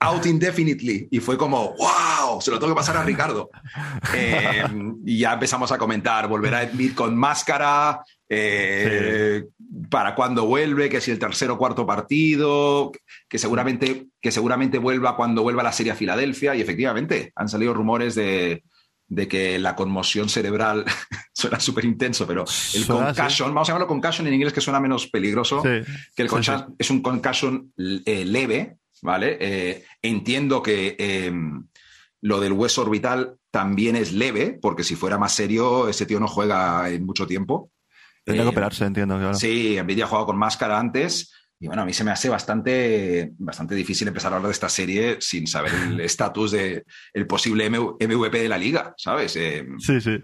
out 0.00 0.26
indefinitely. 0.26 1.08
Y 1.10 1.20
fue 1.20 1.38
como, 1.38 1.74
se 2.40 2.50
lo 2.50 2.58
tengo 2.58 2.72
que 2.72 2.78
pasar 2.78 2.96
a 2.96 3.02
Ricardo. 3.02 3.50
Eh, 4.14 4.64
y 5.04 5.18
ya 5.18 5.34
empezamos 5.34 5.70
a 5.70 5.78
comentar, 5.78 6.28
volverá 6.28 6.62
Embiid 6.62 6.94
con 6.94 7.16
máscara, 7.16 8.00
eh, 8.28 9.44
para 9.90 10.14
cuándo 10.14 10.46
vuelve, 10.46 10.88
que 10.88 11.00
si 11.00 11.10
el 11.10 11.18
tercer 11.18 11.50
o 11.50 11.58
cuarto 11.58 11.86
partido, 11.86 12.92
que 13.28 13.38
seguramente, 13.38 14.06
que 14.20 14.30
seguramente 14.30 14.78
vuelva 14.78 15.16
cuando 15.16 15.42
vuelva 15.42 15.62
la 15.62 15.72
serie 15.72 15.92
a 15.92 15.96
Filadelfia. 15.96 16.54
Y 16.54 16.60
efectivamente, 16.60 17.32
han 17.36 17.48
salido 17.48 17.74
rumores 17.74 18.14
de, 18.14 18.62
de 19.08 19.26
que 19.26 19.58
la 19.58 19.74
conmoción 19.74 20.28
cerebral 20.28 20.84
suena 21.32 21.58
súper 21.58 21.84
intenso, 21.84 22.26
pero 22.26 22.44
el 22.74 22.86
concussion, 22.86 23.54
vamos 23.54 23.68
a 23.68 23.72
llamarlo 23.72 23.88
concussion 23.88 24.26
en 24.26 24.34
inglés 24.34 24.52
que 24.52 24.60
suena 24.60 24.80
menos 24.80 25.06
peligroso, 25.08 25.62
que 25.62 25.84
el 26.16 26.28
concussion. 26.28 26.76
Es 26.78 26.90
un 26.90 27.00
concussion 27.00 27.72
eh, 27.76 28.24
leve, 28.24 28.76
¿vale? 29.02 29.38
Eh, 29.40 29.84
entiendo 30.02 30.62
que 30.62 30.96
lo 32.20 32.40
del 32.40 32.52
hueso 32.52 32.82
orbital 32.82 33.36
también 33.50 33.96
es 33.96 34.12
leve, 34.12 34.58
porque 34.60 34.84
si 34.84 34.96
fuera 34.96 35.18
más 35.18 35.32
serio, 35.32 35.88
ese 35.88 36.06
tío 36.06 36.20
no 36.20 36.28
juega 36.28 36.90
en 36.90 37.04
mucho 37.04 37.26
tiempo. 37.26 37.70
Tendría 38.24 38.44
que 38.44 38.48
eh, 38.48 38.52
operarse, 38.52 38.84
entiendo. 38.84 39.18
Claro. 39.18 39.34
Sí, 39.34 39.78
Nvidia 39.82 40.04
ha 40.04 40.08
jugado 40.08 40.26
con 40.26 40.38
máscara 40.38 40.78
antes 40.78 41.32
y 41.60 41.66
bueno, 41.66 41.82
a 41.82 41.84
mí 41.84 41.92
se 41.92 42.04
me 42.04 42.12
hace 42.12 42.28
bastante, 42.28 43.32
bastante 43.38 43.74
difícil 43.74 44.06
empezar 44.06 44.32
a 44.32 44.36
hablar 44.36 44.48
de 44.48 44.52
esta 44.52 44.68
serie 44.68 45.16
sin 45.20 45.46
saber 45.46 45.72
el 45.74 46.00
estatus 46.00 46.52
del 46.52 46.84
el 47.12 47.26
posible 47.26 47.68
MVP 47.68 48.38
de 48.38 48.48
la 48.48 48.58
liga, 48.58 48.94
¿sabes? 48.96 49.34
Eh, 49.36 49.66
sí, 49.78 50.00
sí. 50.00 50.18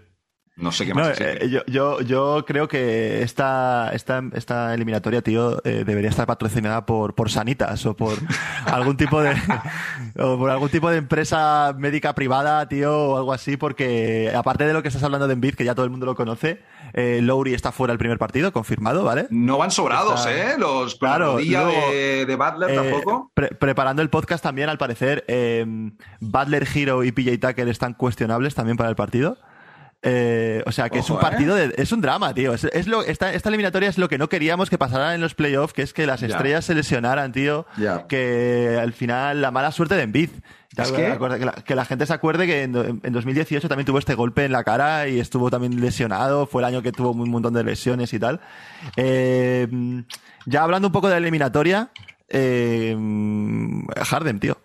No 0.57 0.71
sé 0.71 0.85
qué 0.85 0.93
más. 0.93 1.19
Eh, 1.19 1.49
yo, 1.49 1.65
yo, 1.67 1.99
yo, 1.99 2.45
creo 2.47 2.69
que 2.69 3.23
esta, 3.23 3.91
esta, 3.93 4.23
esta 4.33 4.73
eliminatoria, 4.73 5.21
tío, 5.21 5.61
eh, 5.65 5.83
debería 5.85 6.09
estar 6.09 6.25
patrocinada 6.25 6.85
por, 6.85 7.13
por 7.13 7.29
Sanitas 7.29 7.85
o 7.85 7.93
por 7.93 8.13
algún 8.65 8.95
tipo 8.95 9.21
de 9.21 9.35
o 10.17 10.37
por 10.37 10.49
algún 10.49 10.69
tipo 10.69 10.89
de 10.89 10.97
empresa 10.97 11.75
médica 11.77 12.15
privada, 12.15 12.69
tío, 12.69 12.97
o 12.97 13.17
algo 13.17 13.33
así, 13.33 13.57
porque 13.57 14.31
aparte 14.33 14.65
de 14.65 14.71
lo 14.71 14.81
que 14.81 14.87
estás 14.87 15.03
hablando 15.03 15.27
de 15.27 15.33
Envid, 15.33 15.55
que 15.55 15.65
ya 15.65 15.75
todo 15.75 15.83
el 15.83 15.91
mundo 15.91 16.05
lo 16.05 16.15
conoce, 16.15 16.61
eh, 16.93 17.19
Lowry 17.21 17.53
está 17.53 17.73
fuera 17.73 17.91
el 17.91 17.99
primer 17.99 18.17
partido, 18.17 18.53
confirmado, 18.53 19.03
¿vale? 19.03 19.27
No 19.31 19.57
van 19.57 19.71
sobrados, 19.71 20.25
¿eh? 20.25 20.55
Los 20.57 20.95
claro, 20.95 21.35
de, 21.35 22.25
de, 22.25 22.35
Butler 22.37 22.73
tampoco. 22.73 23.29
preparando 23.33 24.01
el 24.01 24.09
podcast 24.09 24.41
también, 24.41 24.69
al 24.69 24.77
parecer, 24.77 25.25
Butler, 26.21 26.65
Hero 26.73 27.03
y 27.03 27.11
PJ 27.11 27.45
Tucker 27.45 27.67
están 27.67 27.93
cuestionables 27.93 28.55
también 28.55 28.77
para 28.77 28.89
el 28.89 28.95
partido. 28.95 29.37
Eh, 30.07 30.61
o 30.67 30.71
sea, 30.71 30.89
que 30.91 30.99
es 30.99 31.09
un 31.09 31.19
partido 31.19 31.55
de, 31.55 31.73
es 31.77 31.91
un 31.91 31.99
drama, 31.99 32.31
tío. 32.33 32.53
Es, 32.53 32.87
lo, 32.87 33.01
esta, 33.01 33.33
esta, 33.33 33.49
eliminatoria 33.49 33.89
es 33.89 33.97
lo 33.97 34.07
que 34.07 34.19
no 34.19 34.29
queríamos 34.29 34.69
que 34.69 34.77
pasara 34.77 35.15
en 35.15 35.21
los 35.21 35.33
playoffs, 35.33 35.73
que 35.73 35.81
es 35.81 35.93
que 35.93 36.05
las 36.05 36.21
estrellas 36.21 36.65
se 36.65 36.75
lesionaran, 36.75 37.31
tío. 37.31 37.65
Que 38.07 38.77
al 38.79 38.93
final 38.93 39.41
la 39.41 39.49
mala 39.49 39.71
suerte 39.71 39.95
de 39.95 40.03
Embiid. 40.03 40.29
que? 40.75 41.75
la, 41.75 41.85
gente 41.85 42.05
se 42.05 42.13
acuerde 42.13 42.45
que 42.45 42.63
en, 42.63 42.71
2018 42.71 43.67
también 43.67 43.87
tuvo 43.87 43.97
este 43.97 44.13
golpe 44.13 44.45
en 44.45 44.51
la 44.51 44.63
cara 44.63 45.07
y 45.07 45.19
estuvo 45.19 45.49
también 45.49 45.81
lesionado. 45.81 46.45
Fue 46.45 46.61
el 46.61 46.65
año 46.65 46.83
que 46.83 46.91
tuvo 46.91 47.11
un 47.11 47.29
montón 47.31 47.55
de 47.55 47.63
lesiones 47.63 48.13
y 48.13 48.19
tal. 48.19 48.41
Eh, 48.97 49.67
ya 50.45 50.61
hablando 50.61 50.89
un 50.89 50.91
poco 50.91 51.07
de 51.07 51.13
la 51.13 51.17
eliminatoria, 51.17 51.89
eh, 52.29 52.95
Harden, 54.03 54.39
tío. 54.39 54.57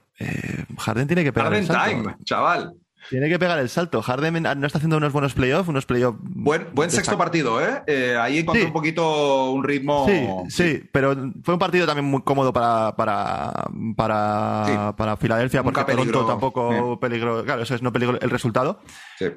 Harden 0.76 1.06
tiene 1.06 1.24
que 1.24 1.32
pegar 1.32 1.50
Harden 1.50 1.66
time, 1.66 2.16
chaval. 2.24 2.74
Tiene 3.08 3.28
que 3.28 3.38
pegar 3.38 3.58
el 3.58 3.68
salto. 3.68 4.02
Harden 4.02 4.42
no 4.42 4.66
está 4.66 4.78
haciendo 4.78 4.96
unos 4.96 5.12
buenos 5.12 5.34
playoffs, 5.34 5.68
unos 5.68 5.86
playoffs. 5.86 6.18
Buen, 6.22 6.66
buen 6.72 6.90
sexto 6.90 7.16
partido, 7.16 7.60
¿eh? 7.60 7.82
¿eh? 7.86 8.16
Ahí 8.20 8.38
encontró 8.38 8.66
un 8.66 8.72
poquito 8.72 9.50
un 9.50 9.64
ritmo. 9.64 10.06
Sí, 10.06 10.26
sí, 10.48 10.88
pero 10.92 11.14
fue 11.42 11.54
un 11.54 11.60
partido 11.60 11.86
también 11.86 12.04
muy 12.04 12.22
cómodo 12.22 12.52
para, 12.52 12.94
para, 12.96 13.52
para, 13.96 14.94
para 14.96 15.16
Filadelfia, 15.16 15.62
porque 15.62 15.84
Toronto 15.84 16.26
tampoco 16.26 16.98
peligro. 17.00 17.44
Claro, 17.44 17.62
eso 17.62 17.74
es 17.74 17.82
no 17.82 17.92
peligro 17.92 18.18
el 18.20 18.30
resultado. 18.30 18.80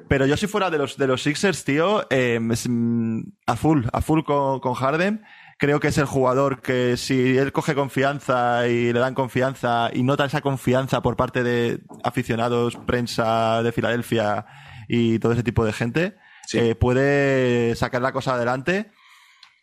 Pero 0.08 0.26
yo 0.26 0.36
si 0.36 0.46
fuera 0.46 0.70
de 0.70 0.78
los, 0.78 0.96
de 0.96 1.06
los 1.06 1.22
Sixers, 1.22 1.64
tío, 1.64 2.06
eh, 2.10 2.38
mm, 2.40 3.20
a 3.46 3.56
full, 3.56 3.84
a 3.92 4.00
full 4.00 4.22
con, 4.22 4.60
con 4.60 4.74
Harden 4.74 5.22
creo 5.58 5.80
que 5.80 5.88
es 5.88 5.98
el 5.98 6.06
jugador 6.06 6.60
que 6.60 6.96
si 6.96 7.36
él 7.36 7.52
coge 7.52 7.74
confianza 7.74 8.68
y 8.68 8.92
le 8.92 9.00
dan 9.00 9.14
confianza 9.14 9.90
y 9.92 10.02
nota 10.02 10.24
esa 10.24 10.40
confianza 10.40 11.02
por 11.02 11.16
parte 11.16 11.42
de 11.42 11.80
aficionados, 12.02 12.76
prensa 12.76 13.62
de 13.62 13.72
Filadelfia 13.72 14.46
y 14.88 15.18
todo 15.18 15.32
ese 15.32 15.42
tipo 15.42 15.64
de 15.64 15.72
gente, 15.72 16.16
eh, 16.52 16.74
puede 16.74 17.74
sacar 17.76 18.02
la 18.02 18.12
cosa 18.12 18.34
adelante 18.34 18.90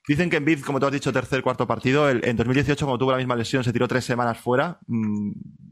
Dicen 0.08 0.30
que 0.30 0.38
en 0.38 0.46
Bid, 0.46 0.64
como 0.64 0.80
tú 0.80 0.88
has 0.88 0.92
dicho, 0.92 1.14
tercer, 1.14 1.44
cuarto 1.44 1.68
partido. 1.68 2.10
en 2.10 2.36
2018, 2.36 2.86
como 2.86 2.98
tuvo 2.98 3.12
la 3.12 3.18
misma 3.18 3.36
lesión, 3.36 3.64
se 3.64 3.72
tiró 3.72 3.88
tres 3.88 4.04
semanas 4.04 4.40
fuera. 4.40 4.80
Mm, 4.88 5.32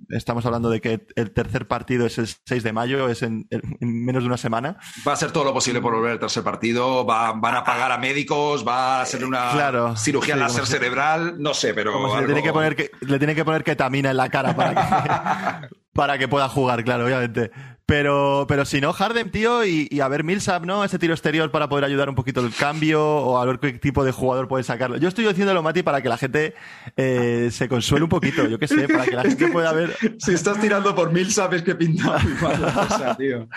estamos 0.10 0.46
hablando 0.46 0.70
de 0.70 0.82
que 0.82 1.08
el 1.16 1.32
tercer 1.32 1.68
partido 1.68 2.06
es 2.06 2.18
el 2.18 2.28
6 2.28 2.64
de 2.64 2.74
mayo, 2.74 3.10
es 3.10 3.24
en, 3.24 3.48
menos 3.80 4.24
de 4.24 4.28
una 4.28 4.38
semana. 4.38 4.78
Va 5.08 5.12
a 5.12 5.16
hacer 5.16 5.32
todo 5.32 5.44
lo 5.44 5.54
posible 5.54 5.82
por 5.82 5.96
volver 5.96 6.12
al 6.12 6.20
tercer 6.20 6.44
partido. 6.44 7.06
van 7.06 7.56
a 7.56 7.64
pagar 7.64 7.92
a 7.92 7.98
médicos, 7.98 8.68
va 8.68 9.00
a 9.00 9.02
hacer 9.02 9.26
una 9.26 9.96
cirugía 9.96 10.36
láser 10.36 10.66
cerebral. 10.66 11.42
No 11.42 11.54
sé, 11.54 11.74
pero. 11.74 12.20
le, 12.20 12.26
tiene 12.26 12.44
que 12.44 12.54
poner 12.54 12.76
que, 12.76 12.92
le 13.02 13.18
tiene 13.18 13.36
que 13.36 13.46
poner 13.46 13.64
ketamina 13.64 14.12
en 14.12 14.18
la 14.18 14.30
cara 14.30 14.56
para 14.56 14.76
que, 14.76 15.68
para 15.94 16.18
que 16.18 16.28
pueda 16.28 16.50
jugar, 16.50 16.84
claro, 16.84 17.06
obviamente. 17.06 17.52
Pero, 17.90 18.46
pero 18.48 18.66
si 18.66 18.80
no, 18.82 18.94
Harden, 18.94 19.32
tío, 19.32 19.66
y, 19.66 20.00
a 20.00 20.08
ver 20.08 20.24
Millsap, 20.24 20.64
¿no? 20.64 20.84
Ese 20.84 21.00
tiro 21.00 21.16
exterior 21.16 21.50
para 21.50 21.70
poder 21.70 21.86
ayudar 21.86 22.08
un 22.08 22.14
poquito 22.14 22.40
el 22.40 22.54
cambio 22.54 23.04
o 23.04 23.40
a 23.40 23.46
ver 23.46 23.58
qué 23.58 23.74
tipo 23.74 24.04
de 24.04 24.12
jugador 24.12 24.48
puede 24.48 24.64
sacarlo. 24.64 24.98
Yo 24.98 25.08
estoy 25.08 25.26
diciéndolo, 25.26 25.64
Mati, 25.64 25.82
para 25.82 26.00
que 26.00 26.08
la 26.08 26.18
gente 26.18 26.54
eh, 26.96 27.50
se 27.52 27.68
consuele 27.68 28.04
un 28.04 28.10
poquito, 28.10 28.48
yo 28.48 28.60
qué 28.60 28.68
sé, 28.68 28.88
para 28.88 29.06
que 29.06 29.16
la 29.16 29.24
gente 29.24 29.48
pueda 29.48 29.74
ver. 29.74 29.96
Si 30.20 30.34
estás 30.34 30.62
tirando 30.62 30.94
por 30.94 31.12
Millsap 31.12 31.54
es 31.54 31.64
que 31.64 31.74
pinta 31.74 32.20
muy 32.20 32.34
mal 32.34 33.18
tío. 33.18 33.48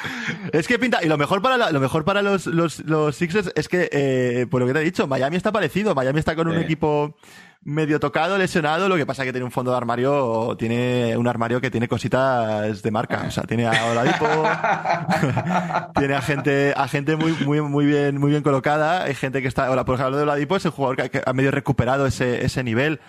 Es 0.52 0.66
que 0.66 0.78
pinta, 0.78 1.00
y 1.02 1.08
lo 1.08 1.18
mejor 1.18 1.42
para, 1.42 1.70
lo 1.70 1.80
mejor 1.80 2.06
para 2.06 2.22
los, 2.22 2.46
los, 2.46 2.80
los 2.86 3.14
Sixers 3.14 3.52
es 3.54 3.68
que, 3.68 3.90
eh, 3.92 4.46
por 4.50 4.62
lo 4.62 4.66
que 4.66 4.72
te 4.72 4.80
he 4.80 4.84
dicho, 4.84 5.06
Miami 5.06 5.36
está 5.36 5.52
parecido, 5.52 5.94
Miami 5.94 6.20
está 6.20 6.34
con 6.34 6.48
un 6.48 6.56
equipo 6.56 7.16
medio 7.64 8.00
tocado, 8.00 8.36
lesionado, 8.38 8.88
lo 8.88 8.96
que 8.96 9.06
pasa 9.06 9.24
que 9.24 9.32
tiene 9.32 9.44
un 9.44 9.52
fondo 9.52 9.70
de 9.70 9.76
armario, 9.76 10.56
tiene 10.58 11.16
un 11.16 11.28
armario 11.28 11.60
que 11.60 11.70
tiene 11.70 11.88
cositas 11.88 12.82
de 12.82 12.90
marca, 12.90 13.24
o 13.28 13.30
sea, 13.30 13.44
tiene 13.44 13.66
a 13.66 13.86
Oladipo, 13.86 14.26
tiene 15.98 16.14
a 16.14 16.22
gente, 16.22 16.74
a 16.76 16.88
gente 16.88 17.16
muy, 17.16 17.32
muy, 17.44 17.60
muy 17.60 17.86
bien, 17.86 18.18
muy 18.18 18.30
bien 18.30 18.42
colocada, 18.42 19.04
hay 19.04 19.14
gente 19.14 19.42
que 19.42 19.48
está, 19.48 19.66
ahora 19.66 19.84
por 19.84 19.94
ejemplo 19.94 20.16
de 20.16 20.24
Oladipo 20.24 20.56
es 20.56 20.64
el 20.64 20.72
jugador 20.72 21.10
que, 21.10 21.22
ha 21.24 21.32
medio 21.32 21.52
recuperado 21.52 22.06
ese, 22.06 22.44
ese 22.44 22.64
nivel, 22.64 23.00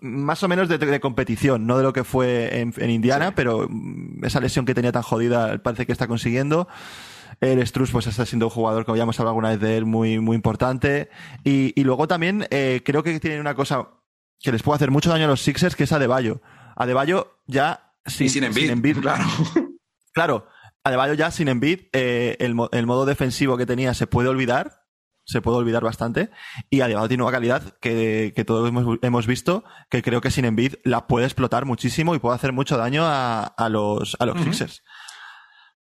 más 0.00 0.42
o 0.42 0.48
menos 0.48 0.68
de, 0.68 1.00
competición, 1.00 1.66
no 1.66 1.78
de 1.78 1.82
lo 1.82 1.92
que 1.92 2.04
fue 2.04 2.60
en, 2.60 2.90
Indiana, 2.90 3.34
pero 3.34 3.68
esa 4.22 4.40
lesión 4.40 4.66
que 4.66 4.74
tenía 4.74 4.92
tan 4.92 5.02
jodida 5.02 5.58
parece 5.58 5.86
que 5.86 5.92
está 5.92 6.06
consiguiendo. 6.06 6.68
El 7.44 7.66
Struz 7.66 7.90
pues 7.90 8.06
está 8.06 8.24
siendo 8.24 8.46
un 8.46 8.50
jugador, 8.50 8.86
como 8.86 8.96
ya 8.96 9.02
hemos 9.02 9.20
hablado 9.20 9.32
alguna 9.32 9.50
vez 9.50 9.60
de 9.60 9.76
él, 9.76 9.84
muy, 9.84 10.18
muy 10.18 10.34
importante. 10.34 11.10
Y, 11.44 11.82
luego 11.84 12.08
también 12.08 12.46
eh, 12.50 12.80
creo 12.84 13.02
que 13.02 13.20
tiene 13.20 13.38
una 13.38 13.54
cosa 13.54 13.88
que 14.40 14.50
les 14.50 14.62
puede 14.62 14.76
hacer 14.76 14.90
mucho 14.90 15.10
daño 15.10 15.26
a 15.26 15.28
los 15.28 15.42
Sixers, 15.42 15.76
que 15.76 15.84
es 15.84 15.92
a 15.92 15.98
De 15.98 16.06
Bayo. 16.06 16.40
Adebayo 16.74 17.38
ya 17.46 17.92
sin, 18.06 18.26
y 18.26 18.30
sin 18.30 18.44
Embiid, 18.44 19.00
claro. 19.00 19.24
Claro, 20.12 20.46
Adebayo 20.84 21.14
ya 21.14 21.30
sin 21.30 21.48
Embiid, 21.48 21.80
eh, 21.92 22.36
el, 22.38 22.54
el, 22.70 22.86
modo 22.86 23.04
defensivo 23.04 23.56
que 23.56 23.66
tenía 23.66 23.94
se 23.94 24.06
puede 24.06 24.28
olvidar, 24.28 24.84
se 25.24 25.42
puede 25.42 25.58
olvidar 25.58 25.82
bastante, 25.82 26.30
y 26.70 26.82
Adebayo 26.82 27.08
tiene 27.08 27.24
una 27.24 27.32
calidad 27.32 27.76
que, 27.80 28.32
que 28.34 28.44
todos 28.44 28.68
hemos, 28.68 28.98
hemos, 29.02 29.26
visto, 29.26 29.64
que 29.90 30.02
creo 30.02 30.20
que 30.20 30.30
sin 30.30 30.44
Embiid 30.44 30.76
la 30.84 31.08
puede 31.08 31.26
explotar 31.26 31.64
muchísimo 31.66 32.14
y 32.14 32.20
puede 32.20 32.36
hacer 32.36 32.52
mucho 32.52 32.78
daño 32.78 33.04
a, 33.04 33.42
a 33.42 33.68
los, 33.68 34.16
a 34.20 34.26
los 34.26 34.40
Sixers. 34.40 34.82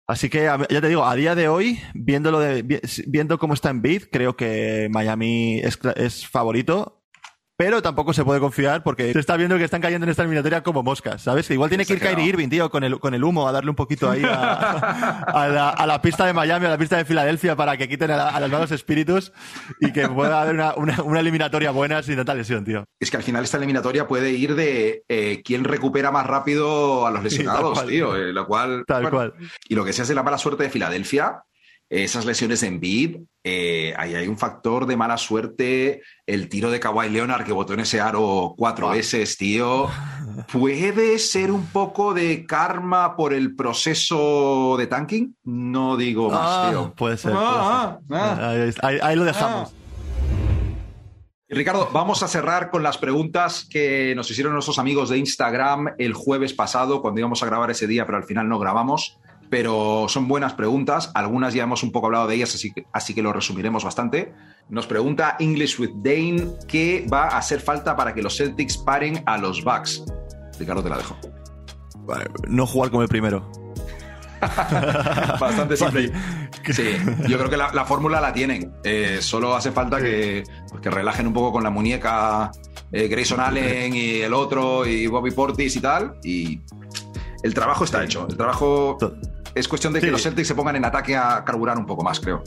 Así 0.05 0.29
que 0.29 0.43
ya 0.43 0.81
te 0.81 0.89
digo, 0.89 1.05
a 1.05 1.15
día 1.15 1.33
de 1.33 1.47
hoy, 1.47 1.79
viéndolo 1.93 2.39
de, 2.39 2.81
viendo 3.07 3.37
cómo 3.37 3.53
está 3.53 3.69
Embiid, 3.69 4.03
creo 4.11 4.35
que 4.35 4.89
Miami 4.91 5.59
es, 5.59 5.79
es 5.95 6.27
favorito 6.27 7.02
pero 7.63 7.81
tampoco 7.81 8.11
se 8.11 8.25
puede 8.25 8.41
confiar 8.41 8.83
porque 8.83 9.13
se 9.13 9.19
está 9.19 9.37
viendo 9.37 9.57
que 9.57 9.63
están 9.63 9.79
cayendo 9.79 10.03
en 10.03 10.09
esta 10.09 10.23
eliminatoria 10.23 10.61
como 10.63 10.83
moscas, 10.83 11.21
¿sabes? 11.21 11.47
Que 11.47 11.53
igual 11.53 11.69
tiene 11.69 11.85
que 11.85 11.93
ir 11.93 12.01
Kyrie 12.01 12.25
Irving, 12.25 12.49
tío, 12.49 12.69
con 12.69 12.83
el, 12.83 12.99
con 12.99 13.13
el 13.13 13.23
humo 13.23 13.47
a 13.47 13.53
darle 13.53 13.69
un 13.69 13.75
poquito 13.77 14.11
ahí 14.11 14.21
a, 14.29 15.85
la, 15.87 16.01
pista 16.01 16.25
de 16.25 16.33
Miami, 16.33 16.65
a 16.65 16.69
la 16.71 16.77
pista 16.77 16.97
de 16.97 17.05
Filadelfia 17.05 17.55
para 17.55 17.77
que 17.77 17.87
quiten 17.87 18.11
a, 18.11 18.37
los 18.41 18.51
malos 18.51 18.71
espíritus 18.71 19.31
y 19.79 19.93
que 19.93 20.09
pueda 20.09 20.41
haber 20.41 20.55
una, 20.75 21.19
eliminatoria 21.21 21.71
buena 21.71 22.03
sin 22.03 22.17
tanta 22.17 22.33
lesión, 22.33 22.65
tío. 22.65 22.83
Es 22.99 23.09
que 23.09 23.15
al 23.15 23.23
final 23.23 23.45
esta 23.45 23.55
eliminatoria 23.55 24.09
puede 24.09 24.31
ir 24.31 24.55
de 24.55 25.05
eh, 25.07 25.41
quién 25.45 25.63
recupera 25.63 26.11
más 26.11 26.27
rápido 26.27 27.07
a 27.07 27.11
los 27.11 27.23
lesionados, 27.23 27.87
tío, 27.87 28.17
eh, 28.17 28.33
lo 28.33 28.45
cual... 28.45 28.83
Tal 28.85 29.09
cual. 29.09 29.35
Y 29.69 29.75
lo 29.75 29.85
que 29.85 29.93
sea 29.93 30.03
es 30.03 30.09
la 30.09 30.23
mala 30.23 30.37
suerte 30.37 30.63
de 30.63 30.69
Filadelfia, 30.69 31.43
esas 31.89 32.25
lesiones 32.25 32.63
en 32.63 32.79
Bid, 32.79 33.17
eh, 33.43 33.93
ahí 33.97 34.15
hay 34.15 34.27
un 34.27 34.37
factor 34.37 34.85
de 34.85 34.95
mala 34.95 35.17
suerte, 35.17 36.01
el 36.25 36.47
tiro 36.47 36.71
de 36.71 36.79
Kawhi 36.79 37.09
Leonard 37.09 37.43
que 37.43 37.51
botó 37.51 37.73
en 37.73 37.81
ese 37.81 37.99
aro 37.99 38.55
cuatro 38.57 38.89
veces, 38.89 39.37
tío. 39.37 39.87
¿Puede 40.51 41.19
ser 41.19 41.51
un 41.51 41.65
poco 41.67 42.13
de 42.13 42.45
karma 42.45 43.15
por 43.15 43.33
el 43.33 43.55
proceso 43.55 44.75
de 44.77 44.87
tanking? 44.87 45.35
No 45.43 45.97
digo 45.97 46.29
más, 46.29 46.39
ah, 46.41 46.67
tío. 46.69 46.93
Puede 46.95 47.17
ser. 47.17 47.33
Ah, 47.35 47.99
ah, 48.09 48.55
ahí, 48.81 49.15
lo 49.15 49.25
dejamos. 49.25 49.73
Ricardo, 51.49 51.89
vamos 51.93 52.23
a 52.23 52.27
cerrar 52.27 52.71
con 52.71 52.81
las 52.81 52.97
preguntas 52.97 53.67
que 53.69 54.13
nos 54.15 54.31
hicieron 54.31 54.53
nuestros 54.53 54.79
amigos 54.79 55.09
de 55.09 55.19
Instagram 55.19 55.93
el 55.99 56.13
jueves 56.13 56.53
pasado, 56.53 57.01
cuando 57.01 57.19
íbamos 57.19 57.43
a 57.43 57.45
grabar 57.45 57.69
ese 57.69 57.85
día, 57.85 58.05
pero 58.05 58.17
al 58.17 58.23
final 58.23 58.49
no 58.49 58.57
grabamos 58.57 59.19
pero 59.53 60.07
son 60.09 60.27
buenas 60.27 60.53
preguntas. 60.55 61.11
Algunas 61.13 61.53
ya 61.53 61.61
hemos 61.61 61.83
un 61.83 61.91
poco 61.91 62.07
hablado 62.07 62.25
de 62.25 62.33
ellas, 62.33 62.55
así 62.55 62.73
que, 62.73 62.87
así 62.91 63.13
que 63.13 63.21
lo 63.21 63.31
resumiremos 63.31 63.83
bastante. 63.83 64.33
Nos 64.67 64.87
pregunta 64.87 65.35
English 65.37 65.79
with 65.79 65.91
Dane, 65.97 66.47
¿qué 66.67 67.05
va 67.13 67.25
a 67.25 67.37
hacer 67.37 67.59
falta 67.59 67.95
para 67.95 68.15
que 68.15 68.23
los 68.23 68.35
Celtics 68.35 68.79
paren 68.79 69.21
a 69.27 69.37
los 69.37 69.63
Bucks? 69.63 70.05
Ricardo, 70.57 70.81
te 70.81 70.89
la 70.89 70.97
dejo. 70.97 71.15
No 72.47 72.65
jugar 72.65 72.89
como 72.89 73.03
el 73.03 73.09
primero. 73.09 73.47
Bastante 74.41 75.77
simple. 75.77 76.11
Sí, 76.71 76.97
yo 77.27 77.37
creo 77.37 77.49
que 77.51 77.57
la, 77.57 77.85
fórmula 77.85 78.19
la 78.19 78.33
tienen. 78.33 78.73
Eh, 78.83 79.19
solo 79.21 79.55
hace 79.55 79.71
falta 79.71 80.01
que, 80.01 80.41
pues, 80.67 80.81
que, 80.81 80.89
relajen 80.89 81.27
un 81.27 81.33
poco 81.33 81.51
con 81.51 81.63
la 81.63 81.69
muñeca 81.69 82.49
eh, 82.91 83.07
Grayson 83.07 83.39
Allen 83.39 83.93
y 83.93 84.21
el 84.21 84.33
otro 84.33 84.83
y 84.87 85.05
Bobby 85.05 85.29
Portis 85.29 85.75
y 85.75 85.79
tal. 85.79 86.15
Y 86.23 86.59
el 87.43 87.53
trabajo 87.53 87.83
está 87.83 88.03
hecho. 88.03 88.25
El 88.27 88.35
trabajo 88.35 88.97
es 89.55 89.67
cuestión 89.67 89.93
de 89.93 90.01
que 90.01 90.11
los 90.11 90.23
Celtics 90.23 90.47
se 90.47 90.55
pongan 90.55 90.75
en 90.75 90.85
ataque 90.85 91.15
a 91.15 91.43
carburar 91.45 91.77
un 91.77 91.85
poco 91.85 92.03
más, 92.03 92.19
creo. 92.19 92.43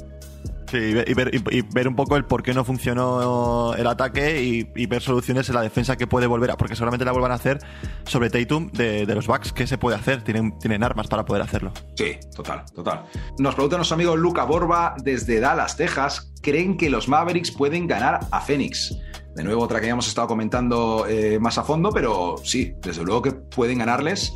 Sí, 0.68 0.78
y 1.06 1.14
ver, 1.14 1.88
un 1.88 1.96
poco 1.96 2.16
el 2.16 2.24
por 2.24 2.42
qué 2.42 2.52
no 2.52 2.64
funcionó 2.64 3.74
el 3.74 3.86
ataque 3.86 4.42
y, 4.42 4.86
ver 4.86 5.02
soluciones 5.02 5.48
en 5.48 5.54
la 5.54 5.62
defensa 5.62 5.96
que 5.96 6.06
puede 6.06 6.26
volver 6.26 6.50
a, 6.50 6.56
porque 6.56 6.74
seguramente 6.74 7.04
la 7.04 7.12
vuelvan 7.12 7.32
a 7.32 7.34
hacer 7.34 7.58
sobre 8.04 8.30
Tatum 8.30 8.70
de, 8.72 9.06
los 9.06 9.26
Bucks. 9.26 9.52
¿Qué 9.52 9.66
se 9.66 9.78
puede 9.78 9.96
hacer? 9.96 10.22
Tienen, 10.22 10.58
tienen 10.58 10.82
armas 10.82 11.06
para 11.06 11.24
poder 11.24 11.42
hacerlo. 11.42 11.72
Sí, 11.94 12.16
total, 12.34 12.64
total. 12.74 13.04
Nos 13.38 13.54
pregunta 13.54 13.76
nuestro 13.76 13.94
amigo 13.94 14.16
Luca 14.16 14.44
Borba 14.44 14.94
desde 15.02 15.40
Dallas, 15.40 15.76
Texas. 15.76 16.32
¿Creen 16.42 16.76
que 16.76 16.90
los 16.90 17.08
Mavericks 17.08 17.50
pueden 17.50 17.86
ganar 17.86 18.20
a 18.30 18.40
Phoenix? 18.40 18.96
De 19.36 19.44
nuevo, 19.44 19.62
otra 19.62 19.80
que 19.80 19.86
ya 19.86 19.92
hemos 19.92 20.08
estado 20.08 20.28
comentando 20.28 21.06
eh, 21.06 21.38
más 21.38 21.58
a 21.58 21.62
fondo, 21.62 21.90
pero 21.92 22.36
sí, 22.42 22.74
desde 22.80 23.04
luego 23.04 23.20
que 23.20 23.32
pueden 23.32 23.78
ganarles. 23.78 24.32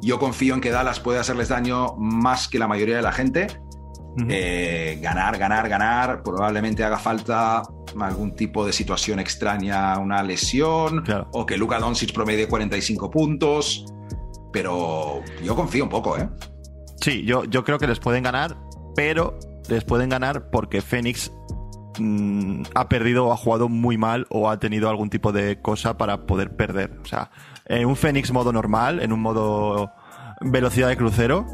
Yo 0.00 0.18
confío 0.18 0.54
en 0.54 0.60
que 0.60 0.70
Dallas 0.70 1.00
puede 1.00 1.18
hacerles 1.18 1.48
daño 1.48 1.94
más 1.96 2.48
que 2.48 2.58
la 2.58 2.66
mayoría 2.66 2.96
de 2.96 3.02
la 3.02 3.12
gente. 3.12 3.48
Eh, 4.28 4.98
ganar, 5.00 5.38
ganar, 5.38 5.68
ganar. 5.68 6.22
Probablemente 6.22 6.82
haga 6.84 6.98
falta 6.98 7.62
algún 8.00 8.34
tipo 8.34 8.66
de 8.66 8.72
situación 8.72 9.20
extraña, 9.20 9.98
una 9.98 10.22
lesión, 10.22 11.04
o 11.32 11.46
que 11.46 11.56
Luka 11.56 11.78
Doncic 11.78 12.12
promedie 12.12 12.48
45 12.48 13.10
puntos. 13.10 13.84
Pero 14.52 15.22
yo 15.42 15.54
confío 15.54 15.84
un 15.84 15.90
poco, 15.90 16.16
¿eh? 16.16 16.28
Sí, 17.00 17.24
yo, 17.24 17.44
yo 17.44 17.64
creo 17.64 17.78
que 17.78 17.86
les 17.86 18.00
pueden 18.00 18.22
ganar, 18.22 18.56
pero 18.96 19.38
les 19.68 19.84
pueden 19.84 20.08
ganar 20.08 20.50
porque 20.50 20.80
Phoenix 20.80 21.30
mm, 21.98 22.62
ha 22.74 22.88
perdido 22.88 23.26
o 23.26 23.32
ha 23.32 23.36
jugado 23.36 23.68
muy 23.68 23.98
mal 23.98 24.26
o 24.30 24.50
ha 24.50 24.58
tenido 24.58 24.88
algún 24.88 25.10
tipo 25.10 25.32
de 25.32 25.60
cosa 25.60 25.96
para 25.96 26.26
poder 26.26 26.56
perder. 26.56 26.98
O 27.02 27.04
sea, 27.04 27.30
en 27.66 27.86
un 27.86 27.96
Fénix 27.96 28.32
modo 28.32 28.52
normal, 28.52 29.00
en 29.00 29.12
un 29.12 29.20
modo 29.20 29.92
velocidad 30.40 30.88
de 30.88 30.96
crucero, 30.96 31.46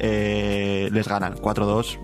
eh, 0.00 0.88
les 0.90 1.06
ganan 1.06 1.36
4-2 1.36 1.98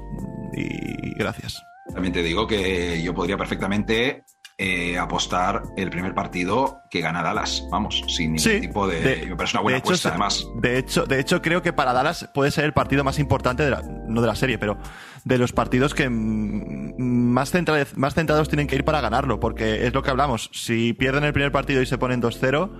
y 0.54 1.14
gracias. 1.18 1.62
También 1.92 2.12
te 2.12 2.22
digo 2.22 2.46
que 2.46 3.02
yo 3.02 3.14
podría 3.14 3.36
perfectamente 3.36 4.24
eh, 4.58 4.98
apostar 4.98 5.62
el 5.76 5.90
primer 5.90 6.14
partido 6.14 6.78
que 6.90 7.00
gana 7.00 7.22
Dallas, 7.22 7.66
vamos, 7.70 8.02
sin 8.08 8.32
ningún 8.32 8.60
tipo 8.60 8.88
de, 8.88 9.26
Me 9.28 9.36
parece 9.36 9.56
una 9.56 9.62
buena 9.62 9.78
apuesta, 9.78 10.08
además. 10.08 10.46
De 10.62 10.78
hecho, 10.78 11.04
de 11.04 11.20
hecho, 11.20 11.42
creo 11.42 11.62
que 11.62 11.72
para 11.72 11.92
Dallas 11.92 12.30
puede 12.32 12.50
ser 12.50 12.64
el 12.64 12.72
partido 12.72 13.04
más 13.04 13.18
importante, 13.18 13.64
de 13.64 13.70
la, 13.70 13.82
no 13.82 14.20
de 14.20 14.26
la 14.26 14.34
serie, 14.34 14.58
pero 14.58 14.78
de 15.24 15.38
los 15.38 15.52
partidos 15.52 15.94
que 15.94 16.08
más, 16.08 17.52
más 17.96 18.14
centrados 18.14 18.48
tienen 18.48 18.66
que 18.66 18.76
ir 18.76 18.84
para 18.84 19.00
ganarlo, 19.00 19.40
porque 19.40 19.86
es 19.86 19.92
lo 19.92 20.02
que 20.02 20.10
hablamos. 20.10 20.50
Si 20.52 20.92
pierden 20.94 21.24
el 21.24 21.32
primer 21.32 21.52
partido 21.52 21.82
y 21.82 21.86
se 21.86 21.98
ponen 21.98 22.22
2-0 22.22 22.70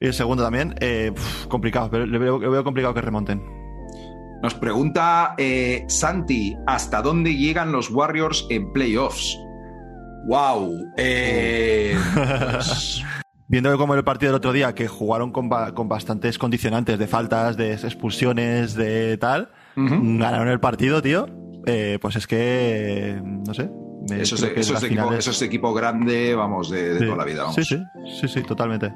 y 0.00 0.06
el 0.06 0.14
segundo 0.14 0.42
también, 0.42 0.74
eh, 0.80 1.12
complicado, 1.48 1.90
pero 1.90 2.06
le 2.06 2.18
veo, 2.18 2.64
complicado 2.64 2.94
que 2.94 3.02
remonten. 3.02 3.69
Nos 4.42 4.54
pregunta 4.54 5.34
eh, 5.36 5.84
Santi, 5.88 6.56
¿hasta 6.66 7.02
dónde 7.02 7.36
llegan 7.36 7.72
los 7.72 7.90
Warriors 7.90 8.46
en 8.48 8.72
playoffs? 8.72 9.38
¡Wow! 10.28 10.92
Eh, 10.96 11.94
pues, 12.14 13.04
Viendo 13.48 13.76
como 13.76 13.94
el 13.94 14.04
partido 14.04 14.32
del 14.32 14.36
otro 14.38 14.52
día, 14.52 14.74
que 14.74 14.88
jugaron 14.88 15.30
con, 15.30 15.48
bastantes 15.50 16.38
condicionantes 16.38 16.98
de 16.98 17.06
faltas, 17.06 17.56
de 17.56 17.74
expulsiones, 17.74 18.74
de 18.74 19.18
tal, 19.18 19.50
ganaron 19.76 20.48
el 20.48 20.60
partido, 20.60 21.02
tío. 21.02 21.26
pues 22.00 22.16
es 22.16 22.26
que, 22.26 23.20
no 23.22 23.52
sé. 23.52 23.68
Eso 24.08 24.36
es, 24.36 25.42
equipo, 25.42 25.74
grande, 25.74 26.34
vamos, 26.34 26.70
de, 26.70 26.96
toda 26.98 27.16
la 27.16 27.24
vida. 27.24 27.42
Vamos. 27.42 27.56
Sí, 27.56 27.64
sí, 27.64 27.82
sí, 28.20 28.28
sí, 28.28 28.42
totalmente. 28.42 28.92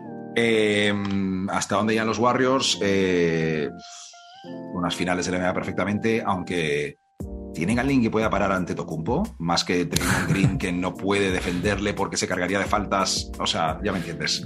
Hasta 1.51 1.77
dónde 1.77 1.97
ya 1.97 2.05
los 2.05 2.19
Warriors, 2.19 2.79
eh, 2.81 3.71
unas 4.73 4.95
finales 4.95 5.27
de 5.27 5.33
la 5.33 5.39
NBA 5.39 5.55
perfectamente, 5.55 6.23
aunque 6.25 6.99
¿Tienen 7.55 7.79
alguien 7.79 8.03
que 8.03 8.11
pueda 8.11 8.29
parar 8.29 8.51
ante 8.51 8.75
Tocumpo? 8.75 9.23
Más 9.39 9.65
que 9.65 9.85
Draymond 9.85 10.29
Green 10.29 10.59
que 10.59 10.73
no 10.73 10.93
puede 10.93 11.31
defenderle 11.31 11.95
porque 11.95 12.17
se 12.17 12.27
cargaría 12.27 12.59
de 12.59 12.65
faltas. 12.65 13.31
O 13.39 13.47
sea, 13.47 13.79
ya 13.83 13.93
me 13.93 13.99
entiendes. 13.99 14.45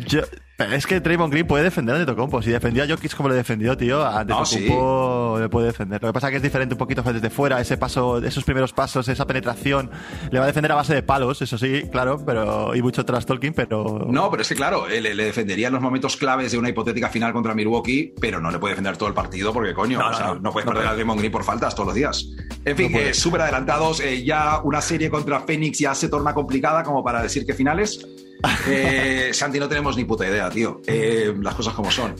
Es 0.58 0.88
que 0.88 0.98
Draymond 0.98 1.32
Green 1.32 1.46
puede 1.46 1.62
defender 1.62 1.94
ante 1.94 2.06
Tocumpo. 2.06 2.42
Si 2.42 2.50
defendía 2.50 2.82
a 2.82 2.88
Jokic 2.88 3.14
como 3.14 3.28
le 3.28 3.36
defendió, 3.36 3.76
tío, 3.76 4.04
ante 4.04 4.32
Tocumpo 4.32 5.36
le 5.38 5.48
puede 5.48 5.68
defender. 5.68 6.02
Lo 6.02 6.08
que 6.08 6.12
pasa 6.12 6.26
es 6.26 6.30
que 6.32 6.36
es 6.38 6.42
diferente 6.42 6.74
un 6.74 6.78
poquito 6.78 7.02
desde 7.02 7.30
fuera. 7.30 7.60
Ese 7.60 7.76
paso, 7.76 8.18
esos 8.18 8.42
primeros 8.42 8.72
pasos, 8.72 9.06
esa 9.06 9.24
penetración, 9.24 9.88
le 10.32 10.38
va 10.38 10.46
a 10.46 10.48
defender 10.48 10.72
a 10.72 10.74
base 10.74 10.94
de 10.94 11.02
palos, 11.04 11.40
eso 11.42 11.56
sí, 11.56 11.84
claro, 11.92 12.24
pero 12.26 12.74
y 12.74 12.82
mucho 12.82 13.04
tras 13.04 13.24
talking, 13.24 13.52
pero. 13.52 14.06
No, 14.10 14.30
pero 14.30 14.42
es 14.42 14.48
que 14.48 14.56
claro, 14.56 14.88
le, 14.88 15.14
le, 15.14 15.24
defendería 15.24 15.68
en 15.68 15.74
los 15.74 15.82
momentos 15.82 16.16
claves 16.16 16.50
de 16.50 16.58
una 16.58 16.70
hipotética 16.70 17.08
final 17.08 17.32
contra 17.32 17.54
Milwaukee, 17.54 18.12
pero 18.20 18.40
no 18.40 18.50
le 18.50 18.58
puede 18.58 18.72
defender 18.72 18.96
todo 18.96 19.08
el 19.08 19.14
partido 19.14 19.52
porque, 19.52 19.72
coño, 19.74 20.00
no, 20.00 20.08
o 20.08 20.14
sea, 20.14 20.34
no, 20.34 20.50
puedes 20.50 20.68
perder 20.68 20.88
a 20.88 20.94
Draymond 20.94 21.20
Green 21.20 21.32
por 21.32 21.44
faltas 21.44 21.74
todos 21.74 21.86
los 21.86 21.94
días. 21.94 22.28
En 22.64 22.76
fin, 22.76 22.92
súper 23.14 23.42
adelantados. 23.42 24.00
Eh, 24.00 24.24
ya 24.24 24.60
una 24.64 24.80
serie 24.80 25.08
contra 25.08 25.40
Phoenix 25.40 25.78
ya 25.78 25.94
se 25.94 26.08
torna 26.08 26.34
complicada 26.34 26.82
como 26.82 27.04
para 27.04 27.22
decir 27.22 27.46
que 27.46 27.54
finales. 27.54 28.04
Eh, 28.70 29.30
Santi, 29.32 29.58
no 29.58 29.68
tenemos 29.68 29.96
ni 29.96 30.04
puta 30.04 30.28
idea, 30.28 30.50
tío. 30.50 30.80
Eh, 30.86 31.34
las 31.40 31.54
cosas 31.54 31.74
como 31.74 31.90
son. 31.90 32.14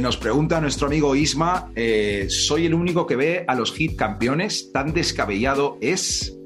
nos 0.00 0.16
pregunta 0.16 0.60
nuestro 0.60 0.86
amigo 0.86 1.16
Isma: 1.16 1.72
¿Soy 2.28 2.66
el 2.66 2.74
único 2.74 3.06
que 3.06 3.16
ve 3.16 3.44
a 3.48 3.54
los 3.54 3.72
hit 3.72 3.96
campeones? 3.96 4.70
¿Tan 4.72 4.92
descabellado 4.92 5.78
es? 5.80 6.36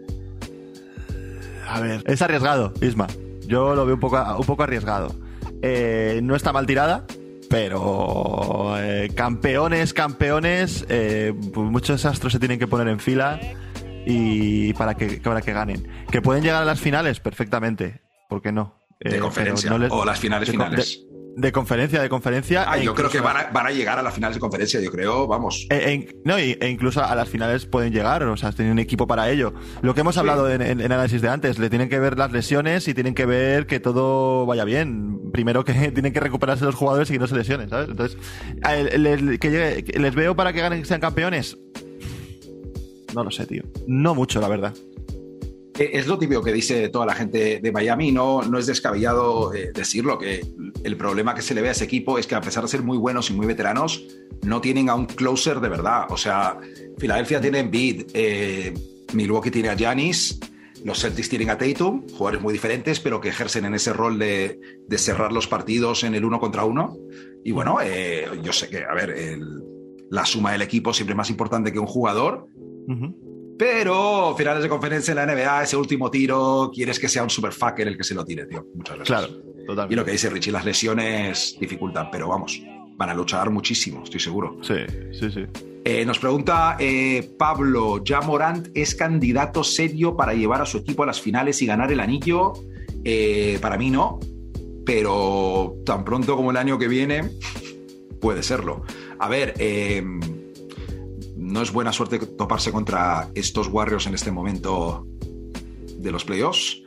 A 1.68 1.80
ver, 1.80 2.05
es 2.07 2.22
arriesgado, 2.22 2.72
Isma. 2.80 3.07
Yo 3.47 3.74
lo 3.74 3.84
veo 3.84 3.97
un 3.97 4.01
poco, 4.01 4.22
un 4.38 4.47
poco 4.47 4.62
arriesgado. 4.62 5.14
no 6.22 6.36
está 6.36 6.53
mal 6.53 6.66
tirada, 6.66 7.05
pero 7.51 8.74
campeones, 9.14 9.92
campeones, 9.92 10.86
pues 10.86 11.70
muchos 11.70 12.05
astros 12.05 12.32
se 12.32 12.38
tienen 12.38 12.59
que 12.59 12.68
poner 12.68 12.88
en 12.88 13.01
fila 13.01 13.40
y 14.07 14.72
para 14.74 14.94
que, 14.94 15.20
para 15.20 15.42
que 15.42 15.53
ganen. 15.53 15.86
Que 16.11 16.22
pueden 16.22 16.44
llegar 16.44 16.62
a 16.62 16.64
las 16.64 16.80
finales 16.80 17.18
perfectamente, 17.18 18.01
¿por 18.28 18.40
qué 18.40 18.53
no? 18.53 18.75
De 19.01 19.16
eh, 19.16 19.20
conferencia 19.20 19.74
o 19.74 20.05
las 20.05 20.18
finales 20.18 20.51
finales. 20.51 21.03
De 21.36 21.53
conferencia, 21.53 22.01
de 22.01 22.09
conferencia. 22.09 22.64
Ah, 22.66 22.78
yo 22.78 22.94
creo 22.94 23.11
que 23.11 23.20
van 23.20 23.36
a, 23.36 23.70
llegar 23.70 23.99
a 23.99 24.03
las 24.03 24.14
finales 24.14 24.36
de 24.36 24.40
conferencia, 24.40 24.80
yo 24.80 24.90
creo, 24.90 25.26
vamos. 25.26 25.66
E, 25.68 25.92
e 25.92 26.22
no, 26.24 26.38
e, 26.38 26.57
incluso 26.70 27.05
a 27.05 27.14
las 27.14 27.28
finales 27.28 27.66
pueden 27.66 27.92
llegar, 27.92 28.22
o 28.22 28.38
sea, 28.38 28.53
tienen 28.53 28.72
un 28.72 28.78
equipo 28.78 29.07
para 29.07 29.28
ello. 29.28 29.53
Lo 29.82 29.94
que 29.94 30.01
hemos 30.01 30.16
hablado 30.16 30.51
en, 30.51 30.62
en, 30.62 30.80
análisis 30.80 31.20
de 31.20 31.28
antes, 31.28 31.59
le 31.59 31.68
tienen 31.68 31.90
que 31.90 31.99
ver 31.99 32.16
las 32.16 32.32
lesiones 32.32 32.88
y 32.88 32.94
tienen 32.94 33.14
que 33.14 33.26
ver 33.26 33.66
que 33.66 33.80
todo 33.80 34.47
vaya 34.47 34.64
bien. 34.64 35.30
Primero 35.30 35.62
que 35.62 35.74
tienen 35.92 36.14
que 36.14 36.20
recuperarse 36.20 36.64
los 36.64 36.74
jugadores 36.74 37.11
y 37.11 37.12
que 37.12 37.18
no 37.18 37.26
se 37.26 37.36
lesionen, 37.36 37.68
¿sabes? 37.68 37.90
Entonces, 37.90 38.16
les, 38.97 39.38
que 39.38 39.94
les 40.01 40.14
veo 40.14 40.34
para 40.34 40.55
que 40.55 40.61
ganen, 40.61 40.86
sean 40.86 41.03
campeones. 41.03 41.59
No 43.14 43.24
lo 43.24 43.30
sé, 43.30 43.47
tío. 43.47 43.62
No 43.86 44.14
mucho, 44.14 44.40
la 44.40 44.49
verdad. 44.49 44.72
Eh, 45.78 45.90
es 45.92 46.06
lo 46.06 46.18
típico 46.18 46.42
que 46.42 46.52
dice 46.52 46.88
toda 46.88 47.06
la 47.06 47.14
gente 47.14 47.60
de 47.60 47.72
Miami, 47.72 48.12
no, 48.12 48.42
no 48.42 48.58
es 48.58 48.66
descabellado 48.66 49.52
eh, 49.54 49.72
decirlo, 49.74 50.18
que 50.18 50.44
el 50.82 50.96
problema 50.96 51.34
que 51.34 51.42
se 51.42 51.54
le 51.54 51.62
ve 51.62 51.68
a 51.68 51.72
ese 51.72 51.84
equipo 51.84 52.18
es 52.18 52.26
que 52.26 52.34
a 52.34 52.40
pesar 52.40 52.62
de 52.62 52.68
ser 52.68 52.82
muy 52.82 52.98
buenos 52.98 53.30
y 53.30 53.34
muy 53.34 53.46
veteranos, 53.46 54.04
no 54.42 54.60
tienen 54.60 54.88
a 54.88 54.94
un 54.94 55.06
closer 55.06 55.60
de 55.60 55.68
verdad. 55.68 56.06
O 56.10 56.16
sea, 56.16 56.58
Filadelfia 56.98 57.40
tiene 57.40 57.60
Embiid, 57.60 58.06
eh, 58.14 58.74
Milwaukee 59.12 59.50
tiene 59.50 59.68
a 59.68 59.76
Giannis, 59.76 60.38
los 60.84 61.00
Celtics 61.00 61.28
tienen 61.28 61.50
a 61.50 61.58
Tatum, 61.58 62.06
jugadores 62.08 62.40
muy 62.40 62.52
diferentes, 62.52 63.00
pero 63.00 63.20
que 63.20 63.28
ejercen 63.28 63.64
en 63.64 63.74
ese 63.74 63.92
rol 63.92 64.18
de, 64.18 64.60
cerrar 64.96 65.32
los 65.32 65.48
partidos 65.48 66.04
en 66.04 66.14
el 66.14 66.24
uno 66.24 66.38
contra 66.38 66.64
uno. 66.64 66.96
Y 67.44 67.50
bueno, 67.50 67.78
yo 68.42 68.52
sé 68.52 68.68
que, 68.68 68.84
a 68.84 68.94
ver, 68.94 69.40
la 70.10 70.24
suma 70.24 70.52
del 70.52 70.62
equipo 70.62 70.92
siempre 70.92 71.14
es 71.14 71.16
más 71.16 71.30
importante 71.30 71.72
que 71.72 71.78
un 71.80 71.86
jugador. 71.86 72.46
Pero 73.59 74.34
finales 74.36 74.62
de 74.62 74.68
conferencia 74.68 75.12
en 75.12 75.16
la 75.16 75.26
NBA, 75.26 75.62
ese 75.62 75.76
último 75.76 76.11
tiro, 76.11 76.70
quieres 76.74 76.98
que 76.98 77.09
sea 77.09 77.22
un 77.22 77.30
superfucker 77.30 77.88
el 77.88 77.96
que 77.96 78.04
se 78.04 78.14
lo 78.14 78.24
tire, 78.24 78.46
tío. 78.46 78.66
Muchas 78.74 78.98
veces. 78.98 79.07
Claro, 79.07 79.28
totalmente. 79.66 79.94
Y 79.94 79.96
lo 79.96 80.04
que 80.04 80.11
dice 80.11 80.28
Richie, 80.28 80.52
las 80.52 80.64
lesiones 80.64 81.57
dificultan, 81.59 82.11
pero 82.11 82.28
vamos, 82.28 82.61
van 82.96 83.11
a 83.11 83.14
luchar 83.14 83.50
muchísimo, 83.50 84.02
estoy 84.02 84.20
seguro. 84.20 84.59
Sí, 84.62 84.74
sí, 85.12 85.30
sí. 85.30 85.44
Eh, 85.84 86.04
nos 86.04 86.18
pregunta 86.18 86.76
eh, 86.80 87.30
Pablo, 87.38 88.02
¿ya 88.02 88.20
Morant 88.20 88.68
es 88.74 88.96
candidato 88.96 89.62
serio 89.62 90.16
para 90.16 90.34
llevar 90.34 90.61
a 90.61 90.66
su 90.66 90.78
equipo 90.78 91.04
a 91.04 91.07
las 91.07 91.20
finales 91.20 91.62
y 91.62 91.66
ganar 91.66 91.92
el 91.92 92.00
anillo? 92.00 92.54
Eh, 93.04 93.59
para 93.62 93.78
mí 93.78 93.90
no, 93.90 94.18
pero 94.84 95.76
tan 95.86 96.04
pronto 96.04 96.34
como 96.34 96.50
el 96.50 96.57
año 96.57 96.76
que 96.76 96.88
viene 96.88 97.30
puede 98.20 98.42
serlo. 98.42 98.82
A 99.20 99.28
ver, 99.28 99.54
no 101.47 101.62
es 101.62 101.72
buena 101.72 101.92
suerte 101.92 102.18
toparse 102.18 102.72
contra 102.72 103.28
estos 103.34 103.68
Warriors 103.68 104.07
en 104.07 104.14
este 104.14 104.32
momento 104.32 105.07
de 105.97 106.11
los 106.11 106.24
playoffs. 106.24 106.82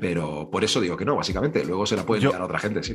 Pero 0.00 0.50
por 0.50 0.64
eso 0.64 0.80
digo 0.80 0.96
que 0.96 1.04
no, 1.04 1.16
básicamente. 1.16 1.64
Luego 1.64 1.86
se 1.86 1.96
la 1.96 2.04
puede 2.04 2.26
a 2.26 2.44
otra 2.44 2.58
gente, 2.58 2.82
sí. 2.82 2.94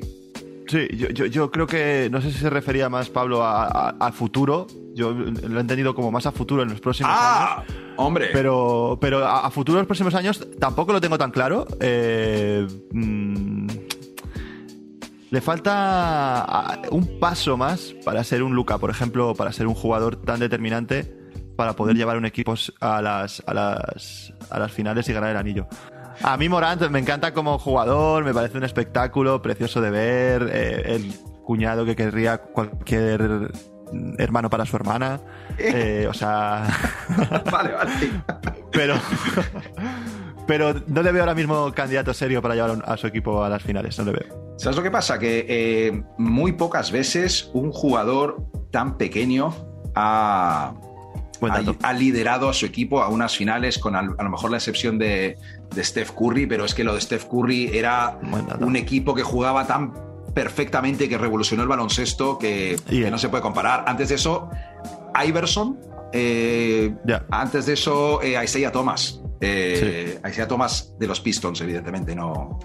Sí, 0.67 0.87
yo, 0.91 1.51
creo 1.51 1.67
que, 1.67 2.09
no 2.11 2.21
sé 2.21 2.31
si 2.31 2.37
se 2.37 2.49
refería 2.49 2.89
más, 2.89 3.09
Pablo, 3.09 3.41
a, 3.43 4.11
futuro. 4.13 4.67
Yo 4.93 5.11
lo 5.11 5.57
he 5.57 5.61
entendido 5.61 5.95
como 5.95 6.11
más 6.11 6.25
a 6.25 6.31
futuro 6.31 6.61
en 6.61 6.69
los 6.69 6.79
próximos 6.79 7.11
¡Ah! 7.13 7.63
¡Hombre! 7.97 8.29
Pero, 8.31 8.97
pero 9.01 9.25
a, 9.25 9.49
futuro 9.49 9.79
en 9.79 9.81
los 9.81 9.87
próximos 9.87 10.13
años 10.15 10.45
tampoco 10.59 10.93
lo 10.93 11.01
tengo 11.01 11.17
tan 11.17 11.31
claro. 11.31 11.65
Eh, 11.79 12.67
mm, 12.91 13.52
le 15.33 15.41
falta 15.41 16.79
un 16.91 17.19
paso 17.19 17.57
más 17.57 17.95
para 18.05 18.23
ser 18.23 18.43
un 18.43 18.53
Luca, 18.53 18.77
por 18.77 18.91
ejemplo, 18.91 19.33
para 19.33 19.51
ser 19.51 19.65
un 19.65 19.73
jugador 19.73 20.15
tan 20.15 20.39
determinante 20.39 21.11
para 21.55 21.73
poder 21.73 21.95
llevar 21.95 22.17
un 22.17 22.27
equipo 22.27 22.53
a 22.79 23.01
las, 23.01 23.41
a 23.47 23.53
las, 23.55 24.31
a 24.51 24.59
las 24.59 24.71
finales 24.71 25.09
y 25.09 25.13
ganar 25.13 25.31
el 25.31 25.37
anillo. 25.37 25.65
A 26.21 26.37
mí 26.37 26.49
Morant 26.49 26.87
me 26.91 26.99
encanta 26.99 27.33
como 27.33 27.57
jugador, 27.57 28.23
me 28.23 28.31
parece 28.31 28.59
un 28.59 28.63
espectáculo 28.63 29.41
precioso 29.41 29.81
de 29.81 29.89
ver, 29.89 30.51
eh, 30.53 30.93
el 30.93 31.11
cuñado 31.43 31.83
que 31.83 31.95
querría 31.95 32.37
cualquier 32.37 33.49
hermano 34.19 34.51
para 34.51 34.67
su 34.67 34.75
hermana. 34.75 35.19
Eh, 35.57 36.07
o 36.09 36.13
sea. 36.13 36.63
vale, 37.51 37.73
vale. 37.73 37.91
Pero. 38.71 38.95
Pero 40.47 40.73
no 40.87 41.03
le 41.03 41.11
veo 41.11 41.21
ahora 41.21 41.35
mismo 41.35 41.71
candidato 41.71 42.13
serio 42.13 42.41
para 42.41 42.55
llevar 42.55 42.83
a 42.85 42.97
su 42.97 43.07
equipo 43.07 43.43
a 43.43 43.49
las 43.49 43.61
finales, 43.61 43.97
no 43.99 44.05
le 44.05 44.11
veo. 44.11 44.42
¿Sabes 44.57 44.77
lo 44.77 44.83
que 44.83 44.91
pasa? 44.91 45.19
Que 45.19 45.45
eh, 45.47 46.03
muy 46.17 46.53
pocas 46.53 46.91
veces 46.91 47.49
un 47.53 47.71
jugador 47.71 48.43
tan 48.71 48.97
pequeño 48.97 49.53
ha, 49.95 50.73
ha, 51.81 51.93
liderado 51.93 52.49
a 52.49 52.53
su 52.53 52.65
equipo 52.65 53.01
a 53.01 53.09
unas 53.09 53.35
finales, 53.35 53.77
con 53.77 53.95
a, 53.95 54.01
lo 54.01 54.29
mejor 54.29 54.51
la 54.51 54.57
excepción 54.57 54.97
de, 54.97 55.37
Steph 55.75 56.11
Curry, 56.11 56.45
pero 56.45 56.65
es 56.65 56.75
que 56.75 56.83
lo 56.83 56.93
de 56.93 57.01
Steph 57.01 57.25
Curry 57.25 57.71
era 57.73 58.19
un 58.59 58.75
equipo 58.75 59.15
que 59.15 59.23
jugaba 59.23 59.65
tan 59.65 59.93
perfectamente 60.33 61.09
que 61.09 61.17
revolucionó 61.17 61.63
el 61.63 61.69
baloncesto 61.69 62.37
que, 62.37 62.79
no 63.09 63.17
se 63.17 63.29
puede 63.29 63.41
comparar. 63.41 63.85
Antes 63.87 64.09
de 64.09 64.15
eso, 64.15 64.49
Iverson. 65.25 65.79
Eh, 66.13 66.93
antes 67.31 67.65
de 67.65 67.73
eso, 67.73 68.21
eh, 68.21 68.41
Isaiah 68.41 68.71
Thomas. 68.71 69.19
Eh, 69.45 70.19
Isaiah 70.25 70.47
Thomas 70.47 70.93
de 70.97 71.05
los 71.05 71.19
Pistons, 71.19 71.59
evidentemente, 71.59 72.15
no, 72.15 72.59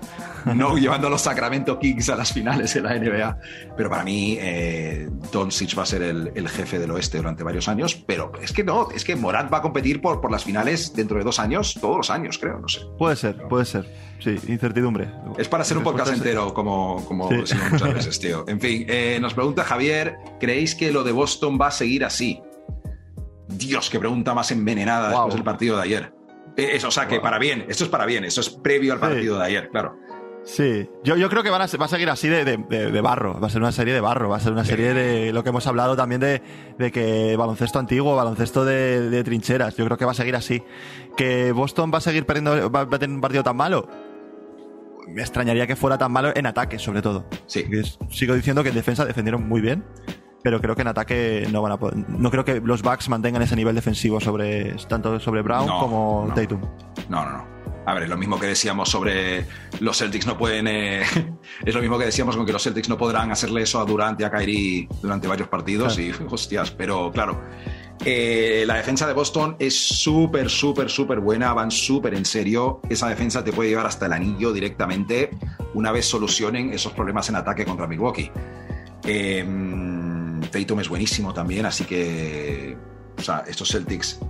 no 0.54 0.76
llevando 0.78 1.08
a 1.08 1.10
los 1.10 1.22
Sacramento 1.22 1.76
Kings 1.76 2.08
a 2.08 2.14
las 2.14 2.32
finales 2.32 2.72
de 2.72 2.80
la 2.82 2.94
NBA. 2.94 3.38
Pero 3.76 3.90
para 3.90 4.04
mí, 4.04 4.36
eh, 4.38 5.08
Doncic 5.32 5.76
va 5.76 5.82
a 5.82 5.86
ser 5.86 6.02
el, 6.02 6.48
jefe 6.48 6.78
del 6.78 6.92
oeste 6.92 7.16
durante 7.18 7.42
varios 7.42 7.66
años. 7.66 7.96
Pero 8.06 8.30
es 8.40 8.52
que 8.52 8.62
no, 8.62 8.90
es 8.94 9.04
que 9.04 9.16
Morant 9.16 9.52
va 9.52 9.58
a 9.58 9.62
competir 9.62 10.00
por, 10.00 10.20
por 10.20 10.30
las 10.30 10.44
finales 10.44 10.94
dentro 10.94 11.18
de 11.18 11.24
dos 11.24 11.40
años, 11.40 11.76
todos 11.80 11.96
los 11.96 12.10
años, 12.10 12.38
creo, 12.38 12.60
no 12.60 12.68
sé. 12.68 12.80
Puede 12.96 13.16
ser, 13.16 13.36
puede 13.48 13.64
ser. 13.64 14.08
Sí, 14.20 14.36
incertidumbre. 14.48 15.10
Es 15.36 15.48
para 15.48 15.64
ser 15.64 15.78
un 15.78 15.84
podcast 15.84 16.12
entero, 16.12 16.52
como, 16.52 17.04
como 17.06 17.28
decimos 17.28 17.72
muchas 17.72 17.94
veces, 17.94 18.18
tío. 18.18 18.44
En 18.48 18.60
fin, 18.60 18.84
eh, 18.88 19.18
nos 19.20 19.34
pregunta 19.34 19.64
Javier: 19.64 20.18
¿creéis 20.38 20.74
que 20.74 20.92
lo 20.92 21.02
de 21.02 21.12
Boston 21.12 21.58
va 21.60 21.68
a 21.68 21.70
seguir 21.72 22.04
así? 22.04 22.40
Dios, 23.48 23.90
qué 23.90 23.98
pregunta 23.98 24.34
más 24.34 24.50
envenenada 24.50 25.08
después 25.08 25.34
del 25.34 25.44
partido 25.44 25.76
de 25.76 25.82
ayer. 25.82 26.12
Eh, 26.56 26.70
eso, 26.74 26.88
o 26.88 26.90
sea, 26.90 27.08
que 27.08 27.20
para 27.20 27.38
bien, 27.38 27.64
esto 27.68 27.84
es 27.84 27.90
para 27.90 28.04
bien, 28.04 28.24
eso 28.24 28.40
es 28.40 28.50
previo 28.50 28.92
al 28.92 29.00
partido 29.00 29.38
de 29.38 29.44
ayer, 29.44 29.68
claro. 29.70 29.96
Sí, 30.44 30.88
yo, 31.04 31.16
yo 31.16 31.28
creo 31.28 31.42
que 31.42 31.50
van 31.50 31.60
a, 31.60 31.66
va 31.66 31.84
a 31.84 31.88
seguir 31.88 32.08
así 32.08 32.26
de, 32.26 32.44
de, 32.44 33.00
barro, 33.02 33.38
va 33.38 33.48
a 33.48 33.50
ser 33.50 33.60
una 33.60 33.70
serie 33.70 33.92
de 33.92 34.00
barro, 34.00 34.30
va 34.30 34.38
a 34.38 34.40
ser 34.40 34.52
una 34.52 34.64
serie 34.64 34.94
de 34.94 35.32
lo 35.32 35.42
que 35.42 35.50
hemos 35.50 35.66
hablado 35.66 35.94
también 35.94 36.22
de, 36.22 36.40
de 36.78 36.90
que 36.90 37.36
baloncesto 37.36 37.78
antiguo, 37.78 38.16
baloncesto 38.16 38.64
de, 38.64 39.22
trincheras, 39.24 39.76
yo 39.76 39.84
creo 39.84 39.98
que 39.98 40.06
va 40.06 40.12
a 40.12 40.14
seguir 40.14 40.34
así. 40.36 40.62
Que 41.18 41.52
Boston 41.52 41.90
va 41.92 41.98
a 41.98 42.00
seguir 42.00 42.24
perdiendo, 42.24 42.70
va, 42.70 42.80
a 42.80 42.98
tener 42.98 43.14
un 43.14 43.20
partido 43.20 43.42
tan 43.42 43.56
malo, 43.56 43.88
me 45.06 45.20
extrañaría 45.20 45.66
que 45.66 45.76
fuera 45.76 45.98
tan 45.98 46.12
malo 46.12 46.32
en 46.34 46.46
ataque, 46.46 46.78
sobre 46.78 47.02
todo. 47.02 47.26
Sí. 47.46 47.66
Sigo 48.10 48.34
diciendo 48.34 48.62
que 48.62 48.70
en 48.70 48.74
defensa 48.74 49.04
defendieron 49.04 49.46
muy 49.46 49.60
bien, 49.60 49.84
pero 50.42 50.60
creo 50.60 50.74
que 50.74 50.82
en 50.82 50.88
ataque 50.88 51.46
no 51.50 51.62
van 51.62 51.72
a 51.72 51.76
poder, 51.78 51.96
no 52.08 52.30
creo 52.30 52.44
que 52.44 52.60
los 52.60 52.82
Bucks 52.82 53.08
mantengan 53.08 53.42
ese 53.42 53.56
nivel 53.56 53.74
defensivo 53.74 54.20
sobre 54.20 54.74
tanto 54.88 55.18
sobre 55.20 55.42
Brown 55.42 55.68
como 55.68 56.32
Tatum. 56.34 56.60
No, 57.08 57.24
no, 57.24 57.38
no. 57.38 57.58
A 57.88 57.94
ver, 57.94 58.02
es 58.02 58.10
lo 58.10 58.18
mismo 58.18 58.38
que 58.38 58.46
decíamos 58.46 58.90
sobre 58.90 59.46
los 59.80 59.96
Celtics 59.96 60.26
no 60.26 60.36
pueden. 60.36 60.68
Eh, 60.68 61.02
es 61.64 61.74
lo 61.74 61.80
mismo 61.80 61.98
que 61.98 62.04
decíamos 62.04 62.36
con 62.36 62.44
que 62.44 62.52
los 62.52 62.62
Celtics 62.62 62.86
no 62.86 62.98
podrán 62.98 63.30
hacerle 63.30 63.62
eso 63.62 63.80
a 63.80 63.86
Durant 63.86 64.20
y 64.20 64.24
a 64.24 64.30
Kyrie 64.30 64.88
durante 65.00 65.26
varios 65.26 65.48
partidos. 65.48 65.98
Y 65.98 66.12
hostias, 66.28 66.70
pero 66.70 67.10
claro. 67.10 67.40
Eh, 68.04 68.64
la 68.66 68.74
defensa 68.74 69.06
de 69.06 69.14
Boston 69.14 69.56
es 69.58 69.74
súper, 69.74 70.50
súper, 70.50 70.90
súper 70.90 71.20
buena, 71.20 71.54
van 71.54 71.70
súper 71.70 72.12
en 72.12 72.26
serio. 72.26 72.82
Esa 72.90 73.08
defensa 73.08 73.42
te 73.42 73.52
puede 73.52 73.70
llevar 73.70 73.86
hasta 73.86 74.04
el 74.04 74.12
anillo 74.12 74.52
directamente 74.52 75.30
una 75.72 75.90
vez 75.90 76.04
solucionen 76.04 76.74
esos 76.74 76.92
problemas 76.92 77.30
en 77.30 77.36
ataque 77.36 77.64
contra 77.64 77.86
Milwaukee. 77.86 78.30
Eh, 79.04 79.42
Tatum 80.40 80.80
es 80.80 80.88
buenísimo 80.88 81.32
también, 81.32 81.66
así 81.66 81.84
que, 81.84 82.76
o 83.16 83.22
sea, 83.22 83.44
estos 83.46 83.68
Celtics, 83.68 84.20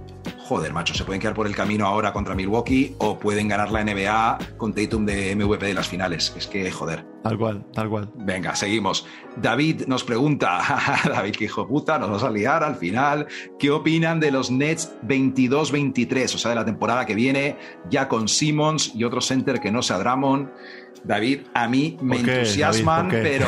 joder, 0.49 0.73
macho, 0.73 0.95
se 0.95 1.05
pueden 1.05 1.21
quedar 1.21 1.35
por 1.35 1.47
el 1.47 1.55
camino 1.55 1.87
ahora 1.87 2.13
contra 2.13 2.35
Milwaukee 2.35 2.95
o 2.99 3.19
pueden 3.19 3.49
ganar 3.49 3.71
la 3.71 3.85
NBA 3.85 4.39
con 4.57 4.73
Tatum 4.73 5.05
de 5.05 5.37
MVP 5.37 5.67
de 5.67 5.75
las 5.75 5.89
finales. 5.89 6.33
Es 6.37 6.47
que, 6.47 6.71
joder. 6.71 7.05
Tal 7.23 7.37
cual, 7.37 7.67
tal 7.75 7.91
cual. 7.91 8.11
Venga, 8.15 8.55
seguimos. 8.57 9.07
David 9.37 9.83
nos 9.87 10.05
pregunta, 10.05 10.63
David, 11.05 11.37
que 11.37 11.45
hijo 11.45 11.69
puta, 11.69 11.99
nos 11.99 12.11
vas 12.11 12.23
a 12.23 12.31
liar 12.31 12.65
al 12.65 12.77
final. 12.77 13.27
¿Qué 13.59 13.71
opinan 13.71 14.21
de 14.21 14.31
los 14.31 14.51
Nets 14.51 14.95
22-23? 15.07 16.35
O 16.35 16.39
sea, 16.39 16.51
de 16.51 16.55
la 16.55 16.65
temporada 16.65 17.05
que 17.05 17.15
viene, 17.15 17.59
ya 17.91 18.09
con 18.09 18.29
Simmons 18.29 18.93
y 18.95 19.05
otro 19.05 19.21
center 19.21 19.61
que 19.61 19.71
no 19.71 19.83
sea 19.83 19.99
Dramon. 19.99 20.51
David, 21.05 21.41
a 21.55 21.69
mí 21.69 21.97
me 22.01 22.19
entusiasman, 22.19 23.09
pero. 23.09 23.47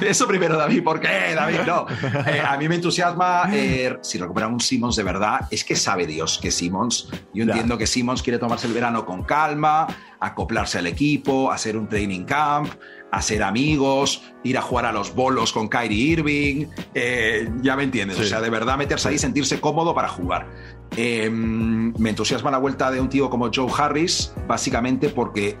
Eso 0.00 0.26
primero, 0.26 0.56
David, 0.56 0.82
¿por 0.84 1.00
qué, 1.00 1.34
David? 1.34 1.60
No. 1.66 1.86
Eh, 2.26 2.40
a 2.40 2.56
mí 2.56 2.68
me 2.68 2.76
entusiasma 2.76 3.48
eh, 3.52 3.98
si 4.02 4.18
recuperan 4.18 4.52
un 4.52 4.60
Simmons 4.60 4.96
de 4.96 5.02
verdad. 5.02 5.40
Es 5.50 5.64
que 5.64 5.74
sabe 5.74 6.06
Dios 6.06 6.38
que 6.40 6.50
Simmons. 6.50 7.08
Yo 7.34 7.44
entiendo 7.44 7.78
que 7.78 7.86
Simmons 7.86 8.22
quiere 8.22 8.38
tomarse 8.38 8.66
el 8.66 8.72
verano 8.72 9.04
con 9.04 9.22
calma, 9.22 9.86
acoplarse 10.22 10.78
al 10.78 10.86
equipo, 10.86 11.50
hacer 11.50 11.76
un 11.76 11.88
training 11.88 12.24
camp, 12.24 12.68
hacer 13.10 13.42
amigos, 13.42 14.22
ir 14.44 14.56
a 14.56 14.62
jugar 14.62 14.86
a 14.86 14.92
los 14.92 15.14
bolos 15.14 15.52
con 15.52 15.68
Kyrie 15.68 16.12
Irving. 16.12 16.66
Eh, 16.94 17.50
ya 17.60 17.76
me 17.76 17.82
entiendes. 17.82 18.18
O 18.20 18.24
sea, 18.24 18.40
de 18.40 18.48
verdad 18.48 18.78
meterse 18.78 19.08
ahí 19.08 19.16
y 19.16 19.18
sentirse 19.18 19.60
cómodo 19.60 19.94
para 19.94 20.08
jugar. 20.08 20.48
me 20.96 22.10
entusiasma 22.10 22.50
la 22.50 22.58
vuelta 22.58 22.90
de 22.90 23.00
un 23.00 23.08
tío 23.08 23.28
como 23.28 23.50
Joe 23.52 23.70
Harris, 23.76 24.32
básicamente 24.46 25.08
porque 25.08 25.58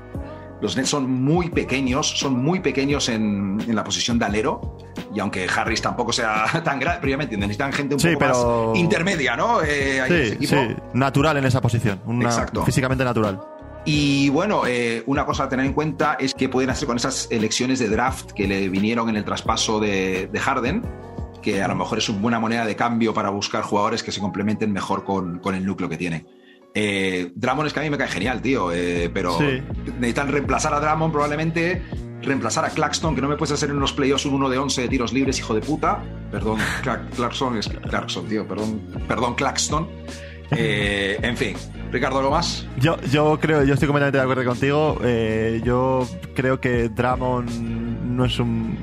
Los 0.60 0.76
Nets 0.76 0.90
son 0.90 1.10
muy 1.10 1.50
pequeños, 1.50 2.18
son 2.20 2.40
muy 2.40 2.60
pequeños 2.60 3.08
en, 3.08 3.58
la 3.66 3.82
posición 3.82 4.16
de 4.18 4.26
alero. 4.26 4.78
Y 5.12 5.18
aunque 5.18 5.48
Harris 5.54 5.82
tampoco 5.82 6.12
sea 6.12 6.44
tan 6.64 6.78
grande, 6.78 7.00
previamente 7.00 7.36
necesitan 7.36 7.72
gente 7.72 7.96
un 7.96 8.00
poco 8.00 8.70
más 8.70 8.78
intermedia, 8.78 9.36
¿no? 9.36 9.60
Eh, 9.60 10.36
sí, 10.38 10.46
sí, 10.46 10.56
natural 10.94 11.36
en 11.36 11.46
esa 11.46 11.60
posición. 11.60 12.00
Exacto. 12.22 12.64
Físicamente 12.64 13.04
natural. 13.04 13.51
Y 13.84 14.28
bueno, 14.28 14.62
eh, 14.66 15.02
una 15.06 15.26
cosa 15.26 15.44
a 15.44 15.48
tener 15.48 15.66
en 15.66 15.72
cuenta 15.72 16.14
es 16.14 16.34
que 16.34 16.48
pueden 16.48 16.70
hacer 16.70 16.86
con 16.86 16.96
esas 16.96 17.28
elecciones 17.30 17.80
de 17.80 17.88
draft 17.88 18.32
que 18.32 18.46
le 18.46 18.68
vinieron 18.68 19.08
en 19.08 19.16
el 19.16 19.24
traspaso 19.24 19.80
de, 19.80 20.30
Harden, 20.40 20.82
que 21.42 21.62
a 21.62 21.68
lo 21.68 21.74
mejor 21.74 21.98
es 21.98 22.08
una 22.08 22.20
buena 22.20 22.38
moneda 22.38 22.64
de 22.64 22.76
cambio 22.76 23.12
para 23.12 23.30
buscar 23.30 23.62
jugadores 23.62 24.02
que 24.04 24.12
se 24.12 24.20
complementen 24.20 24.72
mejor 24.72 25.02
con, 25.02 25.40
con 25.40 25.56
el 25.56 25.66
núcleo 25.66 25.88
que 25.88 25.96
tienen. 25.96 26.26
Eh, 26.74 27.32
Dramon 27.34 27.66
es 27.66 27.72
que 27.72 27.80
a 27.80 27.82
mí 27.82 27.90
me 27.90 27.98
cae 27.98 28.08
genial, 28.08 28.40
tío, 28.40 28.72
eh, 28.72 29.10
pero 29.12 29.38
necesitan 29.40 30.28
reemplazar 30.28 30.72
a 30.72 30.80
Dramon 30.80 31.12
probablemente, 31.12 31.82
reemplazar 32.22 32.64
a 32.64 32.70
Claxton, 32.70 33.14
que 33.14 33.20
no 33.20 33.28
me 33.28 33.36
puedes 33.36 33.52
hacer 33.52 33.70
en 33.70 33.76
unos 33.76 33.92
playoffs 33.92 34.24
un 34.24 34.34
1 34.34 34.48
de 34.48 34.58
11 34.58 34.82
de 34.82 34.88
tiros 34.88 35.12
libres, 35.12 35.38
hijo 35.38 35.54
de 35.54 35.60
puta. 35.60 36.02
Perdón, 36.30 36.58
Clarkson 37.16 37.58
es 37.58 37.68
Clarkson, 37.68 38.26
tío, 38.26 38.46
perdón, 38.46 38.80
perdón, 39.06 39.34
Claxton. 39.34 39.88
Eh, 40.56 41.18
en 41.22 41.36
fin, 41.36 41.56
Ricardo, 41.90 42.18
¿algo 42.18 42.30
más? 42.30 42.66
Yo, 42.78 43.00
yo 43.10 43.38
creo, 43.40 43.64
yo 43.64 43.74
estoy 43.74 43.88
completamente 43.88 44.18
de 44.18 44.22
acuerdo 44.22 44.44
contigo. 44.44 44.98
yo 45.64 46.06
creo 46.34 46.60
que 46.60 46.88
Dramon 46.88 48.16
no 48.16 48.24
es 48.24 48.38
un 48.38 48.78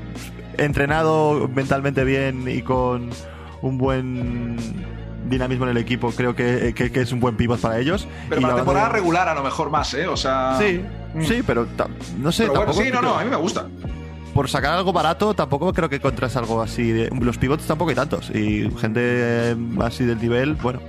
entrenado 0.58 1.48
mentalmente 1.48 2.04
bien 2.04 2.46
y 2.48 2.62
con 2.62 3.10
un 3.62 3.78
buen 3.78 4.56
dinamismo 5.28 5.64
en 5.64 5.70
el 5.70 5.76
equipo, 5.76 6.10
creo 6.10 6.34
que, 6.34 6.74
es 6.76 7.12
un 7.12 7.20
buen 7.20 7.36
pivot 7.36 7.60
para 7.60 7.78
ellos. 7.78 8.06
Pero 8.28 8.42
para 8.42 8.56
temporada 8.56 8.88
regular 8.88 9.28
a 9.28 9.34
lo 9.34 9.42
mejor 9.42 9.70
más, 9.70 9.94
¿eh? 9.94 10.06
O 10.06 10.16
sea... 10.16 10.56
Sí, 10.58 10.82
mm. 11.14 11.22
sí, 11.22 11.42
pero 11.46 11.66
no 12.18 12.32
sé. 12.32 12.48
Pero 12.48 12.72
sí, 12.72 12.90
no, 12.92 13.00
no, 13.00 13.18
a 13.18 13.24
mí 13.24 13.30
me 13.30 13.36
gusta 13.36 13.66
por 14.40 14.48
sacar 14.48 14.72
algo 14.72 14.90
barato, 14.90 15.34
tampoco 15.34 15.70
creo 15.74 15.90
que 15.90 15.96
encontrás 15.96 16.34
algo 16.34 16.62
así. 16.62 16.92
De, 16.92 17.10
los 17.10 17.36
pivots 17.36 17.66
tampoco 17.66 17.90
hay 17.90 17.94
tantos. 17.94 18.30
Y 18.30 18.70
gente 18.78 19.00
eh, 19.02 19.56
así 19.82 20.06
del 20.06 20.18
nivel, 20.18 20.54
bueno. 20.54 20.80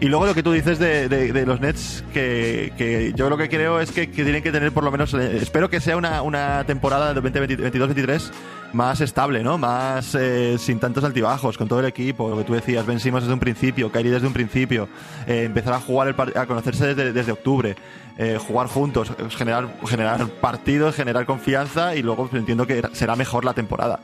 Y 0.00 0.06
luego 0.06 0.24
lo 0.24 0.32
que 0.32 0.42
tú 0.42 0.50
dices 0.50 0.78
de, 0.78 1.44
los 1.46 1.60
Nets, 1.60 2.02
que, 2.14 3.12
yo 3.14 3.28
lo 3.28 3.36
que 3.36 3.50
creo 3.50 3.80
es 3.80 3.90
que, 3.90 4.06
tienen 4.06 4.42
que 4.42 4.50
tener 4.50 4.72
por 4.72 4.82
lo 4.82 4.90
menos. 4.90 5.12
Eh, 5.12 5.40
espero 5.42 5.68
que 5.68 5.78
sea 5.78 5.98
una, 5.98 6.22
una 6.22 6.64
temporada 6.64 7.12
de 7.12 7.20
2022-23 7.20 8.30
más 8.76 9.00
estable, 9.00 9.42
¿no? 9.42 9.58
Más 9.58 10.14
eh, 10.14 10.56
sin 10.58 10.78
tantos 10.78 11.02
altibajos, 11.02 11.58
con 11.58 11.66
todo 11.66 11.80
el 11.80 11.86
equipo, 11.86 12.28
lo 12.28 12.36
que 12.38 12.44
tú 12.44 12.54
decías, 12.54 12.86
vencimos 12.86 13.22
desde 13.22 13.34
un 13.34 13.40
principio, 13.40 13.90
Kairi 13.90 14.10
desde 14.10 14.26
un 14.26 14.32
principio, 14.32 14.88
empezar 15.26 15.72
a 15.72 15.80
jugar, 15.80 16.08
el, 16.08 16.38
a 16.38 16.46
conocerse 16.46 16.94
desde, 16.94 17.12
desde 17.12 17.32
octubre. 17.32 17.76
Eh, 18.18 18.38
jugar 18.38 18.66
juntos, 18.66 19.12
generar, 19.36 19.68
generar 19.86 20.26
partidos, 20.26 20.94
generar 20.94 21.26
confianza 21.26 21.94
y 21.94 22.02
luego 22.02 22.30
entiendo 22.32 22.66
que 22.66 22.82
será 22.92 23.14
mejor 23.14 23.44
la 23.44 23.52
temporada. 23.52 24.00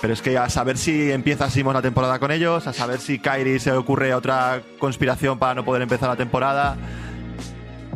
Pero 0.00 0.12
es 0.12 0.22
que 0.22 0.38
a 0.38 0.48
saber 0.48 0.78
si 0.78 1.10
empieza 1.10 1.50
Simon 1.50 1.74
la 1.74 1.82
temporada 1.82 2.20
con 2.20 2.30
ellos, 2.30 2.68
a 2.68 2.72
saber 2.72 3.00
si 3.00 3.18
Kyrie 3.18 3.58
se 3.58 3.72
ocurre 3.72 4.14
otra 4.14 4.62
conspiración 4.78 5.40
para 5.40 5.54
no 5.56 5.64
poder 5.64 5.82
empezar 5.82 6.08
la 6.08 6.14
temporada. 6.14 6.76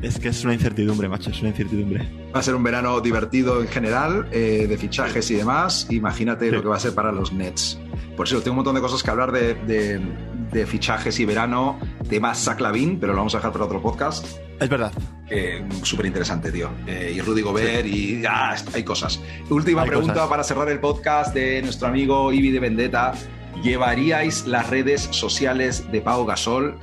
Es 0.04 0.18
que 0.18 0.28
es 0.28 0.44
una 0.44 0.52
incertidumbre, 0.52 1.08
macho, 1.08 1.30
es 1.30 1.40
una 1.40 1.48
incertidumbre. 1.48 2.06
Va 2.34 2.40
a 2.40 2.42
ser 2.42 2.54
un 2.54 2.62
verano 2.62 3.00
divertido 3.00 3.62
en 3.62 3.68
general, 3.68 4.28
eh, 4.32 4.66
de 4.68 4.76
fichajes 4.76 5.30
y 5.30 5.34
demás. 5.34 5.86
Imagínate 5.88 6.52
lo 6.52 6.60
que 6.60 6.68
va 6.68 6.76
a 6.76 6.80
ser 6.80 6.94
para 6.94 7.10
los 7.10 7.32
Nets. 7.32 7.78
Por 8.14 8.26
eso 8.26 8.38
tengo 8.40 8.52
un 8.52 8.56
montón 8.56 8.74
de 8.74 8.82
cosas 8.82 9.02
que 9.02 9.10
hablar 9.10 9.32
de, 9.32 9.54
de, 10.52 10.66
fichajes 10.66 11.18
y 11.20 11.24
verano. 11.24 11.80
Tema 12.06 12.34
Zach 12.34 12.60
Lavin, 12.60 13.00
pero 13.00 13.14
lo 13.14 13.20
vamos 13.20 13.34
a 13.34 13.38
dejar 13.38 13.52
para 13.52 13.64
otro 13.64 13.80
podcast. 13.80 14.26
Es 14.60 14.68
verdad. 14.68 14.92
Eh, 15.30 15.66
Súper 15.82 16.04
interesante, 16.04 16.52
tío. 16.52 16.68
Eh, 16.86 17.14
y 17.16 17.22
Rudy 17.22 17.40
Gobert 17.40 17.86
y 17.86 18.24
ah, 18.28 18.54
hay 18.74 18.84
cosas. 18.84 19.18
Última 19.48 19.84
pregunta 19.84 20.28
para 20.28 20.44
cerrar 20.44 20.68
el 20.68 20.80
podcast 20.80 21.34
de 21.34 21.62
nuestro 21.62 21.88
amigo 21.88 22.30
Ibi 22.30 22.50
de 22.50 22.60
Vendetta. 22.60 23.14
¿Llevaríais 23.62 24.46
las 24.46 24.68
redes 24.68 25.08
sociales 25.12 25.90
de 25.90 26.02
Pau 26.02 26.26
Gasol? 26.26 26.78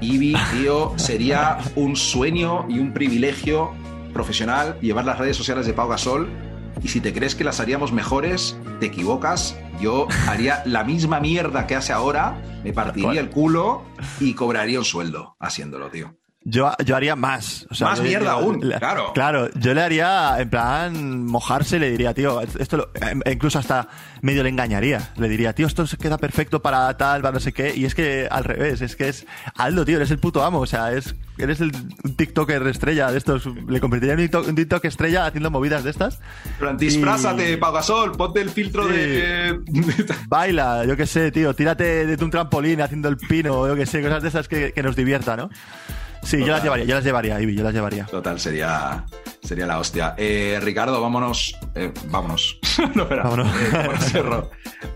Ibi, 0.00 0.34
tío, 0.52 0.92
sería 0.96 1.58
un 1.74 1.96
sueño 1.96 2.66
y 2.68 2.78
un 2.78 2.92
privilegio 2.92 3.72
profesional 4.12 4.78
llevar 4.80 5.04
las 5.04 5.18
redes 5.18 5.36
sociales 5.36 5.66
de 5.66 5.72
Pau 5.72 5.88
Gasol. 5.88 6.28
Y 6.82 6.88
si 6.88 7.00
te 7.00 7.12
crees 7.12 7.34
que 7.34 7.44
las 7.44 7.58
haríamos 7.60 7.92
mejores, 7.92 8.56
te 8.78 8.86
equivocas. 8.86 9.58
Yo 9.80 10.06
haría 10.28 10.62
la 10.64 10.84
misma 10.84 11.20
mierda 11.20 11.66
que 11.66 11.74
hace 11.74 11.92
ahora, 11.92 12.40
me 12.62 12.72
partiría 12.72 13.20
el 13.20 13.30
culo 13.30 13.82
y 14.20 14.34
cobraría 14.34 14.78
un 14.78 14.84
sueldo 14.84 15.36
haciéndolo, 15.40 15.88
tío. 15.90 16.17
Yo, 16.50 16.72
yo 16.82 16.96
haría 16.96 17.14
más. 17.14 17.66
más 17.78 18.00
mierda 18.00 18.32
aún, 18.32 18.60
claro. 18.60 19.12
Claro, 19.12 19.50
yo 19.54 19.74
le 19.74 19.82
haría, 19.82 20.36
en 20.38 20.48
plan, 20.48 21.26
mojarse, 21.26 21.78
le 21.78 21.90
diría, 21.90 22.14
tío, 22.14 22.40
esto 22.40 22.90
e 23.24 23.32
incluso 23.32 23.58
hasta 23.58 23.88
medio 24.22 24.42
le 24.42 24.48
engañaría. 24.48 25.10
Le 25.16 25.28
diría, 25.28 25.52
tío, 25.52 25.66
esto 25.66 25.86
se 25.86 25.98
queda 25.98 26.16
perfecto 26.16 26.62
para 26.62 26.96
tal, 26.96 27.20
para 27.20 27.34
no 27.34 27.40
sé 27.40 27.52
qué. 27.52 27.74
Y 27.76 27.84
es 27.84 27.94
que 27.94 28.28
al 28.30 28.44
revés, 28.44 28.80
es 28.80 28.96
que 28.96 29.08
es 29.08 29.26
Aldo, 29.56 29.84
tío, 29.84 29.98
eres 29.98 30.10
el 30.10 30.20
puto 30.20 30.42
amo. 30.42 30.60
O 30.60 30.66
sea, 30.66 30.92
es, 30.92 31.14
eres 31.36 31.60
el 31.60 31.70
TikToker 32.16 32.66
estrella 32.66 33.12
de 33.12 33.18
estos. 33.18 33.44
Le 33.44 33.78
convertiría 33.78 34.14
en 34.14 34.20
un 34.20 34.54
TikTok, 34.54 34.86
estrella 34.86 35.26
haciendo 35.26 35.50
movidas 35.50 35.84
de 35.84 35.90
estas. 35.90 36.18
Pero 36.58 36.74
disfrázate, 36.74 37.52
y... 37.52 37.56
Pagasol, 37.58 38.12
ponte 38.12 38.40
el 38.40 38.48
filtro 38.48 38.86
de. 38.86 39.60
Baila, 40.28 40.86
yo 40.86 40.96
qué 40.96 41.06
sé, 41.06 41.30
tío, 41.30 41.52
tírate 41.54 42.06
de 42.06 42.24
un 42.24 42.30
trampolín 42.30 42.80
haciendo 42.80 43.10
el 43.10 43.18
pino, 43.18 43.68
yo 43.68 43.76
qué 43.76 43.84
sé, 43.84 44.00
cosas 44.00 44.22
de 44.22 44.30
esas 44.30 44.48
que, 44.48 44.72
que 44.72 44.82
nos 44.82 44.96
divierta, 44.96 45.36
¿no? 45.36 45.50
Sí, 46.28 46.40
yo 46.40 46.48
las 46.48 46.62
llevaría, 46.62 46.84
yo 46.84 46.94
las 46.94 47.04
llevaría, 47.04 47.40
yo 47.40 47.62
las 47.62 47.72
llevaría. 47.72 48.04
Total, 48.04 48.38
sería, 48.38 49.06
sería 49.42 49.66
la 49.66 49.78
hostia. 49.78 50.14
Eh, 50.18 50.60
Ricardo, 50.60 51.00
vámonos. 51.00 51.56
Eh, 51.74 51.90
vámonos. 52.10 52.58
no, 52.94 53.06
vámonos. 53.08 53.48
Eh, 54.14 54.22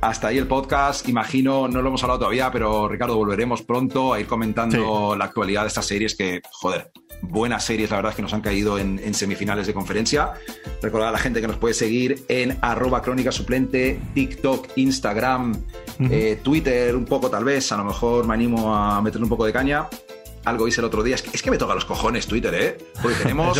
Hasta 0.03 0.28
ahí 0.28 0.37
el 0.37 0.47
podcast. 0.47 1.09
Imagino, 1.09 1.68
no 1.68 1.80
lo 1.80 1.89
hemos 1.89 2.03
hablado 2.03 2.18
todavía, 2.18 2.51
pero 2.53 2.87
Ricardo, 2.87 3.16
volveremos 3.16 3.62
pronto 3.62 4.12
a 4.12 4.20
ir 4.20 4.26
comentando 4.26 5.16
la 5.16 5.24
actualidad 5.24 5.62
de 5.62 5.68
estas 5.68 5.87
series 5.87 6.14
que, 6.14 6.43
joder, 6.51 6.93
buenas 7.22 7.64
series, 7.64 7.89
la 7.89 7.97
verdad 7.97 8.11
es 8.11 8.16
que 8.16 8.22
nos 8.22 8.35
han 8.35 8.43
caído 8.43 8.78
en, 8.78 9.14
semifinales 9.14 9.66
de 9.66 9.72
conferencia. 9.72 10.33
Recordad 10.83 11.09
a 11.09 11.12
la 11.12 11.18
gente 11.18 11.41
que 11.41 11.49
nos 11.49 11.57
puede 11.57 11.72
seguir 11.72 12.26
en 12.28 12.59
arroba 12.61 13.01
crónica 13.01 13.33
suplente, 13.33 13.99
TikTok, 14.12 14.68
Instagram, 14.76 15.55
Twitter, 16.43 16.95
un 16.95 17.07
poco 17.07 17.30
tal 17.30 17.45
vez. 17.45 17.72
A 17.72 17.78
lo 17.78 17.85
mejor 17.85 18.26
me 18.26 18.35
animo 18.35 18.76
a 18.76 19.01
meterle 19.01 19.24
un 19.24 19.30
poco 19.30 19.47
de 19.47 19.53
caña 19.55 19.89
algo 20.45 20.68
hice 20.68 20.80
el 20.80 20.86
otro 20.86 21.03
día. 21.03 21.16
Es 21.16 21.43
que, 21.43 21.51
me 21.51 21.59
toca 21.59 21.74
los 21.74 21.84
cojones 21.84 22.26
Twitter, 22.26 22.55
¿eh? 22.55 22.78
Porque 23.01 23.16
tenemos. 23.22 23.59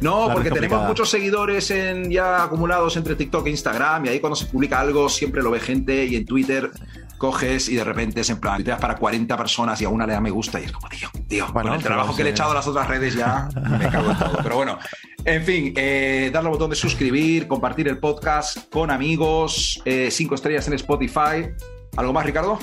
No, 0.00 0.28
porque 0.32 0.50
tenemos 0.50 0.86
muchos 0.86 1.10
seguidores 1.10 1.70
en, 1.70 2.10
ya 2.10 2.44
acumulados 2.44 2.96
entre 2.96 3.14
TikTok 3.16 3.46
e 3.46 3.50
Instagram. 3.50 4.06
Y 4.06 4.08
ahí 4.10 4.20
cuando 4.20 4.36
se 4.36 4.46
publica 4.46 4.80
algo 4.80 5.08
siempre 5.08 5.42
lo 5.42 5.50
ve 5.50 5.60
gente. 5.60 6.04
Y 6.04 6.16
en 6.16 6.24
Twitter 6.24 6.70
coges 7.18 7.68
y 7.68 7.76
de 7.76 7.84
repente 7.84 8.20
es 8.20 8.30
en 8.30 8.38
plan, 8.38 8.62
das 8.62 8.80
para 8.80 8.96
40 8.96 9.36
personas 9.36 9.80
y 9.80 9.84
a 9.84 9.88
una 9.88 10.06
le 10.06 10.12
da 10.12 10.20
me 10.20 10.30
gusta. 10.30 10.60
Y 10.60 10.64
es 10.64 10.72
como, 10.72 10.88
tío, 10.88 11.08
tío, 11.28 11.46
bueno, 11.52 11.70
con 11.70 11.78
el 11.78 11.84
trabajo 11.84 12.14
que 12.14 12.22
le 12.22 12.30
he 12.30 12.32
echado 12.32 12.50
a 12.50 12.54
las 12.54 12.66
otras 12.66 12.86
redes 12.88 13.14
ya 13.14 13.48
me 13.54 13.88
cago 13.88 14.10
en 14.10 14.18
todo. 14.18 14.38
Pero 14.42 14.56
bueno, 14.56 14.78
en 15.24 15.44
fin, 15.44 15.72
eh, 15.76 16.30
darle 16.32 16.48
al 16.48 16.52
botón 16.52 16.70
de 16.70 16.76
suscribir, 16.76 17.46
compartir 17.48 17.88
el 17.88 17.98
podcast 17.98 18.70
con 18.70 18.90
amigos, 18.90 19.80
eh, 19.84 20.08
cinco 20.10 20.34
estrellas 20.34 20.66
en 20.68 20.74
Spotify. 20.74 21.48
¿Algo 21.96 22.12
más, 22.12 22.26
Ricardo? 22.26 22.58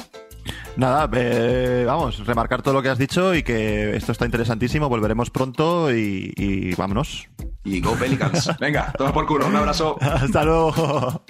Nada, 0.77 1.09
eh, 1.13 1.83
vamos, 1.85 2.25
remarcar 2.25 2.61
todo 2.61 2.73
lo 2.73 2.81
que 2.81 2.89
has 2.89 2.97
dicho 2.97 3.35
y 3.35 3.43
que 3.43 3.95
esto 3.95 4.11
está 4.11 4.25
interesantísimo. 4.25 4.89
Volveremos 4.89 5.29
pronto 5.29 5.93
y, 5.93 6.73
vámonos. 6.77 7.27
Y 7.63 7.81
go 7.81 7.93
Pelicans. 7.95 8.51
Venga, 8.59 8.91
toma 8.97 9.13
por 9.13 9.25
culo. 9.25 9.47
Un 9.47 9.55
abrazo. 9.55 9.97
Hasta 10.01 10.43
luego. 10.43 11.23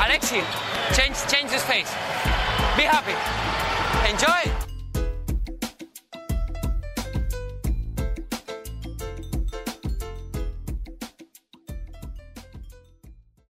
Alexi, 0.00 0.40
change, 0.92 1.16
change 1.26 1.50
the 1.50 1.56
space. 1.56 1.90
Be 2.76 2.84
happy. 2.86 3.12
Enjoy. 4.08 4.57